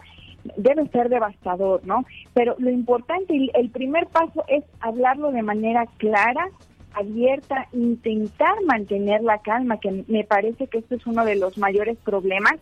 debe 0.55 0.87
ser 0.87 1.09
devastador, 1.09 1.81
¿no? 1.85 2.05
Pero 2.33 2.55
lo 2.57 2.69
importante, 2.69 3.35
el 3.53 3.69
primer 3.69 4.07
paso 4.07 4.43
es 4.47 4.63
hablarlo 4.79 5.31
de 5.31 5.43
manera 5.43 5.85
clara, 5.97 6.47
abierta, 6.93 7.67
intentar 7.73 8.61
mantener 8.65 9.23
la 9.23 9.39
calma, 9.39 9.79
que 9.79 10.03
me 10.07 10.23
parece 10.23 10.67
que 10.67 10.79
esto 10.79 10.95
es 10.95 11.05
uno 11.05 11.25
de 11.25 11.35
los 11.35 11.57
mayores 11.57 11.97
problemas, 11.97 12.55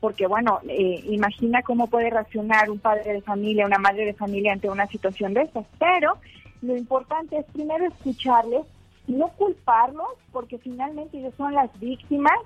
porque 0.00 0.26
bueno, 0.26 0.60
eh, 0.68 1.04
imagina 1.08 1.62
cómo 1.62 1.86
puede 1.88 2.10
reaccionar 2.10 2.70
un 2.70 2.78
padre 2.78 3.12
de 3.12 3.22
familia, 3.22 3.66
una 3.66 3.78
madre 3.78 4.04
de 4.04 4.14
familia 4.14 4.52
ante 4.52 4.68
una 4.68 4.86
situación 4.86 5.34
de 5.34 5.42
estas, 5.42 5.66
pero 5.78 6.18
lo 6.62 6.76
importante 6.76 7.38
es 7.38 7.46
primero 7.52 7.86
escucharles, 7.86 8.62
no 9.06 9.28
culparlos, 9.28 10.08
porque 10.32 10.58
finalmente 10.58 11.18
ellos 11.18 11.34
son 11.36 11.52
las 11.54 11.70
víctimas, 11.78 12.38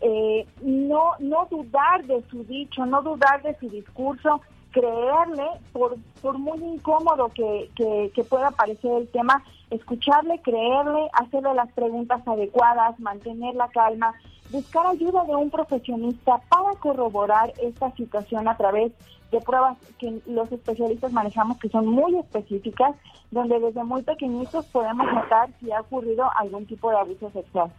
eh, 0.00 0.46
no, 0.62 1.12
no 1.20 1.46
dudar 1.50 2.04
de 2.04 2.22
su 2.30 2.44
dicho, 2.44 2.86
no 2.86 3.02
dudar 3.02 3.42
de 3.42 3.56
su 3.58 3.68
discurso, 3.68 4.40
creerle, 4.72 5.46
por, 5.72 5.96
por 6.20 6.38
muy 6.38 6.58
incómodo 6.58 7.30
que, 7.34 7.70
que, 7.76 8.24
pueda 8.24 8.50
parecer 8.50 8.90
el 9.02 9.08
tema, 9.08 9.44
escucharle, 9.72 10.40
creerle, 10.42 11.08
hacerle 11.14 11.54
las 11.54 11.72
preguntas 11.72 12.26
adecuadas, 12.26 12.98
mantener 13.00 13.54
la 13.54 13.68
calma, 13.68 14.14
buscar 14.50 14.86
ayuda 14.86 15.24
de 15.24 15.34
un 15.34 15.50
profesionista 15.50 16.38
para 16.48 16.74
corroborar 16.78 17.52
esta 17.62 17.90
situación 17.92 18.48
a 18.48 18.56
través 18.56 18.92
de 19.30 19.40
pruebas 19.40 19.78
que 19.98 20.20
los 20.26 20.52
especialistas 20.52 21.12
manejamos 21.12 21.58
que 21.58 21.70
son 21.70 21.86
muy 21.86 22.16
específicas, 22.18 22.94
donde 23.30 23.58
desde 23.58 23.82
muy 23.82 24.02
pequeñitos 24.02 24.66
podemos 24.66 25.10
notar 25.10 25.48
si 25.58 25.72
ha 25.72 25.80
ocurrido 25.80 26.28
algún 26.36 26.66
tipo 26.66 26.90
de 26.90 26.98
abuso 26.98 27.30
sexual. 27.30 27.72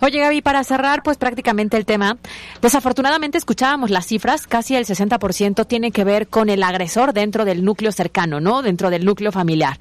Oye 0.00 0.20
Gaby, 0.20 0.42
para 0.42 0.62
cerrar 0.64 1.02
pues 1.02 1.16
prácticamente 1.16 1.76
el 1.76 1.84
tema, 1.84 2.18
desafortunadamente 2.62 3.38
escuchábamos 3.38 3.90
las 3.90 4.06
cifras, 4.06 4.46
casi 4.46 4.76
el 4.76 4.84
60% 4.84 5.66
tiene 5.66 5.90
que 5.90 6.04
ver 6.04 6.28
con 6.28 6.50
el 6.50 6.62
agresor 6.62 7.12
dentro 7.12 7.44
del 7.44 7.64
núcleo 7.64 7.92
cercano, 7.92 8.40
¿no? 8.40 8.62
Dentro 8.62 8.90
del 8.90 9.04
núcleo 9.04 9.32
familiar. 9.32 9.78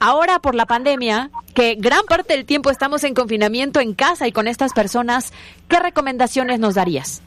Ahora 0.00 0.38
por 0.38 0.54
la 0.54 0.66
pandemia, 0.66 1.30
que 1.54 1.74
gran 1.74 2.04
parte 2.06 2.34
del 2.34 2.46
tiempo 2.46 2.70
estamos 2.70 3.04
en 3.04 3.14
confinamiento 3.14 3.80
en 3.80 3.94
casa 3.94 4.26
y 4.26 4.32
con 4.32 4.48
estas 4.48 4.72
personas, 4.72 5.32
¿qué 5.68 5.78
recomendaciones 5.80 6.60
nos 6.60 6.74
darías? 6.74 7.22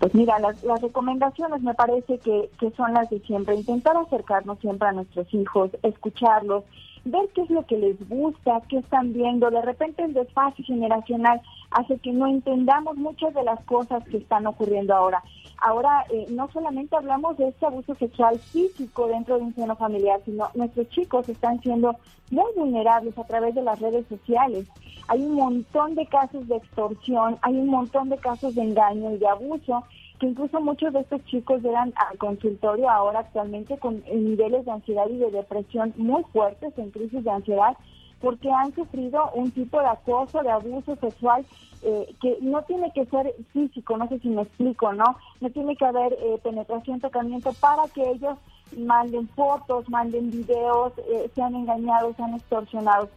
Pues 0.00 0.14
mira, 0.14 0.38
las, 0.38 0.80
recomendaciones 0.80 1.60
me 1.60 1.74
parece 1.74 2.18
que, 2.18 2.48
que 2.58 2.70
son 2.70 2.94
las 2.94 3.10
de 3.10 3.20
siempre, 3.20 3.54
intentar 3.54 3.96
acercarnos 3.98 4.58
siempre 4.60 4.88
a 4.88 4.92
nuestros 4.92 5.32
hijos, 5.34 5.70
escucharlos, 5.82 6.64
ver 7.04 7.28
qué 7.34 7.42
es 7.42 7.50
lo 7.50 7.64
que 7.66 7.76
les 7.76 8.08
gusta, 8.08 8.62
qué 8.68 8.78
están 8.78 9.12
viendo. 9.12 9.50
De 9.50 9.62
repente 9.62 10.02
el 10.02 10.14
desfase 10.14 10.62
generacional 10.62 11.40
hace 11.70 11.98
que 11.98 12.12
no 12.12 12.26
entendamos 12.26 12.96
muchas 12.96 13.34
de 13.34 13.42
las 13.42 13.60
cosas 13.64 14.04
que 14.08 14.18
están 14.18 14.46
ocurriendo 14.46 14.94
ahora. 14.94 15.22
Ahora 15.62 16.04
eh, 16.10 16.26
no 16.30 16.50
solamente 16.52 16.96
hablamos 16.96 17.36
de 17.36 17.48
este 17.48 17.66
abuso 17.66 17.94
sexual 17.94 18.38
físico 18.38 19.08
dentro 19.08 19.36
de 19.36 19.44
un 19.44 19.54
seno 19.54 19.76
familiar, 19.76 20.20
sino 20.24 20.48
nuestros 20.54 20.88
chicos 20.88 21.28
están 21.28 21.60
siendo 21.60 21.96
muy 22.30 22.50
vulnerables 22.56 23.16
a 23.18 23.24
través 23.24 23.54
de 23.54 23.62
las 23.62 23.78
redes 23.80 24.06
sociales. 24.08 24.66
Hay 25.08 25.20
un 25.22 25.34
montón 25.34 25.96
de 25.96 26.06
casos 26.06 26.46
de 26.48 26.56
extorsión, 26.56 27.36
hay 27.42 27.56
un 27.56 27.68
montón 27.68 28.08
de 28.08 28.18
casos 28.18 28.54
de 28.54 28.62
engaño 28.62 29.12
y 29.12 29.18
de 29.18 29.28
abuso 29.28 29.84
que 30.20 30.26
incluso 30.26 30.60
muchos 30.60 30.92
de 30.92 31.00
estos 31.00 31.24
chicos 31.24 31.62
llegan 31.62 31.94
al 31.96 32.18
consultorio 32.18 32.88
ahora 32.90 33.20
actualmente 33.20 33.78
con 33.78 34.04
niveles 34.06 34.66
de 34.66 34.70
ansiedad 34.70 35.08
y 35.08 35.16
de 35.16 35.30
depresión 35.30 35.94
muy 35.96 36.22
fuertes, 36.24 36.76
en 36.76 36.90
crisis 36.90 37.24
de 37.24 37.30
ansiedad, 37.30 37.76
porque 38.20 38.50
han 38.50 38.74
sufrido 38.74 39.30
un 39.34 39.50
tipo 39.50 39.80
de 39.80 39.86
acoso, 39.86 40.42
de 40.42 40.50
abuso 40.50 40.94
sexual 40.96 41.44
eh, 41.82 42.14
que 42.20 42.36
no 42.42 42.60
tiene 42.62 42.92
que 42.92 43.06
ser 43.06 43.34
físico, 43.54 43.96
no 43.96 44.06
sé 44.08 44.18
si 44.18 44.28
me 44.28 44.42
explico, 44.42 44.92
¿no? 44.92 45.16
No 45.40 45.50
tiene 45.50 45.74
que 45.74 45.86
haber 45.86 46.12
eh, 46.12 46.38
penetración, 46.42 47.00
tocamiento 47.00 47.54
para 47.54 47.84
que 47.94 48.10
ellos 48.10 48.36
manden 48.76 49.26
fotos, 49.28 49.88
manden 49.88 50.30
videos, 50.30 50.92
eh, 50.98 51.30
sean 51.34 51.54
engañados, 51.54 52.14
sean 52.16 52.34
extorsionados. 52.34 53.08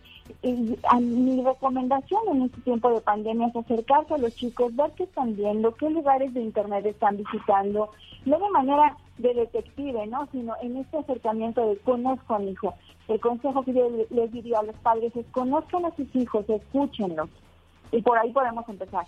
Y 0.41 0.77
a 0.89 0.99
mi 0.99 1.41
recomendación 1.41 2.21
en 2.31 2.43
este 2.43 2.61
tiempo 2.61 2.91
de 2.91 3.01
pandemia 3.01 3.47
es 3.47 3.55
acercarse 3.55 4.13
a 4.13 4.17
los 4.17 4.35
chicos, 4.35 4.75
ver 4.75 4.91
qué 4.97 5.03
están 5.03 5.35
viendo, 5.35 5.73
qué 5.75 5.89
lugares 5.89 6.33
de 6.33 6.41
internet 6.41 6.85
están 6.85 7.17
visitando, 7.17 7.89
no 8.25 8.39
de 8.39 8.49
manera 8.49 8.97
de 9.17 9.33
detective, 9.33 10.05
¿no? 10.07 10.27
Sino 10.31 10.53
en 10.61 10.77
este 10.77 10.97
acercamiento 10.97 11.67
de 11.67 11.77
conozco 11.77 12.35
a 12.35 12.39
mi 12.39 12.51
hijo. 12.51 12.73
El 13.07 13.19
consejo 13.19 13.63
que 13.63 13.73
yo 13.73 13.89
les 14.09 14.31
diría 14.31 14.59
a 14.59 14.63
los 14.63 14.75
padres 14.77 15.15
es 15.15 15.25
conozcan 15.31 15.85
a 15.85 15.95
sus 15.95 16.13
hijos, 16.15 16.49
escúchenlos. 16.49 17.29
Y 17.91 18.01
por 18.01 18.17
ahí 18.17 18.31
podemos 18.31 18.67
empezar. 18.67 19.05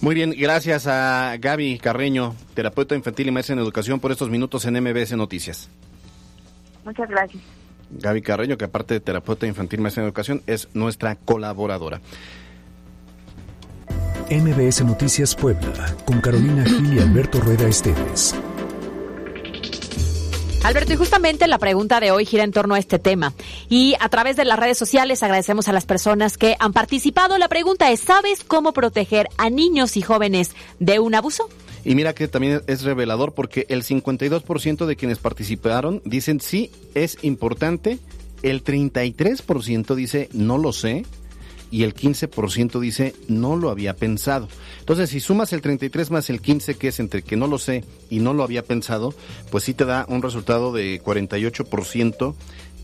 Muy 0.00 0.14
bien, 0.14 0.34
gracias 0.36 0.86
a 0.86 1.36
Gaby 1.38 1.78
Carreño, 1.78 2.34
terapeuta 2.54 2.96
infantil 2.96 3.28
y 3.28 3.30
maestra 3.30 3.54
en 3.54 3.60
educación, 3.60 4.00
por 4.00 4.10
estos 4.10 4.30
minutos 4.30 4.64
en 4.66 4.82
MBS 4.82 5.16
Noticias. 5.16 5.70
Muchas 6.84 7.08
gracias. 7.08 7.65
Gaby 7.90 8.22
Carreño, 8.22 8.58
que 8.58 8.64
aparte 8.64 8.94
de 8.94 9.00
terapeuta 9.00 9.46
infantil 9.46 9.80
maestra 9.80 10.02
en 10.02 10.08
educación, 10.08 10.42
es 10.46 10.68
nuestra 10.74 11.16
colaboradora. 11.16 12.00
MBS 14.30 14.84
Noticias 14.84 15.34
Puebla, 15.34 15.94
con 16.04 16.20
Carolina 16.20 16.64
Gil 16.64 16.94
y 16.94 16.98
Alberto 16.98 17.40
Rueda 17.40 17.68
Esteves. 17.68 18.34
Alberto, 20.66 20.92
y 20.92 20.96
justamente 20.96 21.46
la 21.46 21.58
pregunta 21.58 22.00
de 22.00 22.10
hoy 22.10 22.26
gira 22.26 22.42
en 22.42 22.50
torno 22.50 22.74
a 22.74 22.80
este 22.80 22.98
tema. 22.98 23.32
Y 23.68 23.94
a 24.00 24.08
través 24.08 24.34
de 24.34 24.44
las 24.44 24.58
redes 24.58 24.76
sociales 24.76 25.22
agradecemos 25.22 25.68
a 25.68 25.72
las 25.72 25.86
personas 25.86 26.36
que 26.36 26.56
han 26.58 26.72
participado. 26.72 27.38
La 27.38 27.46
pregunta 27.46 27.92
es, 27.92 28.00
¿sabes 28.00 28.42
cómo 28.42 28.72
proteger 28.72 29.28
a 29.38 29.48
niños 29.48 29.96
y 29.96 30.02
jóvenes 30.02 30.56
de 30.80 30.98
un 30.98 31.14
abuso? 31.14 31.48
Y 31.84 31.94
mira 31.94 32.16
que 32.16 32.26
también 32.26 32.62
es 32.66 32.82
revelador 32.82 33.32
porque 33.32 33.66
el 33.68 33.84
52% 33.84 34.86
de 34.86 34.96
quienes 34.96 35.18
participaron 35.18 36.02
dicen 36.04 36.40
sí, 36.40 36.72
es 36.96 37.18
importante. 37.22 38.00
El 38.42 38.64
33% 38.64 39.94
dice 39.94 40.28
no 40.32 40.58
lo 40.58 40.72
sé 40.72 41.04
y 41.70 41.82
el 41.82 41.94
15% 41.94 42.80
dice 42.80 43.14
no 43.28 43.56
lo 43.56 43.70
había 43.70 43.96
pensado. 43.96 44.48
Entonces, 44.80 45.10
si 45.10 45.20
sumas 45.20 45.52
el 45.52 45.60
33 45.60 46.10
más 46.10 46.30
el 46.30 46.40
15, 46.40 46.76
que 46.76 46.88
es 46.88 47.00
entre 47.00 47.22
que 47.22 47.36
no 47.36 47.46
lo 47.46 47.58
sé 47.58 47.84
y 48.10 48.20
no 48.20 48.34
lo 48.34 48.42
había 48.42 48.62
pensado, 48.62 49.14
pues 49.50 49.64
sí 49.64 49.74
te 49.74 49.84
da 49.84 50.06
un 50.08 50.22
resultado 50.22 50.72
de 50.72 51.02
48% 51.02 52.34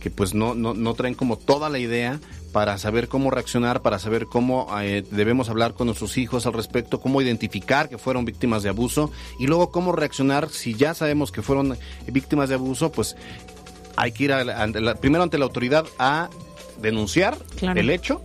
que 0.01 0.11
pues 0.11 0.35
no, 0.35 0.57
no, 0.57 0.75
no 0.75 0.95
traen 0.95 1.15
como 1.15 1.39
toda 1.39 1.69
la 1.69 1.79
idea 1.79 2.19
para 2.53 2.77
saber 2.77 3.07
cómo 3.07 3.31
reaccionar, 3.31 3.83
para 3.83 4.01
saber 4.01 4.27
cómo 4.27 4.69
eh, 4.81 5.05
debemos 5.13 5.49
hablar 5.49 5.75
con 5.75 5.87
nuestros 5.87 6.19
hijos 6.19 6.45
al 6.45 6.55
respecto, 6.55 7.01
cómo 7.01 7.23
identificar 7.23 7.89
que 7.89 7.99
fueron 7.99 8.25
víctimas 8.25 8.65
de 8.65 8.69
abuso 8.69 9.13
y 9.39 9.47
luego 9.47 9.71
cómo 9.71 9.93
reaccionar 9.93 10.51
si 10.51 10.75
ya 10.75 10.95
sabemos 10.95 11.31
que 11.31 11.41
fueron 11.41 11.79
víctimas 12.09 12.49
de 12.49 12.57
abuso, 12.57 12.91
pues 12.91 13.17
hay 13.97 14.11
que 14.11 14.25
ir 14.25 14.35
primero 15.01 15.23
ante 15.23 15.39
la 15.39 15.45
autoridad 15.45 15.87
a 15.99 16.31
denunciar 16.81 17.39
el 17.61 17.89
hecho 17.89 18.23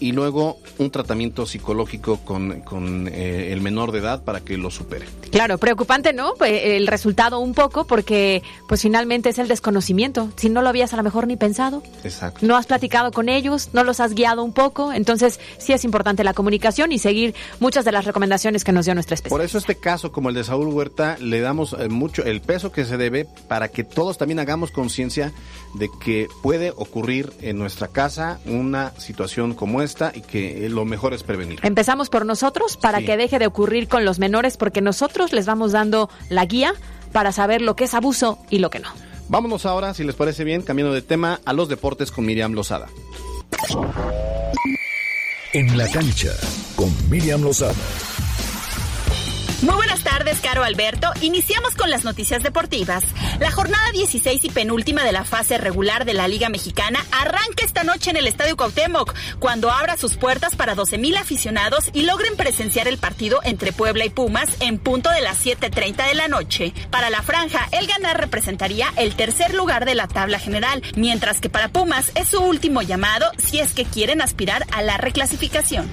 y 0.00 0.12
luego 0.12 0.58
un 0.78 0.90
tratamiento 0.90 1.46
psicológico 1.46 2.18
con, 2.18 2.60
con 2.60 3.08
eh, 3.08 3.52
el 3.52 3.60
menor 3.60 3.92
de 3.92 4.00
edad 4.00 4.22
para 4.24 4.40
que 4.40 4.56
lo 4.56 4.70
supere. 4.70 5.06
Claro, 5.30 5.58
preocupante, 5.58 6.12
¿no? 6.12 6.34
Pues, 6.34 6.60
el 6.64 6.86
resultado 6.86 7.38
un 7.38 7.54
poco 7.54 7.86
porque 7.86 8.42
pues 8.68 8.82
finalmente 8.82 9.28
es 9.28 9.38
el 9.38 9.48
desconocimiento. 9.48 10.30
Si 10.36 10.48
no 10.48 10.62
lo 10.62 10.68
habías 10.68 10.92
a 10.92 10.96
lo 10.96 11.02
mejor 11.02 11.26
ni 11.26 11.36
pensado. 11.36 11.82
Exacto. 12.04 12.44
No 12.46 12.56
has 12.56 12.66
platicado 12.66 13.12
con 13.12 13.28
ellos, 13.28 13.70
no 13.72 13.84
los 13.84 14.00
has 14.00 14.14
guiado 14.14 14.42
un 14.42 14.52
poco, 14.52 14.92
entonces 14.92 15.40
sí 15.58 15.72
es 15.72 15.84
importante 15.84 16.24
la 16.24 16.34
comunicación 16.34 16.92
y 16.92 16.98
seguir 16.98 17.34
muchas 17.60 17.84
de 17.84 17.92
las 17.92 18.04
recomendaciones 18.04 18.64
que 18.64 18.72
nos 18.72 18.84
dio 18.84 18.94
nuestra 18.94 19.14
especie. 19.14 19.30
Por 19.30 19.42
eso 19.42 19.58
este 19.58 19.76
caso 19.76 20.12
como 20.12 20.28
el 20.28 20.34
de 20.34 20.44
Saúl 20.44 20.68
Huerta 20.68 21.16
le 21.20 21.40
damos 21.40 21.74
eh, 21.78 21.88
mucho 21.88 22.24
el 22.24 22.40
peso 22.40 22.72
que 22.72 22.84
se 22.84 22.96
debe 22.96 23.26
para 23.48 23.68
que 23.68 23.84
todos 23.84 24.18
también 24.18 24.38
hagamos 24.38 24.70
conciencia 24.70 25.32
de 25.74 25.88
que 26.00 26.28
puede 26.42 26.70
ocurrir 26.70 27.32
en 27.40 27.58
nuestra 27.58 27.88
casa 27.88 28.38
una 28.46 28.92
situación 28.98 29.54
como 29.54 29.82
esta 29.82 29.85
y 30.14 30.20
que 30.20 30.68
lo 30.68 30.84
mejor 30.84 31.14
es 31.14 31.22
prevenir. 31.22 31.60
Empezamos 31.62 32.08
por 32.10 32.26
nosotros 32.26 32.76
para 32.76 33.02
que 33.02 33.16
deje 33.16 33.38
de 33.38 33.46
ocurrir 33.46 33.88
con 33.88 34.04
los 34.04 34.18
menores 34.18 34.56
porque 34.56 34.80
nosotros 34.80 35.32
les 35.32 35.46
vamos 35.46 35.72
dando 35.72 36.10
la 36.28 36.44
guía 36.44 36.74
para 37.12 37.32
saber 37.32 37.62
lo 37.62 37.76
que 37.76 37.84
es 37.84 37.94
abuso 37.94 38.38
y 38.50 38.58
lo 38.58 38.70
que 38.70 38.80
no. 38.80 38.88
Vámonos 39.28 39.66
ahora, 39.66 39.94
si 39.94 40.04
les 40.04 40.14
parece 40.14 40.44
bien, 40.44 40.62
cambiando 40.62 40.94
de 40.94 41.02
tema, 41.02 41.40
a 41.44 41.52
los 41.52 41.68
deportes 41.68 42.10
con 42.10 42.24
Miriam 42.24 42.52
Lozada. 42.52 42.88
En 45.52 45.76
la 45.76 45.88
cancha 45.90 46.32
con 46.76 46.92
Miriam 47.10 47.42
Lozada. 47.42 47.74
Muy 49.62 49.74
buenas 49.74 50.02
tardes, 50.02 50.40
Caro 50.40 50.64
Alberto. 50.64 51.10
Iniciamos 51.22 51.74
con 51.76 51.88
las 51.88 52.04
noticias 52.04 52.42
deportivas. 52.42 53.02
La 53.40 53.50
jornada 53.50 53.90
16 53.90 54.44
y 54.44 54.50
penúltima 54.50 55.02
de 55.02 55.12
la 55.12 55.24
fase 55.24 55.56
regular 55.56 56.04
de 56.04 56.12
la 56.12 56.28
Liga 56.28 56.50
Mexicana 56.50 57.02
arranca 57.10 57.64
esta 57.64 57.82
noche 57.82 58.10
en 58.10 58.18
el 58.18 58.26
Estadio 58.26 58.54
Cuauhtémoc, 58.58 59.14
cuando 59.38 59.70
abra 59.70 59.96
sus 59.96 60.18
puertas 60.18 60.56
para 60.56 60.76
12.000 60.76 61.16
aficionados 61.16 61.88
y 61.94 62.02
logren 62.02 62.36
presenciar 62.36 62.86
el 62.86 62.98
partido 62.98 63.40
entre 63.44 63.72
Puebla 63.72 64.04
y 64.04 64.10
Pumas 64.10 64.50
en 64.60 64.78
punto 64.78 65.08
de 65.08 65.22
las 65.22 65.42
7.30 65.44 66.06
de 66.06 66.14
la 66.14 66.28
noche. 66.28 66.74
Para 66.90 67.08
la 67.08 67.22
franja, 67.22 67.66
el 67.72 67.86
ganar 67.86 68.20
representaría 68.20 68.92
el 68.96 69.16
tercer 69.16 69.54
lugar 69.54 69.86
de 69.86 69.94
la 69.94 70.06
tabla 70.06 70.38
general, 70.38 70.82
mientras 70.96 71.40
que 71.40 71.48
para 71.48 71.68
Pumas 71.68 72.12
es 72.14 72.28
su 72.28 72.40
último 72.40 72.82
llamado 72.82 73.30
si 73.38 73.60
es 73.60 73.72
que 73.72 73.86
quieren 73.86 74.20
aspirar 74.20 74.66
a 74.70 74.82
la 74.82 74.98
reclasificación. 74.98 75.90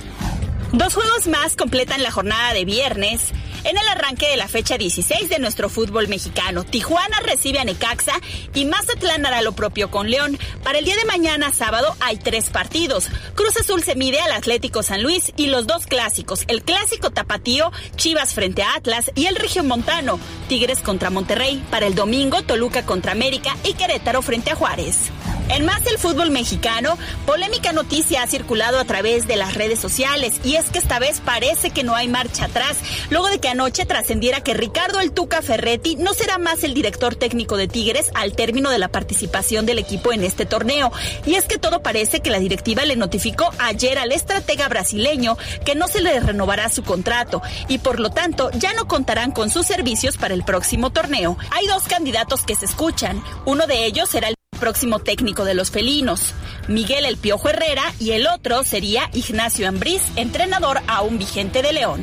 Dos 0.74 0.96
juegos 0.96 1.28
más 1.28 1.56
completan 1.56 2.02
la 2.02 2.10
jornada 2.10 2.52
de 2.52 2.66
viernes. 2.66 3.32
En 3.64 3.78
el 3.78 3.88
arranque 3.90 4.28
de 4.28 4.38
la 4.38 4.48
fecha 4.48 4.76
16 4.76 5.30
de 5.30 5.38
nuestro 5.38 5.70
fútbol 5.70 6.08
mexicano, 6.08 6.64
Tijuana 6.64 7.20
recibe 7.20 7.60
a 7.60 7.64
Necaxa 7.64 8.14
y 8.56 8.66
Mazatlán 8.66 9.24
hará 9.24 9.44
lo 9.44 9.52
propio 9.52 9.92
con 9.92 10.10
León. 10.10 10.40
Para 10.64 10.80
el 10.80 10.86
día 10.86 10.96
de 10.98 11.06
mañana, 11.06 11.54
sábado, 11.54 11.96
hay 12.00 12.18
tres 12.18 12.50
partidos. 12.50 13.08
Cruz 13.36 13.56
Azul 13.56 13.84
se 13.84 13.94
mide 13.94 14.20
al 14.20 14.32
Atlético 14.32 14.82
San 14.82 15.04
Luis 15.04 15.32
y 15.38 15.46
los 15.46 15.68
dos 15.68 15.86
clásicos, 15.86 16.44
el 16.48 16.64
clásico 16.64 17.12
tapatío, 17.12 17.72
Chivas 17.96 18.34
frente 18.34 18.64
a 18.64 18.74
Atlas 18.74 19.12
y 19.14 19.28
el 19.28 19.36
Regio 19.36 19.64
Montano, 19.64 20.20
Tigres 20.50 20.80
contra 20.80 21.12
Monterrey. 21.12 21.64
Para 21.70 21.86
el 21.86 21.94
domingo, 21.94 22.42
Toluca 22.42 22.84
contra 22.84 23.12
América 23.12 23.56
y 23.64 23.76
Querétaro 23.76 24.24
frente 24.24 24.50
a 24.50 24.56
Juárez. 24.56 25.12
En 25.50 25.66
más 25.66 25.84
del 25.84 25.98
fútbol 25.98 26.32
mexicano, 26.32 26.98
polémica 27.26 27.74
noticia 27.74 28.24
ha 28.24 28.28
circulado 28.28 28.80
a 28.80 28.86
través 28.86 29.28
de 29.28 29.36
las 29.36 29.54
redes 29.54 29.80
sociales 29.80 30.40
y 30.44 30.56
es 30.56 30.63
que 30.72 30.80
esta 30.80 31.00
vez 31.00 31.22
parece 31.22 31.72
que 31.72 31.84
no 31.84 31.96
hay 31.96 32.08
marcha 32.08 32.46
atrás, 32.46 32.78
luego 33.10 33.28
de 33.28 33.40
que 33.40 33.50
anoche 33.50 33.86
trascendiera 33.86 34.42
que 34.42 34.54
Ricardo 34.54 35.00
El 35.00 35.12
Tuca 35.12 35.42
Ferretti 35.42 35.96
no 35.96 36.14
será 36.14 36.38
más 36.38 36.64
el 36.64 36.74
director 36.74 37.16
técnico 37.16 37.58
de 37.58 37.68
Tigres 37.68 38.12
al 38.14 38.34
término 38.34 38.70
de 38.70 38.80
la 38.80 38.90
participación 38.90 39.66
del 39.66 39.80
equipo 39.80 40.14
en 40.14 40.24
este 40.24 40.46
torneo. 40.46 40.92
Y 41.26 41.36
es 41.36 41.46
que 41.46 41.58
todo 41.58 41.82
parece 41.82 42.22
que 42.22 42.30
la 42.30 42.40
directiva 42.40 42.86
le 42.86 42.96
notificó 42.96 43.52
ayer 43.60 43.98
al 43.98 44.12
estratega 44.12 44.68
brasileño 44.68 45.38
que 45.66 45.76
no 45.76 45.88
se 45.88 46.02
le 46.02 46.20
renovará 46.20 46.70
su 46.70 46.84
contrato 46.84 47.42
y 47.68 47.80
por 47.80 48.00
lo 48.00 48.10
tanto 48.10 48.50
ya 48.52 48.74
no 48.74 48.88
contarán 48.88 49.32
con 49.32 49.50
sus 49.50 49.66
servicios 49.66 50.18
para 50.18 50.34
el 50.34 50.44
próximo 50.44 50.92
torneo. 50.92 51.38
Hay 51.52 51.68
dos 51.68 51.84
candidatos 51.84 52.44
que 52.44 52.56
se 52.56 52.66
escuchan, 52.66 53.24
uno 53.46 53.68
de 53.68 53.86
ellos 53.86 54.10
será 54.10 54.30
el 54.30 54.36
próximo 54.64 55.00
técnico 55.00 55.44
de 55.44 55.56
los 55.56 55.72
felinos, 55.72 56.34
Miguel 56.70 57.04
El 57.04 57.18
Piojo 57.18 57.50
Herrera, 57.50 57.84
y 58.00 58.12
el 58.12 58.28
otro 58.28 58.64
sería 58.64 59.10
Ignacio 59.12 59.68
Ambriz, 59.68 60.02
entrenador 60.16 60.80
aún 60.88 61.18
vigente 61.18 61.62
de 61.62 61.74
León. 61.74 62.02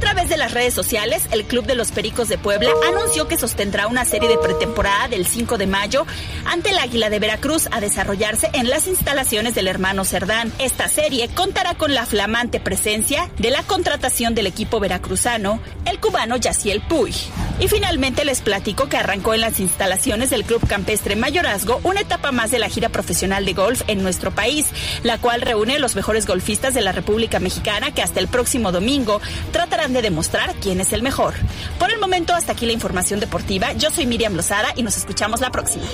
A 0.00 0.14
través 0.14 0.30
de 0.30 0.38
las 0.38 0.52
redes 0.52 0.72
sociales, 0.72 1.28
el 1.30 1.44
Club 1.44 1.66
de 1.66 1.74
los 1.74 1.92
Pericos 1.92 2.26
de 2.28 2.38
Puebla 2.38 2.70
anunció 2.88 3.28
que 3.28 3.36
sostendrá 3.36 3.86
una 3.86 4.06
serie 4.06 4.30
de 4.30 4.38
pretemporada 4.38 5.08
del 5.08 5.26
5 5.26 5.58
de 5.58 5.66
mayo 5.66 6.06
ante 6.46 6.70
el 6.70 6.78
Águila 6.78 7.10
de 7.10 7.18
Veracruz 7.18 7.68
a 7.70 7.80
desarrollarse 7.82 8.48
en 8.54 8.70
las 8.70 8.86
instalaciones 8.86 9.54
del 9.54 9.68
hermano 9.68 10.06
Cerdán. 10.06 10.54
Esta 10.58 10.88
serie 10.88 11.28
contará 11.28 11.74
con 11.74 11.92
la 11.92 12.06
flamante 12.06 12.60
presencia 12.60 13.30
de 13.36 13.50
la 13.50 13.62
contratación 13.62 14.34
del 14.34 14.46
equipo 14.46 14.80
veracruzano, 14.80 15.60
el 15.84 16.00
cubano 16.00 16.38
Yaciel 16.38 16.80
Puy. 16.80 17.14
Y 17.60 17.68
finalmente 17.68 18.24
les 18.24 18.40
platico 18.40 18.88
que 18.88 18.96
arrancó 18.96 19.34
en 19.34 19.42
las 19.42 19.60
instalaciones 19.60 20.30
del 20.30 20.44
Club 20.44 20.66
Campestre 20.66 21.14
Mayorazgo 21.14 21.78
una 21.84 22.00
etapa 22.00 22.32
más 22.32 22.50
de 22.50 22.58
la 22.58 22.70
gira 22.70 22.88
profesional 22.88 23.44
de 23.44 23.52
golf 23.52 23.82
en 23.86 24.02
nuestro 24.02 24.30
país, 24.30 24.64
la 25.02 25.18
cual 25.18 25.42
reúne 25.42 25.78
los 25.78 25.94
mejores 25.94 26.26
golfistas 26.26 26.72
de 26.72 26.80
la 26.80 26.92
República 26.92 27.38
Mexicana 27.38 27.92
que 27.92 28.00
hasta 28.00 28.18
el 28.18 28.28
próximo 28.28 28.72
domingo 28.72 29.20
tratarán 29.52 29.89
de 29.92 30.02
demostrar 30.02 30.54
quién 30.60 30.80
es 30.80 30.92
el 30.92 31.02
mejor. 31.02 31.34
Por 31.78 31.90
el 31.90 31.98
momento, 31.98 32.34
hasta 32.34 32.52
aquí 32.52 32.66
la 32.66 32.72
información 32.72 33.20
deportiva. 33.20 33.72
Yo 33.72 33.90
soy 33.90 34.06
Miriam 34.06 34.34
Lozada 34.34 34.72
y 34.76 34.82
nos 34.82 34.96
escuchamos 34.96 35.40
la 35.40 35.50
próxima. 35.50 35.84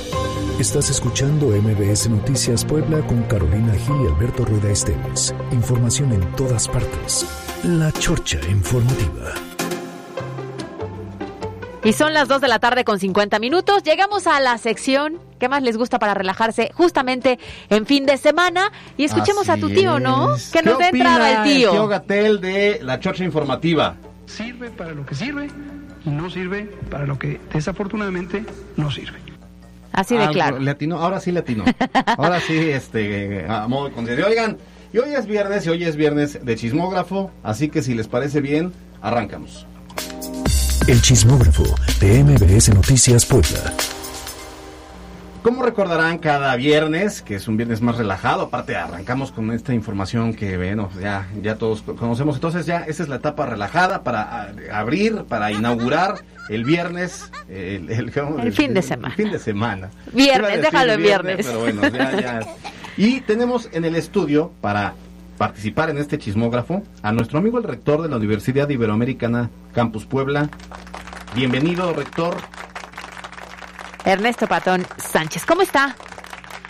Estás 0.58 0.90
escuchando 0.90 1.48
MBS 1.48 2.08
Noticias 2.08 2.64
Puebla 2.64 3.06
con 3.06 3.22
Carolina 3.24 3.74
Gil 3.74 3.96
y 4.04 4.06
Alberto 4.06 4.44
Rueda 4.44 4.70
Esteves. 4.70 5.34
Información 5.52 6.12
en 6.12 6.36
todas 6.36 6.68
partes. 6.68 7.26
La 7.62 7.92
Chorcha 7.92 8.40
Informativa. 8.48 9.34
Y 11.84 11.92
son 11.92 12.14
las 12.14 12.26
2 12.28 12.40
de 12.40 12.48
la 12.48 12.58
tarde 12.58 12.84
con 12.84 12.98
50 12.98 13.38
minutos. 13.38 13.82
Llegamos 13.84 14.26
a 14.26 14.40
la 14.40 14.58
sección 14.58 15.25
que 15.38 15.48
más 15.48 15.62
les 15.62 15.76
gusta 15.76 15.98
para 15.98 16.14
relajarse 16.14 16.70
justamente 16.74 17.38
en 17.70 17.86
fin 17.86 18.06
de 18.06 18.16
semana. 18.16 18.72
Y 18.96 19.04
escuchemos 19.04 19.48
a 19.48 19.56
tu 19.56 19.68
tío, 19.68 19.98
¿no? 20.00 20.34
Que 20.52 20.62
nos 20.62 20.78
dé 20.78 20.88
entrada 20.88 21.44
el 21.44 21.52
tío. 21.52 21.70
tío 21.70 21.88
Gatel 21.88 22.40
de 22.40 22.80
la 22.82 23.00
Chorcha 23.00 23.24
Informativa. 23.24 23.96
Sirve 24.26 24.70
para 24.70 24.92
lo 24.92 25.06
que 25.06 25.14
sirve 25.14 25.48
y 26.04 26.10
no 26.10 26.30
sirve 26.30 26.70
para 26.90 27.06
lo 27.06 27.18
que 27.18 27.40
desafortunadamente 27.52 28.44
no 28.76 28.90
sirve. 28.90 29.18
Así 29.92 30.14
de 30.14 30.22
Algo 30.22 30.34
claro. 30.34 30.58
le 30.58 30.70
atinó, 30.70 30.98
ahora 30.98 31.20
sí 31.20 31.32
le 31.32 31.40
atinó. 31.40 31.64
Ahora 32.18 32.38
sí, 32.40 32.54
este, 32.70 33.46
a 33.48 33.66
modo 33.66 33.86
de 33.88 33.92
conciencia. 33.92 34.26
Oigan, 34.26 34.58
y 34.92 34.98
hoy 34.98 35.14
es 35.14 35.26
viernes 35.26 35.66
y 35.66 35.70
hoy 35.70 35.84
es 35.84 35.96
viernes 35.96 36.44
de 36.44 36.56
chismógrafo, 36.56 37.30
así 37.42 37.68
que 37.68 37.82
si 37.82 37.94
les 37.94 38.06
parece 38.06 38.40
bien, 38.40 38.72
arrancamos. 39.00 39.66
El 40.86 41.02
chismógrafo 41.02 41.64
de 42.00 42.22
MBS 42.22 42.74
Noticias 42.74 43.24
Puebla. 43.24 43.72
Como 45.46 45.62
recordarán, 45.62 46.18
cada 46.18 46.56
viernes, 46.56 47.22
que 47.22 47.36
es 47.36 47.46
un 47.46 47.56
viernes 47.56 47.80
más 47.80 47.96
relajado, 47.96 48.42
aparte 48.42 48.74
arrancamos 48.74 49.30
con 49.30 49.52
esta 49.52 49.72
información 49.72 50.34
que, 50.34 50.56
bueno, 50.56 50.90
ya, 51.00 51.28
ya 51.40 51.54
todos 51.54 51.82
conocemos. 51.82 52.34
Entonces 52.34 52.66
ya, 52.66 52.78
esa 52.80 53.04
es 53.04 53.08
la 53.08 53.14
etapa 53.16 53.46
relajada 53.46 54.02
para 54.02 54.22
a- 54.22 54.48
abrir, 54.72 55.22
para 55.28 55.52
inaugurar 55.52 56.16
el 56.48 56.64
viernes, 56.64 57.30
el, 57.48 57.88
el- 57.90 58.12
¿cómo? 58.12 58.40
El 58.40 58.52
fin 58.54 58.74
de 58.74 58.82
semana. 58.82 59.14
Fin 59.14 59.30
de 59.30 59.38
semana. 59.38 59.90
Viernes, 60.12 60.62
déjalo 60.62 60.94
en 60.94 61.02
viernes. 61.02 61.46
Pero 61.46 61.60
bueno, 61.60 61.82
ya, 61.90 62.20
ya. 62.20 62.40
Y 62.96 63.20
tenemos 63.20 63.68
en 63.72 63.84
el 63.84 63.94
estudio 63.94 64.50
para 64.60 64.94
participar 65.38 65.90
en 65.90 65.98
este 65.98 66.18
chismógrafo 66.18 66.82
a 67.02 67.12
nuestro 67.12 67.38
amigo 67.38 67.58
el 67.58 67.64
rector 67.64 68.02
de 68.02 68.08
la 68.08 68.16
Universidad 68.16 68.68
Iberoamericana 68.68 69.48
Campus 69.72 70.06
Puebla. 70.06 70.48
Bienvenido, 71.36 71.92
rector. 71.92 72.36
Ernesto 74.06 74.46
Patón 74.46 74.86
Sánchez. 74.98 75.44
¿Cómo 75.44 75.62
está? 75.62 75.96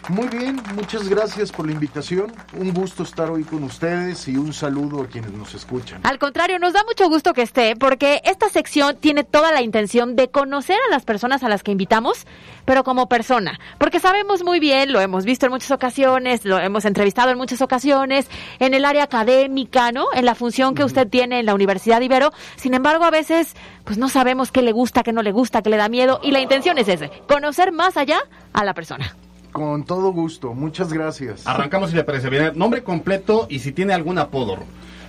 Muy 0.09 0.29
bien, 0.29 0.63
muchas 0.77 1.09
gracias 1.09 1.51
por 1.51 1.67
la 1.67 1.73
invitación. 1.73 2.33
Un 2.57 2.73
gusto 2.73 3.03
estar 3.03 3.29
hoy 3.29 3.43
con 3.43 3.65
ustedes 3.65 4.29
y 4.29 4.37
un 4.37 4.53
saludo 4.53 5.03
a 5.03 5.07
quienes 5.09 5.33
nos 5.33 5.53
escuchan. 5.55 6.01
Al 6.05 6.21
contrario, 6.21 6.61
nos 6.61 6.75
da 6.75 6.85
mucho 6.85 7.09
gusto 7.09 7.33
que 7.33 7.43
esté 7.43 7.75
porque 7.75 8.23
esta 8.25 8.49
sección 8.49 8.97
tiene 9.01 9.25
toda 9.25 9.51
la 9.51 9.63
intención 9.63 10.15
de 10.15 10.29
conocer 10.29 10.77
a 10.87 10.93
las 10.93 11.05
personas 11.05 11.43
a 11.43 11.49
las 11.49 11.65
que 11.65 11.73
invitamos, 11.73 12.25
pero 12.65 12.85
como 12.85 13.09
persona. 13.09 13.59
Porque 13.79 13.99
sabemos 13.99 14.45
muy 14.45 14.61
bien, 14.61 14.93
lo 14.93 15.01
hemos 15.01 15.25
visto 15.25 15.47
en 15.47 15.53
muchas 15.53 15.73
ocasiones, 15.73 16.45
lo 16.45 16.61
hemos 16.61 16.85
entrevistado 16.85 17.31
en 17.31 17.39
muchas 17.39 17.61
ocasiones, 17.61 18.29
en 18.61 18.75
el 18.75 18.85
área 18.85 19.03
académica, 19.03 19.91
¿no? 19.91 20.07
En 20.15 20.25
la 20.25 20.37
función 20.37 20.77
que 20.77 20.85
usted 20.85 21.09
tiene 21.09 21.41
en 21.41 21.47
la 21.47 21.55
Universidad 21.55 22.01
Ibero. 22.01 22.33
Sin 22.55 22.75
embargo, 22.75 23.05
a 23.05 23.11
veces, 23.11 23.57
pues 23.83 23.99
no 23.99 24.09
sabemos 24.09 24.53
qué 24.53 24.63
le 24.63 24.71
gusta, 24.71 25.03
qué 25.03 25.13
no 25.13 25.23
le 25.23 25.33
gusta, 25.33 25.63
qué 25.63 25.71
le 25.71 25.79
da 25.79 25.89
miedo. 25.89 26.21
Y 26.23 26.31
la 26.31 26.39
intención 26.39 26.79
es 26.79 26.87
ese, 26.87 27.11
conocer 27.27 27.73
más 27.73 27.97
allá 27.97 28.21
a 28.53 28.65
la 28.65 28.73
persona. 28.73 29.17
Con 29.57 29.85
todo 29.85 30.13
gusto, 30.13 30.53
muchas 30.53 30.93
gracias. 30.93 31.47
Arrancamos 31.47 31.89
si 31.89 31.97
le 31.97 32.05
parece 32.05 32.29
bien. 32.29 32.53
Nombre 32.57 32.83
completo 32.83 33.47
y 33.49 33.61
si 33.61 33.73
tiene 33.73 33.95
algún 33.95 34.19
apodo. 34.19 34.59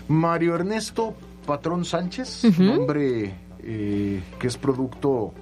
Mario 0.08 0.56
Ernesto 0.56 1.16
Patrón 1.46 1.84
Sánchez, 1.84 2.58
nombre 2.58 3.36
eh, 3.60 4.24
que 4.40 4.48
es 4.48 4.56
producto 4.56 5.34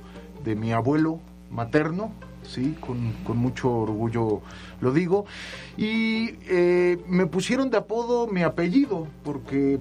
de 0.43 0.55
mi 0.55 0.73
abuelo 0.73 1.19
materno, 1.51 2.13
sí, 2.41 2.75
con, 2.79 3.13
con 3.23 3.37
mucho 3.37 3.71
orgullo 3.71 4.41
lo 4.81 4.91
digo. 4.91 5.25
Y 5.77 6.31
eh, 6.49 6.97
me 7.07 7.27
pusieron 7.27 7.69
de 7.69 7.77
apodo 7.77 8.25
mi 8.25 8.41
apellido, 8.41 9.07
porque 9.23 9.79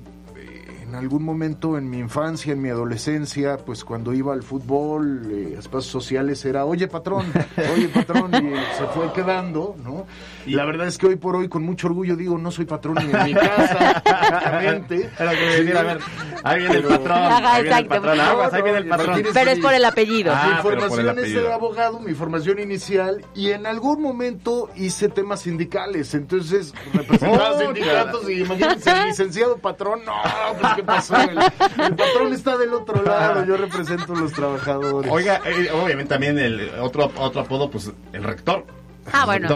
en 0.95 1.01
algún 1.01 1.25
momento 1.25 1.77
en 1.77 1.91
mi 1.91 1.99
infancia, 1.99 2.53
en 2.53 2.63
mi 2.63 2.69
adolescencia, 2.69 3.57
pues 3.57 3.85
cuando 3.85 4.13
iba 4.15 4.33
al 4.33 4.45
fútbol, 4.45 5.27
eh, 5.29 5.55
a 5.57 5.59
espacios 5.59 5.91
sociales 5.91 6.45
era, 6.45 6.65
oye 6.67 6.87
patrón, 6.87 7.27
oye 7.75 7.89
patrón, 7.89 8.31
y 8.33 8.77
se 8.79 8.87
fue 8.95 9.13
quedando, 9.13 9.75
¿no? 9.83 10.07
Y 10.47 10.53
la 10.55 10.65
verdad 10.65 10.87
es 10.87 10.97
que 10.97 11.07
hoy 11.09 11.17
por 11.17 11.35
hoy, 11.35 11.49
con 11.49 11.65
mucho 11.65 11.89
orgullo, 11.89 12.15
digo, 12.15 12.39
no 12.39 12.53
soy 12.53 12.65
patrón 12.65 12.97
ni 13.01 13.11
en 13.11 13.25
mi 13.25 13.35
casa, 13.35 14.03
prácticamente. 14.05 15.11
Era 15.19 15.33
lo 15.33 15.39
que 15.39 15.45
me 15.47 15.57
decía, 15.57 15.81
a 15.81 15.83
ver, 15.83 15.99
ahí 16.45 16.59
viene 16.61 16.75
el 16.77 16.83
Pero- 16.85 16.97
patrón, 17.03 17.19
Ajá, 17.19 17.55
ahí 17.55 17.63
viene 17.63 17.77
el 17.79 17.85
exacto. 17.85 17.89
patrón, 18.07 18.21
aguas, 18.21 18.53
ahí 18.55 18.63
viene 18.63 18.79
el 18.79 18.87
patrón. 18.89 19.23
Pero 19.35 19.51
es 19.51 19.59
por 19.59 19.75
el 19.75 19.85
apellido. 19.85 20.33
Ah, 20.33 20.47
mi 20.47 20.63
pero 20.63 20.75
el 20.75 20.91
formación 20.91 21.19
es 21.19 21.35
de 21.35 21.53
abogado, 21.53 21.99
mi 21.99 22.15
formación 22.15 22.59
inicial, 22.61 23.25
y 23.35 23.51
en 23.51 23.67
algún 23.67 24.01
momento 24.01 24.69
hice 24.77 25.09
temas 25.09 25.41
sindicales. 25.41 26.15
Entonces 26.15 26.73
representaba 26.93 27.51
Oh, 27.55 27.59
sindicatos 27.59 28.31
y 28.31 28.43
imagínense, 28.43 28.91
el 28.93 29.09
licenciado 29.09 29.57
patrón, 29.59 30.01
no, 30.05 30.13
pues 30.61 30.75
qué 30.77 30.83
pasó. 30.85 31.17
El, 31.17 31.39
el 31.39 31.95
patrón 31.97 32.33
está 32.33 32.57
del 32.57 32.73
otro 32.75 33.03
lado, 33.03 33.45
yo 33.45 33.57
represento 33.57 34.15
a 34.15 34.21
los 34.21 34.33
trabajadores. 34.33 35.11
Oiga, 35.11 35.41
eh, 35.45 35.71
obviamente 35.73 36.11
también 36.15 36.39
el 36.39 36.71
otro, 36.81 37.11
otro 37.19 37.41
apodo, 37.41 37.71
pues 37.71 37.91
el 38.13 38.23
rector. 38.23 38.65
Ah, 39.13 39.27
bueno. 39.27 39.49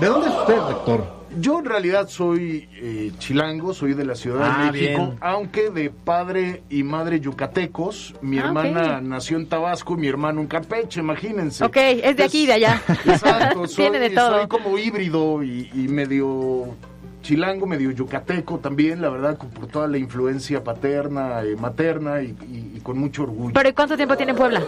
¿De 0.00 0.06
dónde 0.06 0.28
es 0.28 0.34
usted, 0.34 0.56
rector? 0.56 1.18
Yo 1.38 1.58
en 1.58 1.66
realidad 1.66 2.08
soy 2.08 2.68
eh, 2.72 3.12
chilango, 3.18 3.74
soy 3.74 3.92
de 3.92 4.04
la 4.04 4.14
Ciudad 4.14 4.50
Ah, 4.50 4.64
de 4.64 4.72
México, 4.72 5.06
bien. 5.08 5.18
aunque 5.20 5.70
de 5.70 5.90
padre 5.90 6.62
y 6.70 6.82
madre 6.82 7.20
yucatecos. 7.20 8.14
Mi 8.22 8.38
Ah, 8.38 8.46
hermana 8.46 9.00
nació 9.02 9.36
en 9.36 9.46
Tabasco 9.46 9.94
y 9.94 9.98
mi 9.98 10.08
hermano 10.08 10.40
en 10.40 10.46
Campeche, 10.46 11.00
imagínense. 11.00 11.64
Ok, 11.64 11.76
es 11.76 12.16
de 12.16 12.24
aquí 12.24 12.44
y 12.44 12.46
de 12.46 12.54
allá. 12.54 12.82
Exacto, 13.04 13.66
soy, 13.68 13.76
Tiene 13.84 13.98
de 13.98 14.10
todo. 14.10 14.38
soy 14.38 14.48
como 14.48 14.78
híbrido 14.78 15.42
y, 15.44 15.70
y 15.74 15.86
medio 15.88 16.74
chilango, 17.22 17.66
medio 17.66 17.90
yucateco 17.90 18.58
también, 18.58 19.00
la 19.02 19.08
verdad, 19.10 19.36
por 19.38 19.66
toda 19.66 19.86
la 19.88 19.98
influencia 19.98 20.62
paterna, 20.64 21.42
eh, 21.42 21.56
materna 21.56 22.22
y, 22.22 22.34
y- 22.50 22.72
y 22.76 22.80
con 22.80 22.98
mucho 22.98 23.24
orgullo. 23.24 23.52
Pero 23.54 23.68
¿y 23.68 23.72
cuánto 23.72 23.96
tiempo 23.96 24.16
tiene 24.16 24.32
en 24.32 24.38
Puebla? 24.38 24.62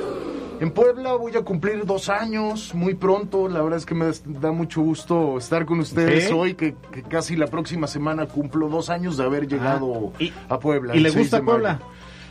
En 0.60 0.70
Puebla 0.72 1.14
voy 1.14 1.34
a 1.36 1.40
cumplir 1.42 1.86
dos 1.86 2.10
años, 2.10 2.74
muy 2.74 2.92
pronto. 2.94 3.48
La 3.48 3.62
verdad 3.62 3.78
es 3.78 3.86
que 3.86 3.94
me 3.94 4.10
da 4.26 4.52
mucho 4.52 4.82
gusto 4.82 5.38
estar 5.38 5.64
con 5.64 5.80
ustedes 5.80 6.26
¿Sí? 6.28 6.32
hoy, 6.34 6.52
que, 6.54 6.74
que 6.92 7.02
casi 7.02 7.34
la 7.34 7.46
próxima 7.46 7.86
semana 7.86 8.26
cumplo 8.26 8.68
dos 8.68 8.90
años 8.90 9.16
de 9.16 9.24
haber 9.24 9.46
llegado 9.48 10.12
¿y- 10.18 10.32
a 10.50 10.58
Puebla. 10.58 10.94
y 10.94 11.00
le 11.00 11.10
6 11.10 11.30
gusta. 11.30 11.42
Puebla? 11.42 11.80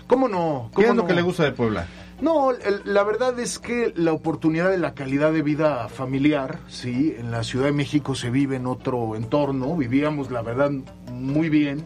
¿Cómo 0.05 0.27
no? 0.27 0.69
¿Qué 0.69 0.75
¿Cómo 0.75 0.87
es 0.89 0.95
lo 0.95 1.07
que 1.07 1.13
le 1.13 1.21
gusta 1.23 1.43
de 1.43 1.51
Puebla? 1.53 1.87
No, 2.21 2.51
la 2.83 3.03
verdad 3.03 3.39
es 3.39 3.59
que 3.59 3.93
la 3.95 4.11
oportunidad 4.11 4.69
de 4.69 4.77
la 4.77 4.93
calidad 4.93 5.31
de 5.31 5.41
vida 5.41 5.87
familiar, 5.87 6.59
sí, 6.67 7.15
en 7.17 7.31
la 7.31 7.43
Ciudad 7.43 7.67
de 7.67 7.71
México 7.71 8.13
se 8.13 8.29
vive 8.29 8.57
en 8.57 8.67
otro 8.67 9.15
entorno, 9.15 9.77
vivíamos 9.77 10.29
la 10.29 10.41
verdad 10.41 10.69
muy 11.13 11.47
bien, 11.47 11.85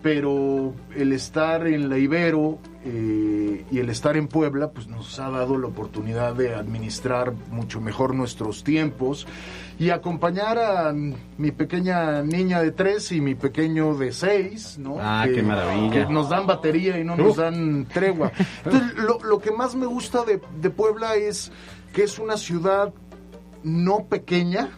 pero 0.00 0.74
el 0.94 1.12
estar 1.12 1.66
en 1.66 1.88
la 1.88 1.98
Ibero 1.98 2.58
eh, 2.84 3.64
y 3.68 3.78
el 3.78 3.90
estar 3.90 4.16
en 4.16 4.28
Puebla, 4.28 4.70
pues 4.70 4.86
nos 4.86 5.18
ha 5.18 5.28
dado 5.30 5.58
la 5.58 5.66
oportunidad 5.66 6.34
de 6.34 6.54
administrar 6.54 7.32
mucho 7.50 7.80
mejor 7.80 8.14
nuestros 8.14 8.62
tiempos 8.62 9.26
y 9.78 9.90
acompañar 9.90 10.58
a 10.58 10.92
mi 10.92 11.50
pequeña 11.50 12.22
niña 12.22 12.60
de 12.62 12.70
tres 12.70 13.10
y 13.12 13.20
mi 13.20 13.34
pequeño 13.34 13.94
de 13.94 14.12
seis, 14.12 14.78
¿no? 14.78 14.96
Ah, 15.00 15.26
qué 15.32 15.42
maravilla. 15.42 15.90
que 16.06 16.12
nos 16.12 16.28
dan 16.28 16.46
batería 16.46 16.98
y 16.98 17.04
no 17.04 17.16
nos 17.16 17.36
dan 17.36 17.86
tregua. 17.92 18.32
Entonces, 18.64 18.94
lo, 18.96 19.18
lo 19.20 19.38
que 19.40 19.50
más 19.50 19.74
me 19.74 19.86
gusta 19.86 20.24
de, 20.24 20.40
de 20.60 20.70
Puebla 20.70 21.16
es 21.16 21.50
que 21.92 22.04
es 22.04 22.18
una 22.18 22.36
ciudad 22.36 22.92
no 23.62 24.04
pequeña, 24.04 24.70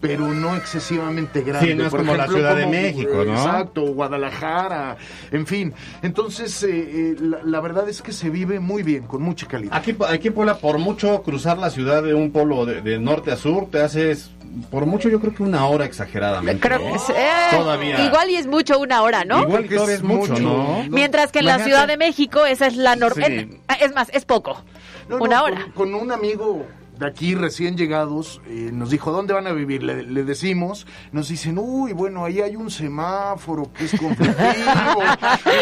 pero 0.00 0.28
no 0.28 0.54
excesivamente 0.56 1.42
grande. 1.42 1.68
Sí, 1.68 1.74
no 1.74 1.84
es 1.84 1.90
Por 1.90 2.00
como 2.00 2.14
la 2.14 2.28
Ciudad 2.28 2.54
de 2.56 2.66
México, 2.66 3.24
¿no? 3.24 3.32
Exacto, 3.34 3.82
Guadalajara, 3.82 4.96
en 5.32 5.46
fin. 5.46 5.74
Entonces, 6.02 6.62
eh, 6.62 6.68
eh, 6.70 7.16
la, 7.20 7.38
la 7.44 7.60
verdad 7.60 7.88
es 7.88 8.00
que 8.02 8.12
se 8.12 8.30
vive 8.30 8.60
muy 8.60 8.82
bien, 8.82 9.04
con 9.04 9.22
mucha 9.22 9.46
calidad. 9.46 9.76
Aquí, 9.76 9.96
aquí 10.08 10.28
en 10.28 10.34
Puebla, 10.34 10.58
por 10.58 10.78
mucho 10.78 11.22
cruzar 11.22 11.58
la 11.58 11.70
ciudad 11.70 12.02
de 12.02 12.14
un 12.14 12.30
polo 12.30 12.64
de, 12.64 12.80
de 12.80 12.98
norte 12.98 13.32
a 13.32 13.36
sur, 13.36 13.68
te 13.70 13.80
haces, 13.82 14.30
por 14.70 14.86
mucho 14.86 15.08
yo 15.08 15.20
creo 15.20 15.34
que 15.34 15.42
una 15.42 15.66
hora 15.66 15.84
exageradamente. 15.84 16.60
Creo 16.66 16.78
¿no? 16.78 16.84
que 16.90 16.94
es- 16.94 17.10
eh, 17.10 17.56
Todavía. 17.56 18.04
Igual 18.06 18.30
y 18.30 18.36
es 18.36 18.46
mucho 18.46 18.78
una 18.78 19.02
hora, 19.02 19.24
¿no? 19.24 19.42
Igual 19.42 19.68
todavía 19.68 19.94
es 19.96 20.02
mucho, 20.02 20.38
¿no? 20.38 20.84
Mientras 20.90 21.32
que 21.32 21.40
en 21.40 21.46
la. 21.46 21.58
Ciudad 21.58 21.88
de 21.88 21.96
México 21.96 22.46
esa 22.46 22.66
es 22.68 22.76
la 22.76 22.94
norma. 22.96 23.26
Sí. 23.26 23.50
Es, 23.80 23.92
más, 23.94 24.08
es 24.14 24.24
poco. 24.24 24.62
No, 25.08 25.18
no, 25.18 25.24
una 25.24 25.40
con- 25.40 25.52
hora. 25.52 25.66
Con, 25.74 25.94
un 25.94 26.12
amigo 26.12 26.64
de 26.98 27.06
aquí 27.06 27.34
recién 27.34 27.76
llegados 27.76 28.40
eh, 28.46 28.70
nos 28.72 28.90
dijo, 28.90 29.12
¿dónde 29.12 29.32
van 29.32 29.46
a 29.46 29.52
vivir? 29.52 29.82
Le, 29.82 30.02
le 30.02 30.24
decimos, 30.24 30.86
nos 31.12 31.28
dicen, 31.28 31.58
uy, 31.58 31.92
bueno, 31.92 32.24
ahí 32.24 32.40
hay 32.40 32.56
un 32.56 32.70
semáforo 32.70 33.72
que 33.72 33.84
es 33.84 33.98
conflictivo. 33.98 35.02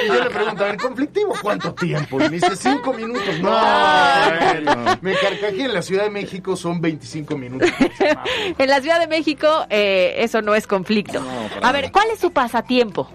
y 0.05 0.09
yo 0.09 0.25
le 0.25 0.31
pregunto, 0.31 0.65
a 0.65 0.69
ver, 0.69 0.77
¿conflictivo 0.79 1.35
cuánto 1.43 1.75
tiempo? 1.75 2.21
Y 2.21 2.25
me 2.25 2.31
dice, 2.31 2.57
cinco 2.57 2.95
minutos. 2.95 3.39
No, 3.41 3.51
bueno. 3.51 4.99
me 5.03 5.15
carcajé 5.15 5.65
en 5.65 5.75
la 5.75 5.83
Ciudad 5.83 6.05
de 6.05 6.11
México 6.11 6.57
son 6.57 6.81
25 6.81 7.37
minutos. 7.37 7.69
en 8.59 8.69
la 8.69 8.81
Ciudad 8.81 8.99
de 8.99 9.07
México 9.07 9.67
eh, 9.69 10.15
eso 10.19 10.41
no 10.41 10.55
es 10.55 10.67
conflicto. 10.67 11.23
a 11.63 11.73
ver, 11.73 11.93
¿cuál 11.93 12.09
es 12.13 12.21
su 12.21 12.33
pasatiempo? 12.33 13.11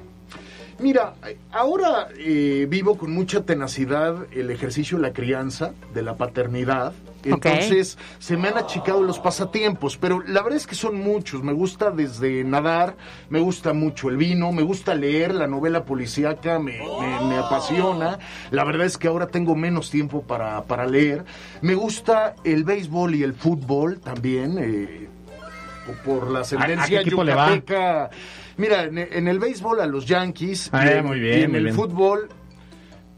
Mira, 0.81 1.13
ahora 1.51 2.07
eh, 2.17 2.65
vivo 2.67 2.97
con 2.97 3.13
mucha 3.13 3.43
tenacidad 3.43 4.25
el 4.31 4.49
ejercicio 4.49 4.97
de 4.97 5.03
la 5.03 5.13
crianza, 5.13 5.73
de 5.93 6.01
la 6.01 6.17
paternidad. 6.17 6.93
Entonces 7.23 7.99
se 8.17 8.35
me 8.35 8.47
han 8.47 8.57
achicado 8.57 9.03
los 9.03 9.19
pasatiempos, 9.19 9.95
pero 9.97 10.23
la 10.25 10.41
verdad 10.41 10.57
es 10.57 10.65
que 10.65 10.73
son 10.73 10.95
muchos. 10.95 11.43
Me 11.43 11.53
gusta 11.53 11.91
desde 11.91 12.43
nadar, 12.43 12.95
me 13.29 13.39
gusta 13.39 13.73
mucho 13.73 14.09
el 14.09 14.17
vino, 14.17 14.51
me 14.51 14.63
gusta 14.63 14.95
leer, 14.95 15.35
la 15.35 15.45
novela 15.45 15.85
policíaca 15.85 16.57
me, 16.57 16.79
me, 16.79 17.27
me 17.27 17.37
apasiona. 17.37 18.17
La 18.49 18.63
verdad 18.63 18.87
es 18.87 18.97
que 18.97 19.07
ahora 19.07 19.27
tengo 19.27 19.55
menos 19.55 19.91
tiempo 19.91 20.23
para, 20.23 20.63
para 20.63 20.87
leer. 20.87 21.25
Me 21.61 21.75
gusta 21.75 22.35
el 22.43 22.63
béisbol 22.63 23.13
y 23.13 23.21
el 23.21 23.33
fútbol 23.33 23.99
también. 23.99 24.57
Eh, 24.59 25.07
por 26.05 26.29
la 26.29 26.39
ascendencia 26.39 26.83
¿A 26.83 26.87
qué 26.87 26.97
equipo 26.97 27.23
le 27.23 27.33
va? 27.33 27.55
yucateca. 27.55 28.09
Mira, 28.57 28.83
en, 28.83 28.97
en 28.97 29.27
el 29.27 29.39
béisbol 29.39 29.81
a 29.81 29.85
los 29.85 30.05
Yankees 30.05 30.69
Ah, 30.71 30.85
y, 30.85 30.89
en- 30.89 31.05
muy 31.05 31.17
y 31.17 31.19
bien, 31.21 31.43
en 31.43 31.49
muy 31.51 31.57
el 31.59 31.63
bien. 31.65 31.75
fútbol 31.75 32.29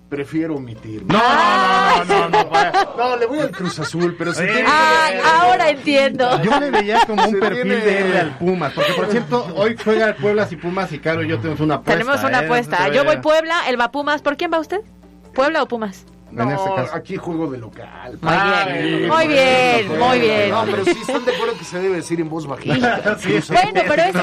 prefiero 0.10 0.56
omitir. 0.58 1.04
No, 1.08 1.18
no, 1.18 2.06
no, 2.06 2.30
no, 2.30 2.44
no. 2.44 2.96
No, 2.98 3.18
le 3.18 3.26
voy 3.26 3.40
al 3.40 3.50
Cruz 3.52 3.80
Azul, 3.80 4.16
pero 4.16 4.32
si 4.32 4.44
tiene 4.46 4.66
Ay, 4.68 5.16
ahora 5.26 5.70
entiendo. 5.72 6.40
Yo 6.44 6.60
le 6.60 6.70
veía 6.70 7.02
como 7.08 7.24
un 7.26 7.32
Se 7.32 7.38
perfil 7.38 7.64
tiene- 7.64 7.78
de 7.84 7.98
él 8.12 8.18
al 8.18 8.38
Pumas, 8.38 8.74
porque 8.74 8.94
por 8.94 9.08
cierto, 9.08 9.48
hoy 9.56 9.76
juega 9.84 10.10
el 10.10 10.16
Pueblas 10.16 10.52
y 10.52 10.56
Pumas 10.56 10.92
y 10.92 11.00
Caro 11.00 11.24
y 11.24 11.30
yo 11.30 11.38
tenemos 11.40 11.60
una 11.62 11.76
apuesta. 11.76 12.00
Tenemos 12.00 12.24
una 12.24 12.42
¿eh? 12.42 12.46
apuesta. 12.46 12.88
Yo 12.90 13.04
voy. 13.06 13.18
Puebla, 13.18 13.62
él 13.68 13.80
va 13.80 13.92
Pumas. 13.92 14.22
¿Por 14.22 14.38
quién 14.38 14.52
va 14.54 14.60
usted? 14.60 14.82
¿Puebla 15.34 15.64
o 15.64 15.68
Pumas? 15.68 16.06
En 16.36 16.52
este 16.52 16.70
No, 16.70 16.76
caso. 16.76 16.96
aquí 16.96 17.16
juego 17.18 17.48
de 17.52 17.58
local. 17.58 18.18
Muy 18.22 18.32
bien, 18.32 19.08
no, 19.08 19.16
muy 19.16 19.26
no, 19.28 19.34
bien, 19.34 19.88
no, 19.88 19.94
no, 19.98 20.06
muy 20.08 20.18
no, 20.20 20.24
bien. 20.24 20.50
No, 20.50 20.66
pero 20.66 20.86
sí 20.86 20.92
están 21.02 21.26
de 21.26 21.36
acuerdo 21.36 21.58
que 21.58 21.64
se 21.66 21.80
debe 21.80 21.96
decir 21.98 22.20
en 22.22 22.30
voz 22.30 22.48
bajita. 22.48 23.18
Sí, 23.20 23.42
Sí, 23.42 23.54
Bueno, 23.54 23.82
pero 23.88 24.04
es... 24.04 24.16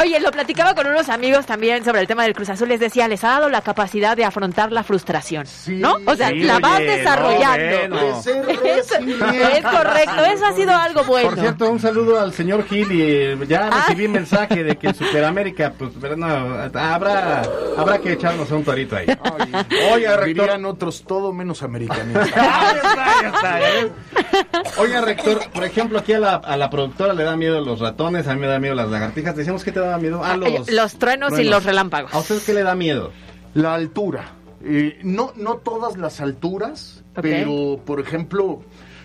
Oye, 0.00 0.20
lo 0.20 0.30
platicaba 0.30 0.74
con 0.74 0.86
unos 0.86 1.08
amigos 1.08 1.46
también 1.46 1.84
sobre 1.84 2.00
el 2.00 2.06
tema 2.06 2.22
del 2.24 2.34
Cruz 2.34 2.48
Azul. 2.48 2.68
Les 2.68 2.80
decía, 2.80 3.06
les 3.08 3.22
ha 3.24 3.28
dado 3.28 3.48
la 3.48 3.60
capacidad 3.60 4.16
de 4.16 4.24
afrontar 4.24 4.72
la 4.72 4.82
frustración, 4.82 5.46
¿no? 5.68 5.98
O 6.06 6.14
sea, 6.16 6.28
sí, 6.30 6.40
la 6.40 6.58
van 6.58 6.82
oye, 6.82 6.98
desarrollando. 6.98 7.88
no. 7.96 8.22
De 8.22 8.78
es 9.58 9.64
correcto, 9.64 10.24
eso 10.32 10.46
ha 10.46 10.52
sido 10.54 10.72
algo 10.72 11.04
bueno. 11.04 11.30
Por 11.30 11.38
cierto, 11.40 11.70
un 11.70 11.80
saludo 11.80 12.20
al 12.20 12.32
señor 12.32 12.64
Gil 12.66 12.90
y 12.92 13.02
eh, 13.02 13.38
ya 13.48 13.68
Ah. 13.70 13.84
recibí 13.88 14.08
mensaje 14.08 14.62
de 14.64 14.76
que 14.76 14.88
en 14.88 14.94
Superamérica, 14.94 15.72
pues, 15.76 15.90
pero 16.00 16.16
no, 16.16 16.26
habrá, 16.26 17.42
habrá 17.76 17.98
que 17.98 18.12
echarnos 18.12 18.50
un 18.50 18.62
torito 18.64 18.96
ahí. 18.96 19.06
Rector. 19.06 20.24
Dirían 20.24 20.64
otros 20.64 21.02
todo 21.06 21.32
menos 21.34 21.62
ves. 23.58 23.90
Oiga, 24.78 25.00
rector, 25.00 25.40
por 25.52 25.64
ejemplo, 25.64 25.98
aquí 25.98 26.12
a 26.12 26.18
la, 26.18 26.34
a 26.36 26.56
la 26.56 26.70
productora 26.70 27.12
le 27.14 27.24
da 27.24 27.36
miedo 27.36 27.60
los 27.60 27.80
ratones, 27.80 28.26
a 28.26 28.34
mí 28.34 28.40
me 28.40 28.46
da 28.46 28.58
miedo 28.58 28.74
las 28.74 28.88
lagartijas. 28.88 29.36
Decíamos 29.36 29.64
que 29.64 29.72
te 29.72 29.80
daba 29.80 29.98
miedo. 29.98 30.22
Ah, 30.24 30.36
los, 30.36 30.70
Los 30.70 30.96
truenos 30.96 31.38
y 31.38 31.44
los 31.44 31.64
relámpagos. 31.64 32.14
¿A 32.14 32.18
usted 32.18 32.40
qué 32.44 32.54
le 32.54 32.62
da 32.62 32.74
miedo? 32.74 33.12
La 33.54 33.74
altura. 33.74 34.32
Eh, 34.64 34.98
no, 35.02 35.32
no 35.36 35.56
todas 35.56 35.98
las 35.98 36.20
alturas, 36.20 37.04
pero 37.20 37.78
por 37.84 38.00
ejemplo, 38.00 38.62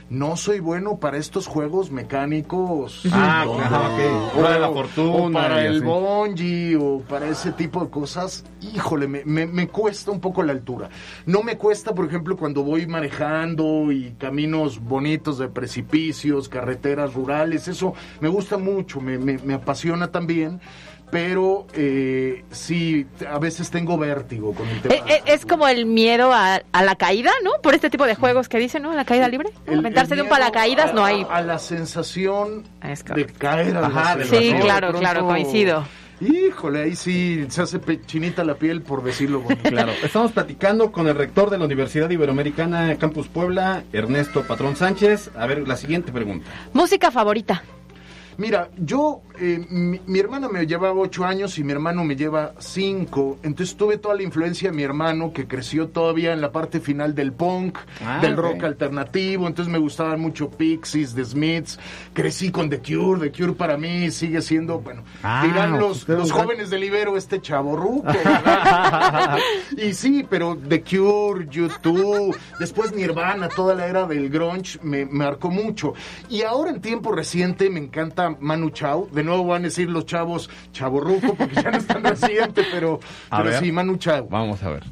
no 0.09 0.35
soy 0.37 0.59
bueno 0.59 0.97
para 0.97 1.17
estos 1.17 1.45
juegos 1.47 1.91
mecánicos. 1.91 3.03
Ah, 3.11 3.43
donde- 3.45 3.63
ajá, 3.63 3.81
ok. 3.89 4.37
Hora 4.39 4.53
de 4.53 4.59
la 4.59 4.69
fortuna 4.69 5.13
O 5.13 5.31
para 5.31 5.65
el 5.65 5.81
bungee 5.83 6.75
o 6.75 6.99
para 7.07 7.27
ese 7.27 7.51
tipo 7.51 7.83
de 7.83 7.89
cosas. 7.89 8.43
Híjole, 8.61 9.07
me, 9.07 9.23
me, 9.25 9.45
me 9.45 9.67
cuesta 9.67 10.11
un 10.11 10.19
poco 10.19 10.43
la 10.43 10.51
altura. 10.51 10.89
No 11.25 11.43
me 11.43 11.57
cuesta, 11.57 11.93
por 11.93 12.05
ejemplo, 12.05 12.35
cuando 12.37 12.63
voy 12.63 12.87
manejando 12.87 13.91
y 13.91 14.11
caminos 14.17 14.79
bonitos 14.83 15.37
de 15.37 15.47
precipicios, 15.47 16.49
carreteras 16.49 17.13
rurales. 17.13 17.67
Eso 17.67 17.93
me 18.19 18.29
gusta 18.29 18.57
mucho, 18.57 18.99
me, 19.01 19.17
me, 19.17 19.37
me 19.37 19.53
apasiona 19.53 20.11
también. 20.11 20.59
Pero 21.11 21.65
eh, 21.73 22.43
sí, 22.51 23.07
a 23.27 23.39
veces 23.39 23.71
tengo 23.71 23.97
vértigo 23.97 24.53
con 24.53 24.67
el 24.67 24.79
tema. 24.81 24.93
Eh, 24.95 25.03
eh, 25.07 25.21
Es 25.25 25.45
como 25.45 25.67
el 25.67 25.85
miedo 25.85 26.31
a, 26.33 26.61
a 26.71 26.83
la 26.83 26.95
caída, 26.95 27.31
¿no? 27.43 27.51
Por 27.63 27.73
este 27.73 27.89
tipo 27.89 28.05
de 28.05 28.15
juegos 28.15 28.47
que 28.47 28.59
dicen, 28.59 28.83
¿no? 28.83 28.91
A 28.91 28.95
la 28.95 29.05
caída 29.05 29.27
libre. 29.27 29.49
El- 29.65 29.79
Aventarse 29.79 30.13
el 30.13 30.17
de 30.19 30.23
un 30.23 30.29
paracaídas 30.29 30.91
a- 30.91 30.93
no 30.93 31.03
hay. 31.03 31.25
A 31.29 31.41
la 31.41 31.57
sensación 31.57 32.63
Es 32.83 33.03
de 33.05 33.25
caer 33.25 33.75
al 33.77 33.85
Ajá, 33.85 34.17
Sí, 34.23 34.53
claro, 34.61 34.89
pronto, 34.89 34.99
claro, 34.99 35.25
coincido. 35.25 35.83
Híjole, 36.21 36.81
ahí 36.83 36.95
sí 36.97 37.45
se 37.49 37.61
hace 37.61 37.79
chinita 38.05 38.43
la 38.43 38.55
piel 38.55 38.81
por 38.81 39.01
decirlo 39.03 39.39
bonito. 39.41 39.69
Claro, 39.69 39.93
estamos 40.03 40.31
platicando 40.33 40.91
con 40.91 41.07
el 41.07 41.15
rector 41.15 41.49
de 41.49 41.57
la 41.57 41.65
Universidad 41.65 42.09
Iberoamericana 42.09 42.95
Campus 42.97 43.27
Puebla, 43.29 43.83
Ernesto 43.93 44.43
Patrón 44.43 44.75
Sánchez. 44.75 45.31
A 45.37 45.47
ver, 45.47 45.65
la 45.67 45.77
siguiente 45.77 46.11
pregunta. 46.11 46.45
Música 46.73 47.09
favorita. 47.09 47.63
Mira, 48.39 48.69
yo, 48.77 49.21
eh, 49.39 49.63
mi, 49.69 49.99
mi 50.07 50.19
hermana 50.19 50.47
me 50.47 50.65
llevaba 50.65 50.97
ocho 50.99 51.25
años 51.25 51.59
y 51.59 51.63
mi 51.65 51.73
hermano 51.73 52.05
me 52.05 52.15
lleva 52.15 52.53
cinco, 52.57 53.37
entonces 53.43 53.75
tuve 53.75 53.97
toda 53.97 54.15
la 54.15 54.23
influencia 54.23 54.71
de 54.71 54.75
mi 54.77 54.83
hermano 54.83 55.33
que 55.33 55.45
creció 55.45 55.89
todavía 55.89 56.31
en 56.31 56.39
la 56.39 56.49
parte 56.51 56.79
final 56.79 57.13
del 57.13 57.33
punk, 57.33 57.77
Ah, 58.01 58.19
del 58.21 58.37
rock 58.37 58.63
alternativo, 58.63 59.45
entonces 59.45 59.69
me 59.71 59.77
gustaban 59.77 60.21
mucho 60.21 60.49
Pixies, 60.49 61.13
The 61.15 61.25
Smiths, 61.25 61.77
crecí 62.13 62.49
con 62.49 62.69
The 62.69 62.79
Cure, 62.79 63.29
The 63.29 63.37
Cure 63.37 63.53
para 63.53 63.75
mí 63.75 64.09
sigue 64.09 64.41
siendo, 64.41 64.79
bueno, 64.79 65.03
Ah, 65.21 65.43
dirán 65.45 65.77
los, 65.77 66.07
los 66.07 66.27
es- 66.27 66.31
jóvenes 66.31 66.69
del 66.69 66.85
Ibero 66.85 67.17
este 67.17 67.41
chavo 67.41 67.69
y 69.77 69.93
sí, 69.93 70.25
pero 70.29 70.57
The 70.67 70.81
Cure, 70.81 71.47
YouTube, 71.49 72.35
después 72.59 72.93
Nirvana, 72.93 73.49
toda 73.49 73.75
la 73.75 73.87
era 73.87 74.05
del 74.07 74.29
grunge 74.29 74.79
me, 74.81 75.05
me 75.05 75.25
marcó 75.25 75.49
mucho. 75.49 75.93
Y 76.29 76.41
ahora 76.43 76.71
en 76.71 76.81
tiempo 76.81 77.11
reciente 77.11 77.69
me 77.69 77.79
encanta 77.79 78.28
Manu 78.39 78.69
Chao. 78.71 79.07
De 79.11 79.23
nuevo 79.23 79.45
van 79.45 79.61
a 79.63 79.65
decir 79.65 79.89
los 79.89 80.05
chavos 80.05 80.49
chaborruco 80.71 81.35
porque 81.35 81.55
ya 81.55 81.71
no 81.71 81.77
es 81.77 81.87
tan 81.87 82.03
reciente, 82.03 82.63
pero, 82.71 82.99
A 83.29 83.37
pero 83.37 83.49
ver. 83.51 83.59
sí, 83.59 83.71
Manu 83.71 83.97
Chao. 83.97 84.27
Vamos 84.29 84.61
a 84.63 84.69
ver. 84.69 84.83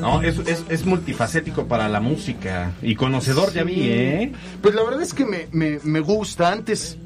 No, 0.00 0.20
es, 0.22 0.38
es, 0.40 0.64
es 0.68 0.84
multifacético 0.84 1.66
para 1.66 1.88
la 1.88 2.00
música 2.00 2.72
y 2.82 2.94
conocedor, 2.96 3.52
ya 3.52 3.62
vi, 3.62 3.82
¿eh? 3.88 4.32
Pues 4.60 4.74
la 4.74 4.82
verdad 4.82 5.02
es 5.02 5.14
que 5.14 5.24
me, 5.24 5.46
me, 5.52 5.78
me 5.84 6.00
gusta. 6.00 6.50
Antes 6.50 6.96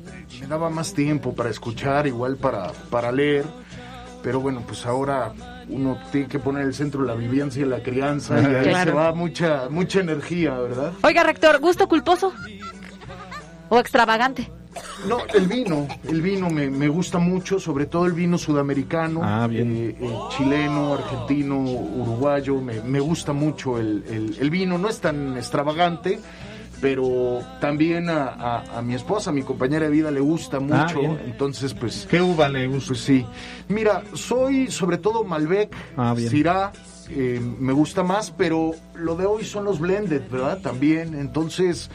me 0.40 0.46
daba 0.46 0.70
más 0.70 0.92
tiempo 0.94 1.34
para 1.34 1.50
escuchar, 1.50 2.06
igual 2.06 2.36
para, 2.36 2.72
para 2.90 3.12
leer. 3.12 3.44
Pero 4.22 4.40
bueno, 4.40 4.62
pues 4.66 4.84
ahora 4.86 5.32
uno 5.68 5.98
tiene 6.10 6.26
que 6.28 6.38
poner 6.38 6.62
el 6.64 6.74
centro 6.74 7.02
la 7.04 7.14
vivencia 7.14 7.62
y 7.62 7.64
la 7.68 7.82
crianza. 7.82 8.40
Y 8.40 8.44
ahí 8.54 8.64
Claro. 8.68 8.90
se 8.90 8.96
va 8.96 9.12
mucha, 9.12 9.68
mucha 9.70 10.00
energía, 10.00 10.54
¿verdad? 10.58 10.92
Oiga, 11.02 11.22
rector, 11.22 11.60
¿gusto 11.60 11.86
culposo? 11.88 12.32
¿O 13.68 13.78
extravagante? 13.78 14.50
No, 15.08 15.18
el 15.32 15.46
vino, 15.46 15.86
el 16.06 16.20
vino 16.20 16.50
me, 16.50 16.68
me 16.70 16.88
gusta 16.88 17.18
mucho, 17.18 17.58
sobre 17.58 17.86
todo 17.86 18.04
el 18.06 18.12
vino 18.12 18.36
sudamericano, 18.36 19.20
Ah, 19.22 19.46
bien. 19.46 19.74
eh, 19.74 19.96
eh, 20.00 20.10
chileno, 20.36 20.94
argentino, 20.94 21.58
uruguayo, 21.58 22.60
me, 22.60 22.80
me 22.82 23.00
gusta 23.00 23.32
mucho 23.32 23.78
el, 23.78 24.04
el- 24.08 24.36
el 24.38 24.50
vino, 24.50 24.76
no 24.76 24.88
es 24.88 25.00
tan 25.00 25.36
extravagante, 25.36 26.20
pero 26.80 27.40
también 27.60 28.10
a, 28.10 28.24
a- 28.26 28.78
a 28.78 28.82
mi 28.82 28.94
esposa, 28.94 29.30
a 29.30 29.32
mi 29.32 29.42
compañera 29.42 29.86
de 29.86 29.90
vida 29.90 30.10
le 30.10 30.20
gusta 30.20 30.60
mucho, 30.60 31.00
bien. 31.00 31.20
entonces 31.24 31.72
pues, 31.74 32.06
¿Qué 32.10 32.20
uva 32.20 32.48
le 32.48 32.66
gusta? 32.66 32.88
pues 32.88 33.00
sí. 33.00 33.24
Mira, 33.68 34.02
soy 34.14 34.70
sobre 34.70 34.98
todo 34.98 35.24
Malbec, 35.24 35.74
Ah. 35.96 36.14
Syrah, 36.16 36.72
eh, 37.08 37.40
me 37.58 37.72
gusta 37.72 38.02
más, 38.02 38.30
pero 38.30 38.72
lo 38.94 39.14
de 39.16 39.26
hoy 39.26 39.44
son 39.44 39.64
los 39.64 39.78
blended, 39.80 40.22
¿verdad? 40.30 40.58
También, 40.60 41.14
entonces, 41.14 41.88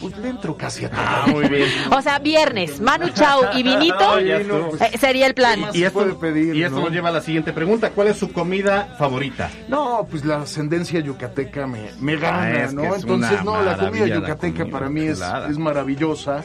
pues 0.00 0.16
le 0.18 0.28
entro 0.28 0.56
casi 0.56 0.84
a 0.84 0.90
todo. 0.90 1.00
Ah, 1.02 1.26
muy 1.28 1.48
bien. 1.48 1.68
O 1.90 2.00
sea, 2.02 2.18
viernes, 2.18 2.80
Manu 2.80 3.08
Chao 3.10 3.40
y 3.54 3.62
vinito 3.62 4.20
No, 4.46 4.70
eh, 4.80 4.98
sería 4.98 5.26
el 5.26 5.34
plan. 5.34 5.60
Y 5.72 5.82
esto, 5.82 5.98
puede 6.00 6.14
pedir, 6.14 6.54
y 6.54 6.62
esto 6.62 6.76
no? 6.76 6.84
nos 6.84 6.92
lleva 6.92 7.08
a 7.08 7.12
la 7.12 7.20
siguiente 7.20 7.52
pregunta. 7.52 7.90
¿Cuál 7.90 8.08
es 8.08 8.16
su 8.16 8.32
comida 8.32 8.94
favorita? 8.98 9.50
No, 9.68 10.06
pues 10.10 10.24
la 10.24 10.42
ascendencia 10.42 11.00
yucateca 11.00 11.66
me, 11.66 11.90
me 12.00 12.16
gana, 12.16 12.42
Ah, 12.42 12.50
es 12.64 12.70
que 12.70 12.74
¿no? 12.76 12.94
es 12.94 13.02
Entonces, 13.02 13.32
una 13.32 13.42
no, 13.42 13.62
la 13.62 13.76
comida 13.76 14.06
yucateca 14.06 14.58
comida, 14.58 14.78
para 14.78 14.88
mí 14.88 15.02
es, 15.02 15.20
es 15.50 15.58
maravillosa. 15.58 16.44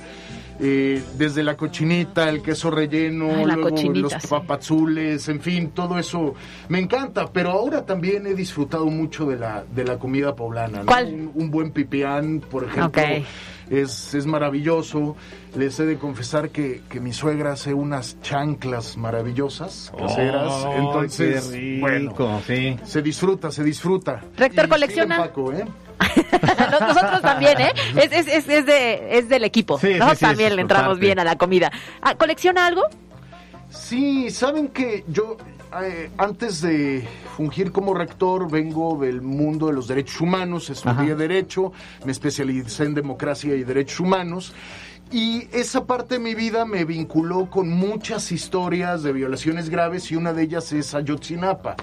Eh, 0.65 1.03
desde 1.17 1.43
la 1.43 1.57
cochinita, 1.57 2.29
el 2.29 2.41
queso 2.41 2.71
relleno, 2.71 3.29
Ay, 3.35 3.45
luego 3.45 3.69
cochinita, 3.71 3.99
los 3.99 4.13
sí. 4.13 4.27
papazules, 4.29 5.27
en 5.27 5.41
fin, 5.41 5.71
todo 5.71 5.99
eso 5.99 6.35
me 6.69 6.79
encanta. 6.79 7.27
Pero 7.33 7.51
ahora 7.51 7.85
también 7.85 8.25
he 8.27 8.33
disfrutado 8.33 8.85
mucho 8.85 9.25
de 9.25 9.35
la, 9.37 9.65
de 9.75 9.83
la 9.83 9.99
comida 9.99 10.33
poblana. 10.35 10.79
¿no? 10.79 10.85
¿Cuál? 10.85 11.07
Un, 11.13 11.31
un 11.35 11.51
buen 11.51 11.71
pipián, 11.71 12.39
por 12.39 12.63
ejemplo. 12.63 13.03
Ok. 13.03 13.23
Es, 13.69 14.13
es 14.13 14.25
maravilloso. 14.25 15.15
Les 15.57 15.79
he 15.79 15.85
de 15.85 15.97
confesar 15.97 16.49
que, 16.49 16.81
que 16.89 16.99
mi 16.99 17.11
suegra 17.13 17.53
hace 17.53 17.73
unas 17.73 18.19
chanclas 18.21 18.95
maravillosas, 18.97 19.91
caseras. 19.97 20.51
Oh, 20.65 20.73
Entonces, 20.77 21.47
qué 21.47 21.57
rico, 21.57 21.81
bueno, 22.25 22.41
sí. 22.47 22.77
se 22.85 23.01
disfruta, 23.01 23.51
se 23.51 23.63
disfruta. 23.63 24.21
Rector, 24.37 24.65
Y 24.65 24.69
colecciona. 24.69 25.25
¿eh? 25.25 25.65
Nos- 26.71 26.81
Nosotros 26.81 27.21
también, 27.21 27.59
¿eh? 27.61 27.71
Es, 27.95 28.11
es, 28.11 28.27
es, 28.27 28.49
es 28.49 28.65
de, 28.65 29.17
es 29.17 29.29
del 29.29 29.43
equipo. 29.43 29.77
Sí, 29.79 29.87
sí, 29.87 29.93
Nosotros 29.93 30.19
sí, 30.19 30.25
también 30.25 30.55
le 30.55 30.61
entramos 30.61 30.89
parte. 30.93 31.05
bien 31.05 31.19
a 31.19 31.23
la 31.23 31.37
comida. 31.37 31.71
Ah, 32.01 32.15
¿Colecciona 32.15 32.65
algo? 32.65 32.83
Sí, 33.69 34.29
saben 34.29 34.67
que 34.67 35.03
yo 35.07 35.37
eh, 35.81 36.11
antes 36.17 36.61
de 36.61 37.07
fungir 37.35 37.71
como 37.71 37.93
rector 37.95 38.49
vengo 38.51 38.97
del 38.99 39.21
mundo 39.21 39.67
de 39.67 39.73
los 39.73 39.87
derechos 39.87 40.21
humanos, 40.21 40.69
estudié 40.69 41.15
derecho, 41.15 41.71
me 42.05 42.11
especialicé 42.11 42.83
en 42.83 42.93
democracia 42.93 43.55
y 43.55 43.63
derechos 43.63 43.99
humanos. 43.99 44.53
Y 45.11 45.47
esa 45.51 45.85
parte 45.85 46.15
de 46.15 46.19
mi 46.19 46.33
vida 46.33 46.65
me 46.65 46.85
vinculó 46.85 47.47
con 47.49 47.69
muchas 47.69 48.31
historias 48.31 49.03
de 49.03 49.11
violaciones 49.13 49.69
graves 49.69 50.11
y 50.11 50.15
una 50.15 50.33
de 50.33 50.43
ellas 50.43 50.71
es 50.71 50.93
Ayotzinapa. 50.95 51.75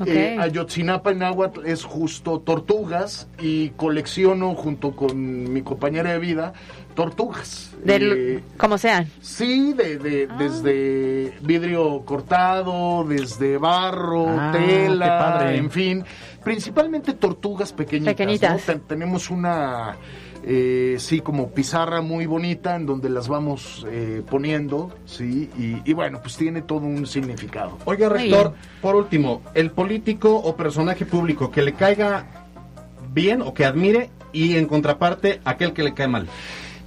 Ok. 0.00 0.06
Eh, 0.08 0.36
Ayotzinapa 0.40 1.10
en 1.10 1.18
náhuatl 1.18 1.66
es 1.66 1.84
justo 1.84 2.40
tortugas 2.40 3.28
y 3.38 3.68
colecciono 3.70 4.54
junto 4.54 4.96
con 4.96 5.52
mi 5.52 5.60
compañera 5.62 6.12
de 6.12 6.18
vida 6.18 6.52
tortugas. 6.94 7.70
Del, 7.84 8.12
Eh, 8.38 8.42
como 8.56 8.78
sean. 8.78 9.06
Sí, 9.20 9.72
de, 9.74 9.98
de- 9.98 10.28
Ah. 10.30 10.36
desde 10.38 11.34
vidrio 11.42 12.02
cortado, 12.04 13.04
desde 13.04 13.58
barro, 13.58 14.26
Ah, 14.28 14.52
tela, 14.52 15.18
padre. 15.18 15.56
en 15.58 15.70
fin. 15.70 16.04
Principalmente 16.42 17.12
tortugas 17.12 17.72
pequeñitas. 17.72 18.14
Pequeñitas. 18.14 18.52
¿no? 18.52 18.72
Ten- 18.74 18.80
tenemos 18.86 19.30
una, 19.30 19.96
eh, 20.44 20.96
sí, 20.98 21.20
como 21.20 21.50
pizarra 21.50 22.00
muy 22.00 22.26
bonita 22.26 22.76
en 22.76 22.86
donde 22.86 23.10
las 23.10 23.28
vamos 23.28 23.86
eh, 23.90 24.22
poniendo, 24.28 24.90
sí, 25.04 25.50
y, 25.58 25.88
y 25.88 25.92
bueno, 25.92 26.20
pues 26.22 26.36
tiene 26.36 26.62
todo 26.62 26.80
un 26.80 27.06
significado. 27.06 27.78
Oiga, 27.84 28.08
rector, 28.08 28.54
por 28.80 28.96
último, 28.96 29.42
el 29.54 29.70
político 29.70 30.36
o 30.36 30.56
personaje 30.56 31.04
público 31.04 31.50
que 31.50 31.62
le 31.62 31.74
caiga 31.74 32.26
bien 33.12 33.42
o 33.42 33.54
que 33.54 33.64
admire 33.64 34.10
y 34.32 34.56
en 34.56 34.66
contraparte 34.66 35.40
aquel 35.44 35.72
que 35.72 35.82
le 35.82 35.94
cae 35.94 36.08
mal. 36.08 36.26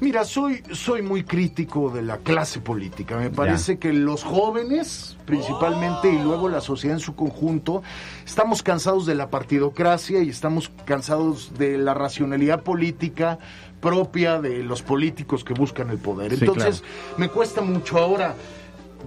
Mira, 0.03 0.25
soy, 0.25 0.61
soy 0.73 1.01
muy 1.01 1.23
crítico 1.23 1.89
de 1.89 2.01
la 2.01 2.17
clase 2.17 2.59
política. 2.59 3.15
Me 3.15 3.29
parece 3.29 3.79
que 3.79 3.93
los 3.93 4.21
jóvenes, 4.21 5.15
principalmente, 5.25 6.11
y 6.11 6.21
luego 6.21 6.49
la 6.49 6.59
sociedad 6.59 6.97
en 6.97 6.99
su 6.99 7.15
conjunto, 7.15 7.83
estamos 8.25 8.63
cansados 8.63 9.05
de 9.05 9.15
la 9.15 9.29
partidocracia 9.29 10.21
y 10.21 10.27
estamos 10.27 10.69
cansados 10.83 11.57
de 11.57 11.77
la 11.77 11.93
racionalidad 11.93 12.63
política 12.63 13.39
propia 13.79 14.41
de 14.41 14.61
los 14.61 14.81
políticos 14.81 15.45
que 15.45 15.53
buscan 15.53 15.89
el 15.89 15.99
poder. 15.99 16.35
Sí, 16.35 16.39
Entonces, 16.41 16.83
me 17.15 17.29
cuesta 17.29 17.61
mucho 17.61 17.97
ahora. 17.97 18.35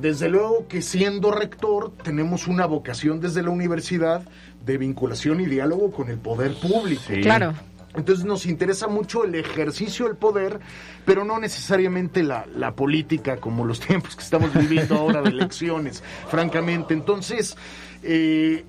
Desde 0.00 0.30
luego 0.30 0.66
que 0.66 0.80
siendo 0.80 1.30
rector 1.30 1.92
tenemos 2.04 2.46
una 2.46 2.64
vocación 2.64 3.20
desde 3.20 3.42
la 3.42 3.50
universidad 3.50 4.22
de 4.64 4.78
vinculación 4.78 5.42
y 5.42 5.46
diálogo 5.46 5.90
con 5.90 6.08
el 6.08 6.16
poder 6.16 6.54
público. 6.54 7.02
Claro. 7.20 7.52
Entonces 7.96 8.24
nos 8.24 8.46
interesa 8.46 8.88
mucho 8.88 9.24
el 9.24 9.34
ejercicio 9.34 10.06
del 10.06 10.16
poder, 10.16 10.60
pero 11.04 11.24
no 11.24 11.38
necesariamente 11.38 12.22
la, 12.22 12.44
política 12.74 13.38
como 13.38 13.64
los 13.64 13.80
tiempos 13.86 14.16
que 14.16 14.22
estamos 14.22 14.52
viviendo 14.54 14.96
ahora 14.96 15.22
de 15.22 15.30
elecciones, 15.30 16.02
francamente. 16.28 16.94
Entonces, 16.94 17.56
eh, 18.02 18.64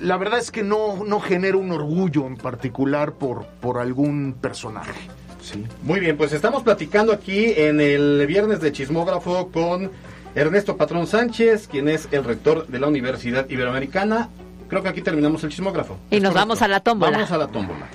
la 0.00 0.16
verdad 0.16 0.38
es 0.38 0.50
que 0.50 0.62
no, 0.62 1.04
no 1.04 1.20
genera 1.20 1.56
un 1.56 1.70
orgullo 1.72 2.26
en 2.26 2.36
particular 2.36 3.12
por, 3.12 3.46
por 3.60 3.78
algún 3.78 4.34
personaje. 4.40 4.92
Sí. 5.40 5.64
Muy 5.82 6.00
bien, 6.00 6.16
pues 6.16 6.32
estamos 6.32 6.62
platicando 6.62 7.12
aquí 7.12 7.52
en 7.56 7.80
el 7.80 8.26
viernes 8.26 8.60
de 8.60 8.72
Chismógrafo 8.72 9.50
con 9.50 9.90
Ernesto 10.34 10.76
Patrón 10.76 11.06
Sánchez, 11.06 11.68
quien 11.68 11.88
es 11.88 12.08
el 12.10 12.24
rector 12.24 12.66
de 12.66 12.78
la 12.78 12.88
Universidad 12.88 13.48
Iberoamericana. 13.48 14.28
Creo 14.68 14.82
que 14.82 14.88
aquí 14.88 15.02
terminamos 15.02 15.42
el 15.44 15.50
chismógrafo. 15.50 15.96
Y 16.10 16.20
nos 16.20 16.34
vamos 16.34 16.60
a 16.60 16.68
la 16.68 16.80
tómbola. 16.80 17.12
Vamos 17.12 17.32
a 17.32 17.38
la 17.38 17.48
tómbola. 17.48 17.88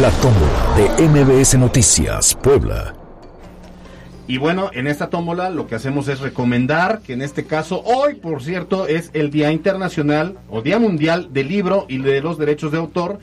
La 0.00 0.10
tómbola 0.10 0.74
de 0.76 1.08
MBS 1.08 1.58
Noticias, 1.58 2.34
Puebla. 2.42 2.94
Y 4.26 4.38
bueno, 4.38 4.70
en 4.72 4.86
esta 4.86 5.10
tómbola 5.10 5.50
lo 5.50 5.66
que 5.66 5.74
hacemos 5.74 6.08
es 6.08 6.20
recomendar 6.20 7.00
que 7.00 7.12
en 7.12 7.20
este 7.20 7.44
caso, 7.44 7.82
hoy 7.84 8.14
por 8.14 8.42
cierto, 8.42 8.86
es 8.86 9.10
el 9.12 9.30
Día 9.30 9.52
Internacional 9.52 10.38
o 10.48 10.62
Día 10.62 10.78
Mundial 10.78 11.28
del 11.32 11.48
Libro 11.48 11.84
y 11.88 11.98
de 11.98 12.22
los 12.22 12.38
Derechos 12.38 12.72
de 12.72 12.78
Autor. 12.78 13.20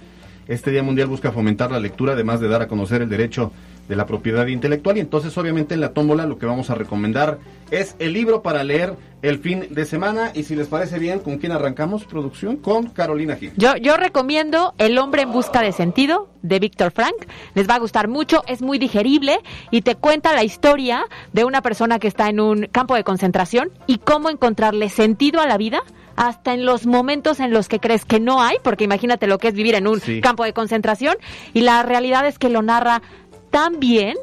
Este 0.47 0.69
Día 0.69 0.83
Mundial 0.83 1.07
busca 1.07 1.31
fomentar 1.31 1.71
la 1.71 1.79
lectura, 1.79 2.13
además 2.13 2.39
de 2.39 2.47
dar 2.47 2.61
a 2.61 2.67
conocer 2.67 3.01
el 3.01 3.09
derecho 3.09 3.51
de 3.91 3.97
la 3.97 4.05
propiedad 4.05 4.47
intelectual. 4.47 4.95
Y 4.95 5.01
entonces, 5.01 5.37
obviamente, 5.37 5.73
en 5.73 5.81
la 5.81 5.89
tómbola 5.93 6.25
lo 6.25 6.37
que 6.39 6.45
vamos 6.45 6.69
a 6.69 6.75
recomendar 6.75 7.39
es 7.71 7.97
el 7.99 8.13
libro 8.13 8.41
para 8.41 8.63
leer 8.63 8.95
el 9.21 9.39
fin 9.39 9.67
de 9.69 9.83
semana. 9.85 10.31
Y 10.33 10.43
si 10.43 10.55
les 10.55 10.67
parece 10.69 10.97
bien, 10.97 11.19
¿con 11.19 11.39
quién 11.39 11.51
arrancamos? 11.51 12.05
Producción 12.05 12.55
con 12.55 12.87
Carolina 12.87 13.35
Gil. 13.35 13.51
Yo, 13.57 13.75
yo 13.75 13.97
recomiendo 13.97 14.73
El 14.77 14.97
hombre 14.97 15.23
en 15.23 15.33
busca 15.33 15.61
de 15.61 15.73
sentido 15.73 16.29
de 16.41 16.59
Víctor 16.59 16.91
Frank. 16.91 17.15
Les 17.53 17.69
va 17.69 17.75
a 17.75 17.79
gustar 17.79 18.07
mucho, 18.07 18.43
es 18.47 18.61
muy 18.61 18.79
digerible 18.79 19.39
y 19.71 19.81
te 19.81 19.95
cuenta 19.95 20.33
la 20.33 20.45
historia 20.45 21.03
de 21.33 21.43
una 21.43 21.61
persona 21.61 21.99
que 21.99 22.07
está 22.07 22.29
en 22.29 22.39
un 22.39 22.67
campo 22.71 22.95
de 22.95 23.03
concentración 23.03 23.71
y 23.87 23.97
cómo 23.97 24.29
encontrarle 24.29 24.87
sentido 24.87 25.41
a 25.41 25.47
la 25.47 25.57
vida 25.57 25.81
hasta 26.15 26.53
en 26.53 26.65
los 26.65 26.85
momentos 26.85 27.39
en 27.41 27.51
los 27.51 27.67
que 27.67 27.79
crees 27.79 28.05
que 28.05 28.19
no 28.19 28.41
hay, 28.41 28.55
porque 28.63 28.83
imagínate 28.83 29.27
lo 29.27 29.37
que 29.37 29.47
es 29.49 29.53
vivir 29.53 29.75
en 29.75 29.87
un 29.87 29.99
Sí. 29.99 30.21
campo 30.21 30.43
de 30.45 30.53
concentración 30.53 31.15
y 31.53 31.61
la 31.61 31.83
realidad 31.83 32.25
es 32.27 32.37
que 32.39 32.49
lo 32.49 32.61
narra 32.61 33.01
tan 33.51 33.79
bien 33.79 34.15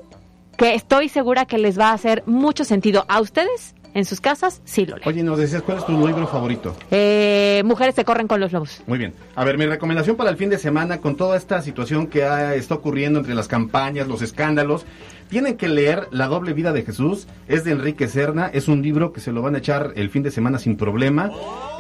que 0.57 0.75
estoy 0.75 1.09
segura 1.09 1.45
que 1.47 1.59
les 1.59 1.79
va 1.79 1.91
a 1.91 1.93
hacer 1.93 2.25
mucho 2.27 2.65
sentido 2.65 3.05
a 3.09 3.21
ustedes 3.21 3.75
en 3.95 4.05
sus 4.05 4.21
casas 4.21 4.61
si 4.65 4.85
lo 4.87 4.97
leen. 4.97 5.09
Oye, 5.09 5.23
nos 5.23 5.39
decías, 5.39 5.63
¿cuál 5.63 5.79
es 5.79 5.87
tu 5.87 5.93
libro 6.07 6.27
favorito? 6.27 6.75
Eh, 6.91 7.63
mujeres 7.65 7.95
se 7.95 8.05
corren 8.05 8.27
con 8.29 8.39
los 8.41 8.53
lobos. 8.53 8.83
Muy 8.87 8.99
bien. 8.99 9.15
A 9.35 9.45
ver, 9.45 9.57
mi 9.57 9.67
recomendación 9.67 10.17
para 10.17 10.31
el 10.31 10.37
fin 10.37 10.51
de 10.51 10.59
semana, 10.59 10.99
con 11.01 11.17
toda 11.17 11.37
esta 11.37 11.63
situación 11.63 12.07
que 12.09 12.25
ha- 12.25 12.55
está 12.55 12.75
ocurriendo 12.75 13.19
entre 13.21 13.35
las 13.35 13.49
campañas, 13.49 14.07
los 14.09 14.21
escándalos, 14.21 14.85
tienen 15.29 15.57
que 15.57 15.69
leer 15.69 16.09
La 16.11 16.27
doble 16.27 16.53
vida 16.53 16.73
de 16.73 16.83
Jesús. 16.83 17.27
Es 17.47 17.65
de 17.65 17.73
Enrique 17.73 18.09
Serna. 18.09 18.47
Es 18.53 18.69
un 18.69 18.83
libro 18.83 19.13
que 19.13 19.21
se 19.21 19.33
lo 19.33 19.43
van 19.43 19.55
a 19.55 19.59
echar 19.59 19.93
el 19.97 20.11
fin 20.11 20.23
de 20.23 20.31
semana 20.31 20.59
sin 20.59 20.77
problema. 20.77 21.31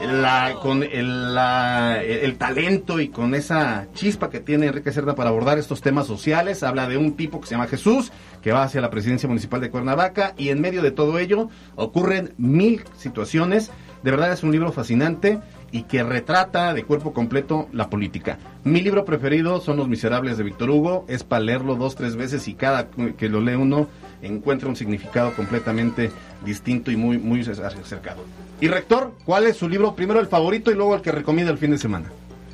La, 0.02 0.54
con 0.62 0.82
el, 0.82 1.34
la- 1.34 2.02
el 2.02 2.36
talento 2.36 3.00
y 3.00 3.08
con 3.08 3.34
esa 3.34 3.88
chispa 3.94 4.30
que 4.30 4.40
tiene 4.40 4.66
Enrique 4.66 4.92
Serna 4.92 5.14
para 5.14 5.30
abordar 5.30 5.58
estos 5.58 5.80
temas 5.80 6.06
sociales. 6.06 6.62
Habla 6.62 6.88
de 6.88 6.96
un 6.96 7.16
tipo 7.16 7.40
que 7.40 7.46
se 7.46 7.54
llama 7.54 7.66
Jesús, 7.66 8.12
que 8.42 8.52
va 8.52 8.62
hacia 8.62 8.80
la 8.80 8.90
presidencia 8.90 9.28
municipal 9.28 9.60
de 9.60 9.70
Cuernavaca. 9.70 10.34
Y 10.36 10.50
en 10.50 10.60
medio 10.60 10.82
de 10.82 10.90
todo 10.92 11.18
ello 11.18 11.48
ocurren 11.74 12.34
mil 12.38 12.82
situaciones. 12.96 13.70
De 14.02 14.12
verdad 14.12 14.32
es 14.32 14.44
un 14.44 14.52
libro 14.52 14.70
fascinante 14.70 15.40
y 15.70 15.82
que 15.82 16.02
retrata 16.02 16.72
de 16.74 16.84
cuerpo 16.84 17.12
completo 17.12 17.68
la 17.72 17.90
política. 17.90 18.38
Mi 18.64 18.80
libro 18.80 19.04
preferido 19.04 19.60
son 19.60 19.76
Los 19.76 19.88
Miserables 19.88 20.38
de 20.38 20.44
Víctor 20.44 20.70
Hugo. 20.70 21.04
Es 21.08 21.24
para 21.24 21.44
leerlo 21.44 21.76
dos, 21.76 21.94
tres 21.94 22.16
veces 22.16 22.48
y 22.48 22.54
cada 22.54 22.88
que 22.88 23.28
lo 23.28 23.40
lee 23.40 23.54
uno 23.54 23.86
encuentra 24.22 24.68
un 24.68 24.76
significado 24.76 25.32
completamente 25.34 26.10
distinto 26.44 26.90
y 26.90 26.96
muy, 26.96 27.18
muy 27.18 27.40
acercado. 27.40 28.22
Y 28.60 28.68
rector, 28.68 29.12
¿cuál 29.24 29.46
es 29.46 29.56
su 29.56 29.68
libro? 29.68 29.94
Primero 29.94 30.20
el 30.20 30.26
favorito 30.26 30.70
y 30.70 30.74
luego 30.74 30.94
el 30.94 31.02
que 31.02 31.12
recomienda 31.12 31.52
el 31.52 31.58
fin 31.58 31.70
de 31.70 31.78
semana. 31.78 32.06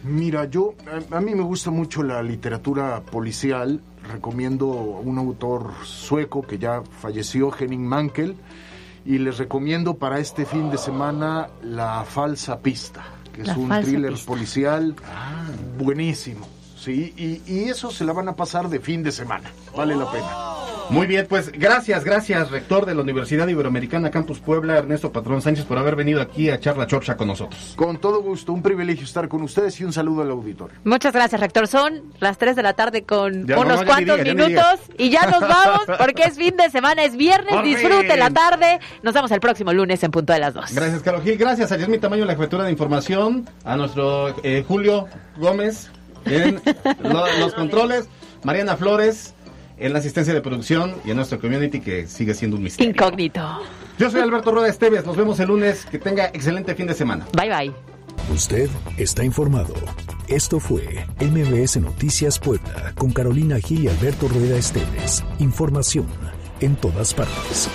Mira, 0.03 0.45
yo, 0.45 0.75
a, 1.11 1.17
a 1.17 1.21
mí 1.21 1.35
me 1.35 1.43
gusta 1.43 1.71
mucho 1.71 2.03
la 2.03 2.23
literatura 2.23 3.01
policial. 3.01 3.81
Recomiendo 4.12 4.67
un 4.67 5.17
autor 5.17 5.71
sueco 5.83 6.43
que 6.43 6.59
ya 6.59 6.83
falleció, 7.01 7.51
Henning 7.59 7.87
Mankell. 7.87 8.37
Y 9.07 9.19
les 9.19 9.39
recomiendo 9.39 9.95
para 9.99 10.19
este 10.19 10.47
fin 10.47 10.71
de 10.71 10.79
semana 10.79 11.49
La 11.63 12.05
Falsa 12.05 12.61
Pista, 12.61 13.05
que 13.33 13.43
es 13.43 13.49
La 13.49 13.57
un 13.57 13.69
thriller 13.83 14.13
Pista. 14.13 14.27
policial 14.27 14.95
buenísimo. 15.79 16.47
Sí, 16.85 17.14
y, 17.16 17.41
y 17.51 17.70
eso 17.70 17.91
se 17.91 18.05
la 18.05 18.12
van 18.12 18.28
a 18.28 18.37
pasar 18.37 18.68
de 18.68 18.78
fin 18.78 19.03
de 19.03 19.11
semana. 19.11 19.51
Vale 19.74 19.97
la 19.97 20.11
pena. 20.12 20.55
Muy 20.91 21.07
bien, 21.07 21.26
pues 21.26 21.51
gracias, 21.51 22.05
gracias, 22.05 22.51
rector 22.51 22.85
de 22.85 22.95
la 22.95 23.01
Universidad 23.01 23.49
Iberoamericana 23.49 24.11
Campus 24.11 24.39
Puebla, 24.41 24.76
Ernesto 24.76 25.11
Patrón 25.11 25.41
Sánchez, 25.41 25.64
por 25.64 25.78
haber 25.78 25.97
venido 25.97 26.20
aquí 26.20 26.51
a 26.51 26.61
Charla 26.61 26.87
Chorcha 26.87 27.16
con 27.16 27.28
nosotros. 27.28 27.72
Con 27.74 27.97
todo 27.97 28.20
gusto, 28.20 28.53
un 28.53 28.62
privilegio 28.62 29.05
estar 29.05 29.26
con 29.28 29.41
ustedes 29.41 29.80
y 29.80 29.85
un 29.85 29.95
saludo 29.95 30.20
al 30.20 30.30
auditorio. 30.30 30.76
Muchas 30.85 31.14
gracias, 31.14 31.41
rector. 31.41 31.66
Son 31.68 32.03
las 32.20 32.37
3 32.37 32.55
de 32.55 32.62
la 32.62 32.74
tarde 32.74 33.05
con 33.05 33.47
Ya, 33.47 33.59
unos 33.59 33.80
no, 33.80 33.87
cuantos 33.87 34.18
diga, 34.18 34.28
ya 34.28 34.35
ni 34.35 34.45
minutos 34.45 34.80
y 34.99 35.09
ya 35.09 35.26
nos 35.26 35.41
vamos 35.41 35.80
porque 35.99 36.24
es 36.24 36.37
fin 36.37 36.55
de 36.55 36.68
semana, 36.68 37.03
es 37.03 37.16
viernes, 37.16 37.55
Por 37.55 37.64
disfrute 37.64 38.14
la 38.18 38.28
tarde. 38.28 38.78
Nos 39.03 39.14
vemos 39.14 39.30
el 39.30 39.41
próximo 39.41 39.72
lunes 39.72 40.03
en 40.03 40.11
punto 40.11 40.35
de 40.35 40.39
las 40.41 40.53
2. 40.53 40.74
Gracias, 40.74 41.03
Carlos 41.03 41.24
Gil. 41.24 41.39
Gracias 41.39 41.72
a 41.72 41.78
Yasmín 41.78 42.01
Tamayo, 42.01 42.26
la 42.26 42.35
jefatura 42.35 42.64
de 42.64 42.70
información. 42.70 43.49
A 43.64 43.76
nuestro 43.78 44.35
eh, 44.43 44.62
Julio 44.68 45.09
Gómez 45.39 45.91
en 46.27 46.61
lo- 47.03 47.39
los 47.41 47.55
controles. 47.55 48.07
Mariana 48.43 48.77
Flores 48.77 49.33
en 49.79 49.93
la 49.93 49.99
asistencia 49.99 50.33
de 50.35 50.41
producción 50.41 50.95
y 51.05 51.11
en 51.11 51.16
nuestro 51.16 51.41
community 51.41 51.81
que 51.81 52.07
sigue 52.07 52.35
siendo 52.35 52.57
un 52.57 52.62
misterio. 52.62 52.91
Incógnito. 52.93 53.43
Yo 53.99 54.11
soy 54.11 54.20
Alberto 54.20 54.51
Rueda 54.53 54.68
Esteves, 54.68 55.05
nos 55.07 55.16
vemos 55.16 55.41
el 55.41 55.49
lunes, 55.49 55.85
que 55.87 55.99
tenga 55.99 56.27
excelente 56.27 56.75
fin 56.75 56.87
de 56.87 56.95
semana. 56.95 57.27
Bye 57.33 57.49
bye. 57.49 57.72
Usted 58.33 58.68
está 58.97 59.25
informado. 59.25 59.75
Esto 60.29 60.61
fue 60.61 61.05
MBS 61.20 61.79
Noticias 61.79 62.39
Puebla 62.39 62.93
con 62.97 63.12
Carolina 63.12 63.59
Gil 63.61 63.85
y 63.85 63.89
Alberto 63.89 64.29
Rueda 64.29 64.57
Esteves. 64.57 65.25
Información 65.39 66.07
en 66.61 66.77
todas 66.77 67.12
partes. 67.12 67.68